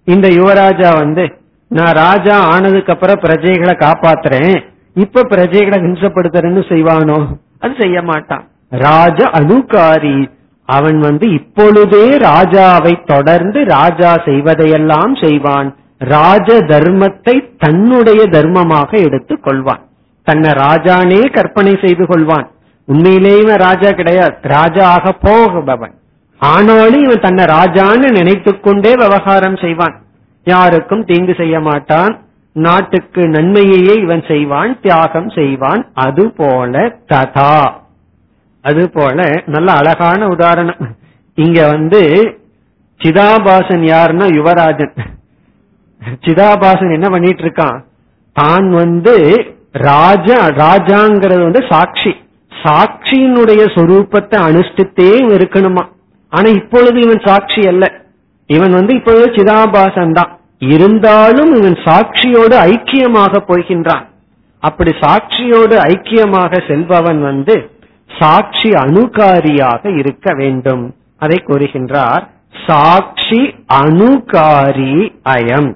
இந்த 0.06 0.28
யுவராஜா 0.28 0.98
வந்து 0.98 1.38
நான் 1.68 1.94
ராஜா 1.94 2.40
ஆனதுக்கு 2.40 2.94
அப்புறம் 2.94 3.20
பிரஜைகளை 3.20 3.74
காப்பாத்துறேன். 3.76 4.64
இப்ப 4.94 5.24
பிரஜைகளை 5.24 5.78
ஹிம்சப்படுத்துறேன்னு 5.86 6.64
செய்வானோ? 6.70 7.26
அது 7.60 7.74
செய்ய 7.80 8.02
மாட்டான். 8.02 8.48
ராஜ 8.70 9.24
அணுகாரி 9.24 10.32
அவன் 10.66 11.00
வந்து 11.00 11.32
இப்பொழுதே 11.32 12.18
ராஜாவை 12.18 13.06
தொடர்ந்து 13.06 13.66
ராஜா 13.66 14.16
செய்வதையெல்லாம் 14.16 15.28
செய்வான். 15.28 15.76
ராஜ 15.98 16.54
தர்மத்தை 16.54 17.56
தன்னுடைய 17.58 18.24
தர்மமாக 18.24 19.04
எடுத்துக் 19.04 19.48
கொள்வான். 19.48 19.84
தன்னை 20.24 20.52
ராஜானே 20.52 21.34
கற்பனை 21.34 21.80
செய்து 21.84 22.04
கொள்வான். 22.04 22.48
உண்மையிலேயே 22.86 23.56
ராஜா 23.56 23.90
கிடையாது. 23.92 24.36
ராஜா 24.42 24.90
ஆக 24.90 25.12
போகுபவன். 25.22 25.94
ஆனாலும் 26.54 27.04
இவன் 27.06 27.24
தன்னை 27.26 27.44
ராஜான்னு 27.58 28.08
நினைத்து 28.18 28.52
கொண்டே 28.60 28.92
விவகாரம் 29.02 29.58
செய்வான். 29.64 29.96
யாருக்கும் 30.48 31.06
தீங்கு 31.10 31.34
செய்ய 31.42 31.56
மாட்டான். 31.60 32.14
நாட்டுக்கு 32.56 33.22
நன்மையையே 33.36 33.96
இவன் 34.04 34.24
செய்வான் 34.28 34.72
தியாகம் 34.84 35.30
செய்வான். 35.38 35.82
அது 36.06 36.26
போல 36.38 36.84
ததா 37.12 37.56
அது 38.66 38.84
போல 38.90 39.26
நல்ல 39.46 39.70
அழகான 39.80 40.28
உதாரணம். 40.36 40.84
இங்க 41.38 41.60
வந்து 41.74 42.02
சிதாபாசன் 43.02 43.84
யாருன்னா 43.94 44.28
யுவராஜன். 44.38 44.94
சிதாபாசன் 46.26 46.96
என்ன 46.98 47.08
பண்ணிட்டு 47.10 47.44
இருக்கான் 47.46 47.78
தான் 48.36 48.68
வந்து 48.82 49.16
ராஜா 49.88 50.40
ராஜாங்கிறது 50.64 51.42
வந்து 51.48 51.64
சாட்சி. 51.72 52.14
சாட்சியினுடைய 52.52 53.62
சொரூபத்தை 53.76 54.38
அனுஷ்டித்தே 54.48 55.12
இருக்கணுமா? 55.38 55.84
ஆனா 56.36 56.50
இப்பொழுது 56.60 56.98
இவன் 57.02 57.22
சாட்சி 57.26 57.62
அல்ல. 57.68 57.86
இவன் 58.48 58.74
வந்து 58.78 58.94
இப்பொழுது 58.94 59.28
சிதாபாசன் 59.36 60.12
தான் 60.12 60.32
இருந்தாலும் 60.74 61.54
இவன் 61.56 61.78
சாட்சியோடு 61.86 62.56
ஐக்கியமாக 62.72 63.34
போகின்றான். 63.48 64.06
அப்படி 64.60 64.92
சாட்சியோடு 65.02 65.76
ஐக்கியமாக 65.92 66.62
செல்பவன் 66.68 67.22
வந்து 67.22 67.56
சாட்சி 68.20 68.70
அணுகாரியாக 68.84 69.98
இருக்க 69.98 70.34
வேண்டும். 70.34 70.96
அதை 71.18 71.44
கூறுகின்றார் 71.46 72.24
சாட்சி 72.68 73.42
அணுகாரி 73.74 74.96
அயம். 75.30 75.70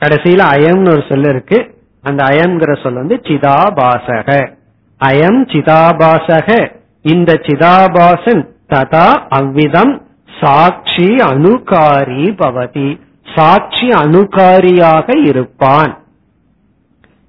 கடைசியில 0.00 0.42
அயம்னு 0.54 0.92
ஒரு 0.92 1.04
சொல்ல 1.08 1.28
இருக்கு. 1.28 1.58
அந்த 2.02 2.24
அயம்ங்கிற 2.24 2.72
சொல் 2.82 3.00
வந்து 3.00 3.16
சிதாபாசக. 3.22 4.28
அயம் 5.04 5.42
சிதாபாசக. 5.52 6.72
இந்த 7.02 7.32
சிதாபாசன் 7.42 8.42
ததா 8.72 9.06
அவ்விதம் 9.38 9.92
சாட்சி 10.40 11.08
அணுகாரி 11.30 12.24
பவதி. 12.42 12.90
சாட்சி 13.34 13.88
அணுகாரியாக 14.02 15.16
இருப்பான். 15.30 15.92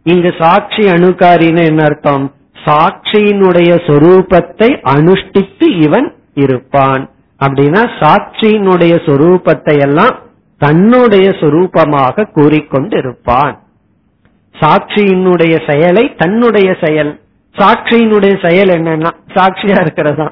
இங்கு 0.06 0.32
சாட்சி 0.40 0.84
அணுகாரின்னு 0.96 1.64
என்ன 1.72 1.82
அர்த்தம்? 1.84 2.26
சாட்சியினுடைய 2.66 3.72
சொரூபத்தை 3.88 4.70
அனுஷ்டித்து 4.96 5.68
இவன் 5.86 6.08
இருப்பான். 6.34 7.04
அப்படின்னா 7.40 7.84
சாட்சியினுடைய 8.02 8.94
சொரூபத்தை 9.08 9.76
எல்லாம் 9.88 10.16
தன்னுடைய 10.62 11.28
சொரூபமாக 11.42 12.26
கூறிக்கொண்டு 12.32 12.96
இருப்பான் 12.98 13.56
சாட்சியினுடைய 14.56 15.54
செயலை 15.70 16.04
தன்னுடைய 16.18 16.70
செயல். 16.84 17.12
சாட்சியினுடைய 17.56 18.34
செயல் 18.46 18.72
என்னன்னா 18.78 19.12
சாட்சியா 19.34 19.78
இருக்கிறதா 19.82 20.28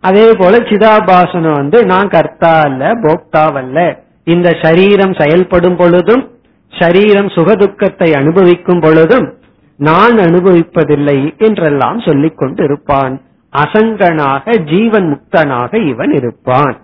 அதே 0.00 0.32
போல 0.32 0.56
சிதாபாசனம் 0.56 1.52
வந்து 1.52 1.84
நான் 1.84 2.08
கர்த்தா 2.08 2.60
அல்ல 2.60 2.90
போக்தாவல்ல. 2.94 3.98
இந்த 4.24 4.56
சரீரம் 4.62 5.14
செயல்படும் 5.18 5.76
பொழுதும் 5.76 6.30
சரீரம் 6.72 7.26
சுகதுக்கத்தை 7.26 8.16
அனுபவிக்கும் 8.16 8.80
பொழுதும் 8.80 9.36
நான் 9.76 10.16
அனுபவிப்பதில்லை 10.16 11.38
என்றெல்லாம் 11.38 12.00
சொல்லிக் 12.00 12.38
கொண்டு 12.38 12.64
இருப்பான் 12.64 13.22
அசங்கனாக 13.52 14.74
ஜீவன் 14.74 15.06
முக்தனாக 15.12 15.88
இவன் 15.88 16.12
இருப்பான். 16.12 16.76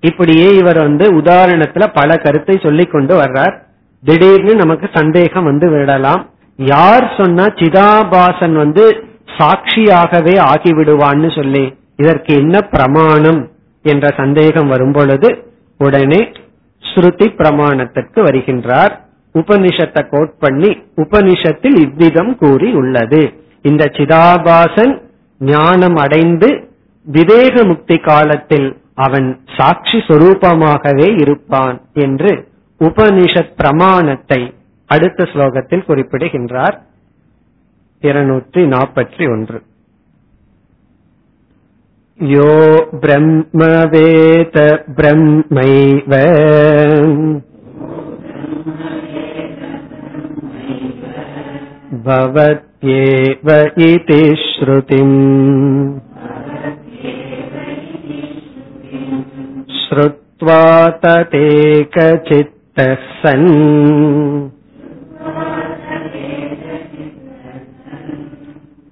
இப்படியே 0.00 0.54
இவர் 0.56 0.78
வந்து 0.78 1.06
உதாரணத்துல 1.14 1.86
பல 1.94 2.16
கருத்தை 2.16 2.60
சொல்லிக் 2.62 2.90
கொண்டு 2.90 3.14
வர்றார். 3.20 3.54
திடீர்னு 4.02 4.54
நமக்கு 4.54 4.90
சந்தேகம் 4.94 5.44
வந்து 5.44 5.70
விடலாம். 5.70 6.28
யார் 6.56 7.14
சொன்னா 7.18 7.44
சிதாபாசன் 7.44 8.52
வந்து 8.52 9.04
சாட்சியாகவே 9.38 10.34
ஆகிவிடுவான்னு 10.52 11.36
சொல்லி. 11.36 11.78
இதற்கு 12.00 12.32
என்ன 12.34 12.56
பிரமாணம் 12.74 13.40
என்ற 13.84 14.06
சந்தேகம் 14.16 14.68
வரும்பொழுது 14.68 15.28
உடனே 15.78 16.20
ஸ்ருதி 16.82 17.26
பிரமாணத்திற்கு 17.38 18.20
வருகின்றார். 18.26 18.92
உபனிஷத்தை 19.34 20.02
கோட் 20.10 20.34
பண்ணி 20.38 20.70
உபனிஷத்தில் 20.96 21.76
இவ்விதம் 21.86 22.32
கூறி 22.38 22.68
உள்ளது 22.72 23.22
இந்த 23.62 23.84
சிதாபாசன் 23.96 24.94
ஞானம் 25.38 25.96
அடைந்து 25.96 26.48
விவேக 27.06 27.64
முக்தி 27.64 27.96
காலத்தில் 27.98 28.68
அவன் 28.94 29.28
சாட்சி 29.56 29.98
சொரூபமாகவே 30.08 31.08
இருப்பான் 31.20 31.76
என்று 32.06 32.32
உபனிஷத் 32.80 33.54
பிரமாணத்தை 33.56 34.40
அடுத்த 34.90 35.24
ஸ்லோகத்தில் 35.32 35.84
குறிப்பிடுகின்றார். 35.84 36.76
இருநூற்றி 38.02 38.62
நாற்பத்தி 38.64 39.24
ஒன்று. 39.32 39.58
यो 42.19 42.51
ब्रह्मवेत 42.99 44.57
ब्रह्मैव 44.97 46.13
भवत्येव 52.05 53.49
इति 53.85 54.19
श्रुतिम् 54.41 55.15
श्रुत्वा 59.79 60.61
ततेकचित्तः 61.05 62.95
सन् 63.21 63.47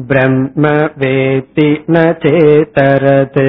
ब्रह्म 0.07 0.63
वेति 0.97 1.69
न 1.89 1.97
चेतरत् 2.23 3.41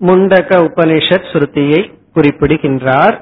முண்டக 0.00 0.50
உபனிஷத் 0.66 1.28
ஸ்ருதியை 1.30 1.82
குறிப்பிடுகின்றார் 2.16 3.16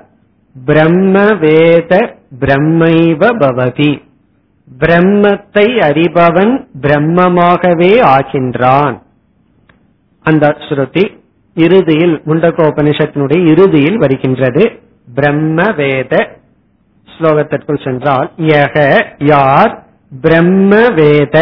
பிரம்ம 0.56 1.16
வேத 1.40 1.92
பிரம்மைவ 2.40 3.30
பவதி 3.42 3.92
பிரம்மத்தை 4.68 5.66
அறிபவன் 5.88 6.52
பிரம்மமாகவே 6.80 7.92
ஆகின்றான் 8.14 8.96
அந்த 10.24 10.46
ஸ்ருதி 10.66 11.04
இறுதியில் 11.65 12.15
முண்டகோபனிஷத்தினுடைய 12.29 13.41
இறுதியில் 13.51 13.97
வருகின்றது. 13.97 14.63
பிரம்ம 15.07 15.61
வேத 15.77 16.13
ஸ்லோகத்திற்குள் 17.07 17.83
சென்றால் 17.85 18.27
யக 18.49 18.75
யார் 19.31 19.71
பிரம்ம 20.21 20.73
வேத 20.99 21.37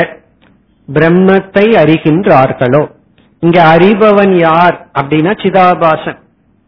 பிரம்மத்தை 0.87 1.65
அறிகின்றார்களோ. 1.81 2.83
இங்க 3.43 3.57
அறிபவன் 3.73 4.33
யார் 4.39 4.75
அப்படின்னா 4.99 5.33
சிதாபாசன். 5.43 6.19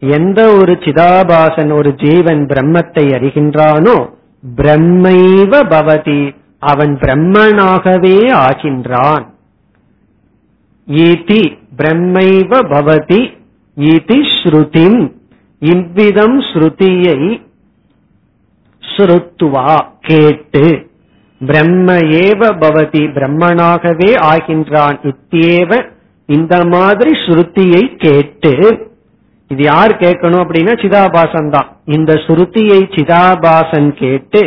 எந்த 0.02 0.40
ஒரு 0.58 0.74
சிதாபாசன் 0.84 1.70
ஒரு 1.78 1.90
ஜீவன் 2.02 2.42
பிரம்மத்தை 2.52 3.04
அறிகின்றானோ 3.16 3.96
பிரம்மைவ 4.58 5.52
பவதி 5.72 6.22
அவன் 6.62 6.94
பிரம்மனாகவே 7.02 8.16
ஆகின்றான். 8.44 9.26
ஈதி 10.88 11.42
பிரம்மைவ 11.78 12.60
பவதி 12.72 13.20
இது 13.76 14.16
ஸ்ருதிம். 14.36 15.00
இவ்விதம் 15.62 16.38
ஸ்ருதியை 16.50 17.18
ஸ்ருத்துவா 18.82 19.74
கேட்டு 20.08 20.64
பிரம்ம 21.40 21.88
ஏவ 22.24 22.40
பவதி 22.62 23.02
பிரம்மனாகவே 23.16 24.10
ஆகின்றான் 24.30 24.98
இத்தியேவ 25.10 25.70
இந்த 26.28 26.54
மாதிரி 26.74 27.12
ஸ்ருதியை 27.24 27.84
கேட்டு 27.96 28.54
இது 29.50 29.62
யார் 29.64 29.92
கேட்கணும் 30.02 30.42
அப்படின்னா 30.42 30.74
சிதாபாசன் 30.82 31.52
தான் 31.54 31.70
இந்த 31.96 32.12
ஸ்ருதியை 32.24 32.80
சிதாபாசன் 32.96 33.88
கேட்டு 34.02 34.42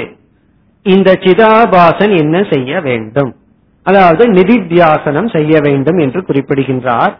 இந்த 0.86 1.10
சிதாபாசன் 1.26 2.14
என்ன 2.22 2.38
செய்ய 2.54 2.82
வேண்டும்? 2.82 3.32
அதாவது 3.86 4.24
நிதித்தியாசனம் 4.32 5.30
செய்ய 5.36 5.54
வேண்டும் 5.68 5.98
என்று 5.98 6.20
குறிப்பிடுகின்றார். 6.26 7.14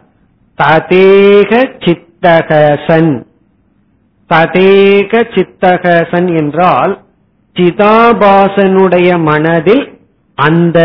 ததேக 0.58 1.50
சித்தகசன் 1.84 3.12
ததேக 4.30 5.12
சித்தகசன் 5.34 6.28
என்றால் 6.36 6.92
சிதாபாசனுடைய 7.56 9.08
மனதில் 9.22 9.84
அந்த 10.38 10.78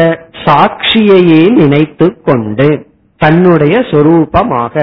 சாட்சியையே 0.46 1.44
நினைத்து 1.54 2.08
கொண்டு 2.24 2.68
தன்னுடைய 3.22 3.76
சொரூபமாக 3.92 4.76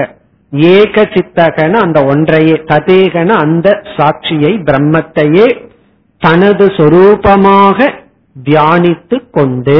ஏக 0.73 1.05
சித்தகன 1.13 1.79
அந்த 1.79 1.99
ஒன்றையே 2.05 2.57
ததேகன 2.67 3.29
அந்த 3.37 3.67
சாட்சியை 3.97 4.51
பிரம்மத்தையே 4.63 5.47
தனது 6.21 6.65
சொரூபமாக 6.77 7.79
தியானித்து 8.35 9.17
கொண்டு 9.31 9.79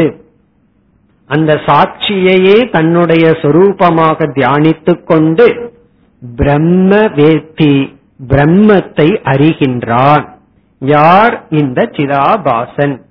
அந்த 1.28 1.54
சாட்சியையே 1.54 2.72
தன்னுடைய 2.72 3.30
சொரூபமாக 3.30 4.28
தியானித்துக் 4.36 5.04
கொண்டு 5.04 5.74
பிரம்ம 6.36 6.96
வேத்தி 6.96 7.96
பிரம்மத்தை 8.28 9.10
அறிகின்றான். 9.24 10.26
யார்? 10.80 11.46
இந்த 11.50 11.82
சிதாபாசன். 11.82 13.02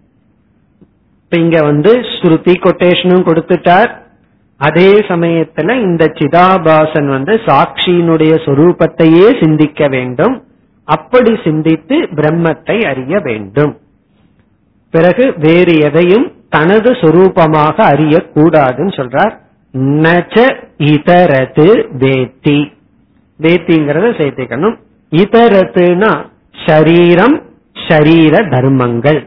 இங்க 1.31 1.62
வந்து 1.62 1.97
ஸ்ருதி 1.97 2.55
கொட்டேஷனும் 2.59 3.27
கொடுத்துட்டார். 3.27 3.91
அதே 4.57 4.93
சமயத்துல 4.93 5.81
இந்த 5.83 6.05
சிதாபாசன் 6.05 7.09
வந்து 7.09 7.41
சாட்சியினுடைய 7.47 8.35
சொரூபத்தையே 8.45 9.43
சிந்திக்க 9.43 9.89
வேண்டும். 9.89 10.45
அப்படி 10.85 11.39
சிந்தித்து 11.45 11.97
பிரம்மத்தை 12.01 12.87
அறிய 12.87 13.19
வேண்டும். 13.19 13.79
பிறகு 14.91 15.35
வேறு 15.37 15.79
எதையும் 15.79 16.36
தனது 16.57 16.90
சொரூபமாக 17.00 17.76
அறியக்கூடாதுன்னு 17.92 18.92
சொல்றார். 19.00 19.34
நச்ச 20.04 20.36
இதரது 20.90 21.68
வேத்தி. 22.02 22.59
வேத்திங்கிறத 23.40 24.07
சேர்த்துக்கணும். 24.20 24.76
இதரத்துனா 25.12 26.12
ஷரீரம் 26.66 27.34
ஷரீர 27.86 28.34
தர்மங்கள். 28.50 29.20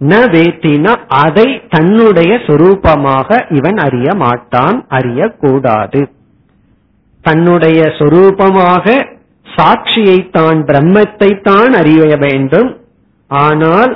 ந 0.00 0.14
வேத்தினா 0.34 0.92
அதை 1.24 1.46
தன்னுடைய 1.70 2.32
சொரூபமாக 2.46 3.38
இவன் 3.58 3.78
அறிய 3.86 4.14
மாட்டான் 4.14 4.78
அறியக்கூடாது. 4.90 6.00
தன்னுடைய 7.24 7.80
சொரூபமாக 7.98 8.86
சாட்சியை 9.56 10.18
தான் 10.30 10.58
பிரம்மத்தை 10.64 11.30
தான் 11.42 11.72
அறிய 11.72 12.16
வேண்டும். 12.16 12.70
ஆனால் 13.30 13.92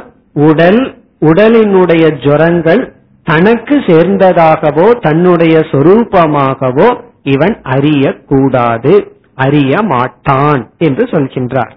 உடல் 0.47 0.83
உடலினுடைய 1.23 2.05
ஜுரங்கள் 2.25 2.83
தனக்கு 3.23 3.77
சேர்ந்ததாகவோ 3.79 4.87
தன்னுடைய 5.01 5.59
சொரூபமாகவோ 5.71 6.89
இவன் 7.23 7.57
அறியக்கூடாது 7.65 8.95
அறிய 9.35 9.83
மாட்டான் 9.83 10.63
என்று 10.79 11.05
சொல்கின்றார். 11.05 11.73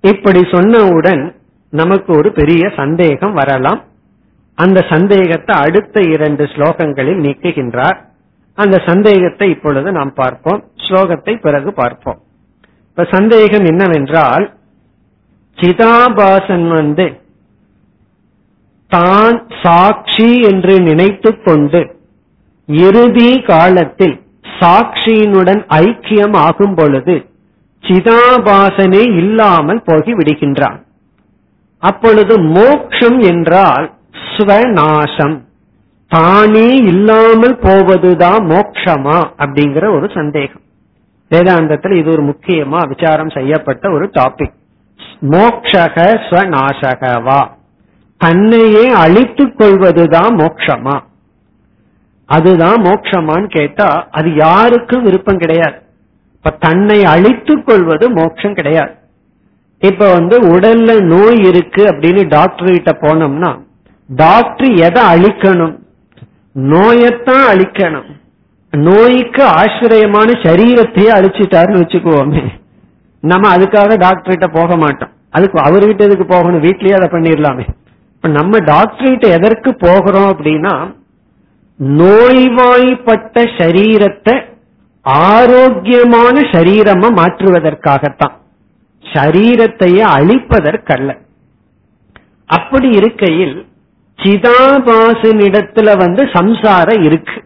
இப்படி 0.00 0.40
சொன்னவுடன் 0.40 1.22
நமக்கு 1.72 2.16
ஒரு 2.16 2.32
பெரிய 2.32 2.72
சந்தேகம் 2.76 3.32
வரலாம். 3.32 3.80
அந்த 4.54 4.80
சந்தேகத்தை 4.88 5.54
அடுத்த 5.56 6.00
இரண்டு 6.00 6.44
ஸ்லோகங்களில் 6.44 7.20
நீக்குகின்றார். 7.26 7.98
அந்த 8.54 8.82
சந்தேகத்தை 8.86 9.50
இப்பொழுது 9.50 9.92
நாம் 9.92 10.12
பார்ப்போம். 10.14 10.60
ஸ்லோகத்தை 10.76 11.40
பிறகு 11.40 11.72
பார்ப்போம். 11.72 12.18
இப்ப 12.88 13.04
சந்தேகம் 13.10 13.64
என்னவென்றால் 13.64 14.50
சிதாபாசன் 15.58 16.68
வந்து 16.68 17.06
தான் 18.94 19.36
சாட்சி 19.62 20.30
என்று 20.50 20.74
நினைத்து 20.88 21.30
கொண்டு 21.44 21.80
இறுதி 22.68 23.30
காலத்தில் 23.50 24.16
சாட்சியினுடன் 24.58 25.62
ஐக்கியம் 25.82 26.36
ஆகும் 26.46 26.74
பொழுது 26.74 27.14
சிதாபாசனே 27.84 29.04
இல்லாமல் 29.20 29.80
போகி 29.86 30.12
விடுகின்றான் 30.18 30.80
அப்பொழுது 31.82 32.34
மோக்ஷம் 32.56 33.16
என்றால் 33.30 33.86
ஸ்வநாசம். 34.32 35.36
தானே 36.10 36.68
இல்லாமல் 36.90 37.56
போவதுதான் 37.64 38.42
மோக்ஷமா 38.50 39.18
அப்படிங்கிற 39.42 39.84
ஒரு 39.96 40.06
சந்தேகம். 40.18 40.62
வேதாந்தத்தில் 41.30 41.94
இது 42.00 42.08
ஒரு 42.10 42.22
முக்கியமா 42.22 42.80
விசாரம் 42.92 43.32
செய்யப்பட்ட 43.36 43.84
ஒரு 43.90 44.06
டாபிக் 44.18 44.56
மோக்ஷக 45.34 45.96
ஸ்வநாசகவா. 46.26 47.40
தன்னையே 48.24 48.84
அழித்து 48.88 49.44
கொள்வதுதான் 49.54 50.34
மோட்சமா? 50.36 50.96
அதுதான் 52.26 52.82
மோட்சமான்னு 52.82 53.46
கேட்டா 53.46 54.08
அது 54.10 54.34
யாருக்கும் 54.34 55.02
விருப்பம் 55.02 55.38
கிடையாது. 55.38 55.78
இப்ப 56.34 56.50
தன்னை 56.50 57.04
அழித்து 57.04 57.64
கொள்வது 57.64 58.10
மோட்சம் 58.10 58.54
கிடையாது. 58.54 58.92
இப்ப 59.78 60.12
வந்து 60.12 60.40
உடல்ல 60.40 61.00
நோய் 61.00 61.40
இருக்கு 61.48 61.84
அப்படின்னு 61.84 62.28
டாக்டர் 62.28 62.70
கிட்ட 62.70 62.90
போனோம்னா 63.00 63.60
டாக்டர் 64.06 64.72
எதை 64.72 65.02
அழிக்கணும்? 65.14 65.76
நோயத்தான் 66.54 67.44
அழிக்கணும். 67.52 68.10
நோய்க்கு 68.70 69.44
ஆசிரியமான 69.44 70.30
சரீரத்தையே 70.32 71.10
அழிச்சிட்டாருன்னு 71.18 71.80
வச்சுக்குவோமே. 71.82 72.42
நம்ம 73.20 73.56
அதுக்காக 73.56 73.96
டாக்டர் 73.96 74.36
கிட்ட 74.36 74.46
போக 74.46 74.76
மாட்டோம். 74.76 75.10
அதுக்கு 75.30 75.58
அவர்கிட்ட 75.58 75.98
எதுக்கு 75.98 76.26
போகணும்? 76.26 76.62
வீட்லயே 76.62 76.92
அதை 76.92 77.08
பண்ணிடலாமே. 77.08 77.66
இப்ப 78.24 78.34
நம்ம 78.34 78.58
டாக்டர்கிட்ட 78.58 79.28
எதற்கு 79.28 79.74
போகிறோம் 79.74 80.28
அப்படின்னா 80.32 80.94
நோய்வாய்ப்பட்ட 81.80 83.44
சரீரத்தை 83.58 84.34
ஆரோக்கியமான 85.04 86.40
சரீரமா 86.40 87.08
மாற்றுவதற்காகத்தான். 87.18 88.34
சரீரத்தையே 89.02 90.04
அழிப்பதற்கல்ல. 90.16 91.18
அப்படி 92.46 92.88
இருக்கையில் 92.90 93.66
சிதாபாசனிடத்துல 94.18 95.96
வந்து 95.96 96.28
சம்சாரம் 96.32 97.02
இருக்கு. 97.02 97.44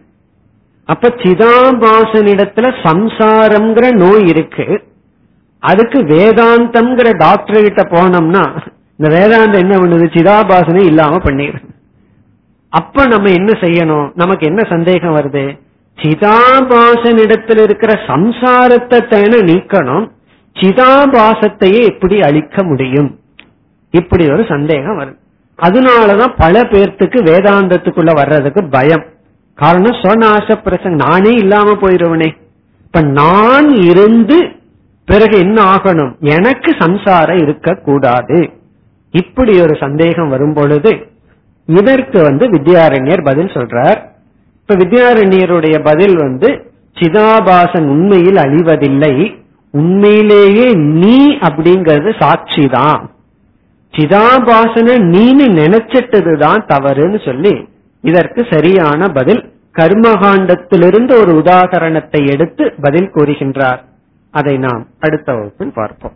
அப்ப 0.85 1.07
சிதாபாசனிடத்துல 1.07 2.75
சம்சாரம்ங்கிற 2.83 3.91
நோய் 3.93 4.27
இருக்கு. 4.27 4.83
அதுக்கு 5.59 6.01
வேதாந்தம்ங்கிற 6.03 7.17
டாக்டர் 7.17 7.61
கிட்ட 7.61 7.81
போனோம்னா 7.81 8.45
இந்த 8.99 9.15
வேதாந்தம் 9.15 9.59
என்ன 9.59 9.77
பண்ணுது? 9.77 10.05
சிதாபாசனை 10.15 10.83
இல்லாம 10.85 11.15
பண்ணிடு 11.15 11.75
அப்ப 12.69 13.07
நம்ம 13.07 13.29
என்ன 13.29 13.51
செய்யணும்? 13.59 14.11
நமக்கு 14.15 14.47
என்ன 14.47 14.63
சந்தேகம் 14.69 15.15
வருது? 15.15 15.59
சிதாபாசனிடத்தில் 16.01 17.61
இருக்கிற 17.61 17.93
சம்சாரத்தை 18.07 19.07
தானே 19.07 19.53
நீக்கணும். 19.53 20.09
சிதாபாசத்தையே 20.59 21.85
எப்படி 21.85 22.21
அழிக்க 22.21 22.63
முடியும்? 22.63 23.19
இப்படி 23.91 24.29
ஒரு 24.29 24.45
சந்தேகம் 24.49 24.99
வருது. 24.99 25.17
அதனாலதான் 25.61 26.33
பல 26.37 26.61
பேர்த்துக்கு 26.61 27.19
வேதாந்தத்துக்குள்ள 27.29 28.13
வர்றதுக்கு 28.13 28.63
பயம். 28.63 29.05
காரணம் 29.55 30.01
சொன்னாச 30.01 30.55
பிரசங்க 30.63 30.95
நானே 31.05 31.31
இல்லாம 31.31 31.71
போயிருவனே. 31.71 32.37
இப்ப 32.85 33.01
நான் 33.01 33.75
இருந்து 33.75 34.49
பிறகு 35.05 35.39
என்ன 35.39 35.63
ஆகணும்? 35.63 36.19
எனக்கு 36.19 36.75
சம்சாரம் 36.79 37.37
இருக்கக்கூடாது. 37.37 38.56
இப்படி 39.21 39.53
ஒரு 39.61 39.75
சந்தேகம் 39.79 40.29
வரும் 40.29 40.53
பொழுது 40.53 40.91
இதற்கு 41.67 42.19
வந்து 42.27 42.45
வித்யாரண்யர் 42.55 43.23
பதில் 43.23 43.51
சொல்றார். 43.55 43.99
இப்ப 44.61 44.75
வித்யாரண்யருடைய 44.75 45.75
பதில் 45.83 46.15
வந்து 46.15 46.49
சிதாபாசன் 46.97 47.87
உண்மையில் 47.95 48.39
அழிவதில்லை 48.45 49.13
உண்மையிலேயே 49.73 50.67
நீ 51.01 51.17
அப்படிங்கறது 51.47 52.11
சாட்சி 52.21 52.65
தான் 52.77 53.03
சிதாபாசன 53.93 54.95
நீனு 55.13 55.45
நினைச்சிட்டதுதான் 55.59 56.61
தவறுன்னு 56.71 57.19
சொல்லி 57.25 57.53
இதற்கு 58.03 58.41
சரியான 58.51 59.09
பதில் 59.17 59.43
கர்மகாண்டத்திலிருந்து 59.79 61.13
ஒரு 61.21 61.31
உதாகரணத்தை 61.41 62.21
எடுத்து 62.33 62.63
பதில் 62.81 63.09
கூறுகின்றார். 63.15 63.81
அதை 64.33 64.55
நாம் 64.65 64.83
அடுத்த 64.99 65.27
வகுப்பில் 65.33 65.75
பார்ப்போம். 65.75 66.15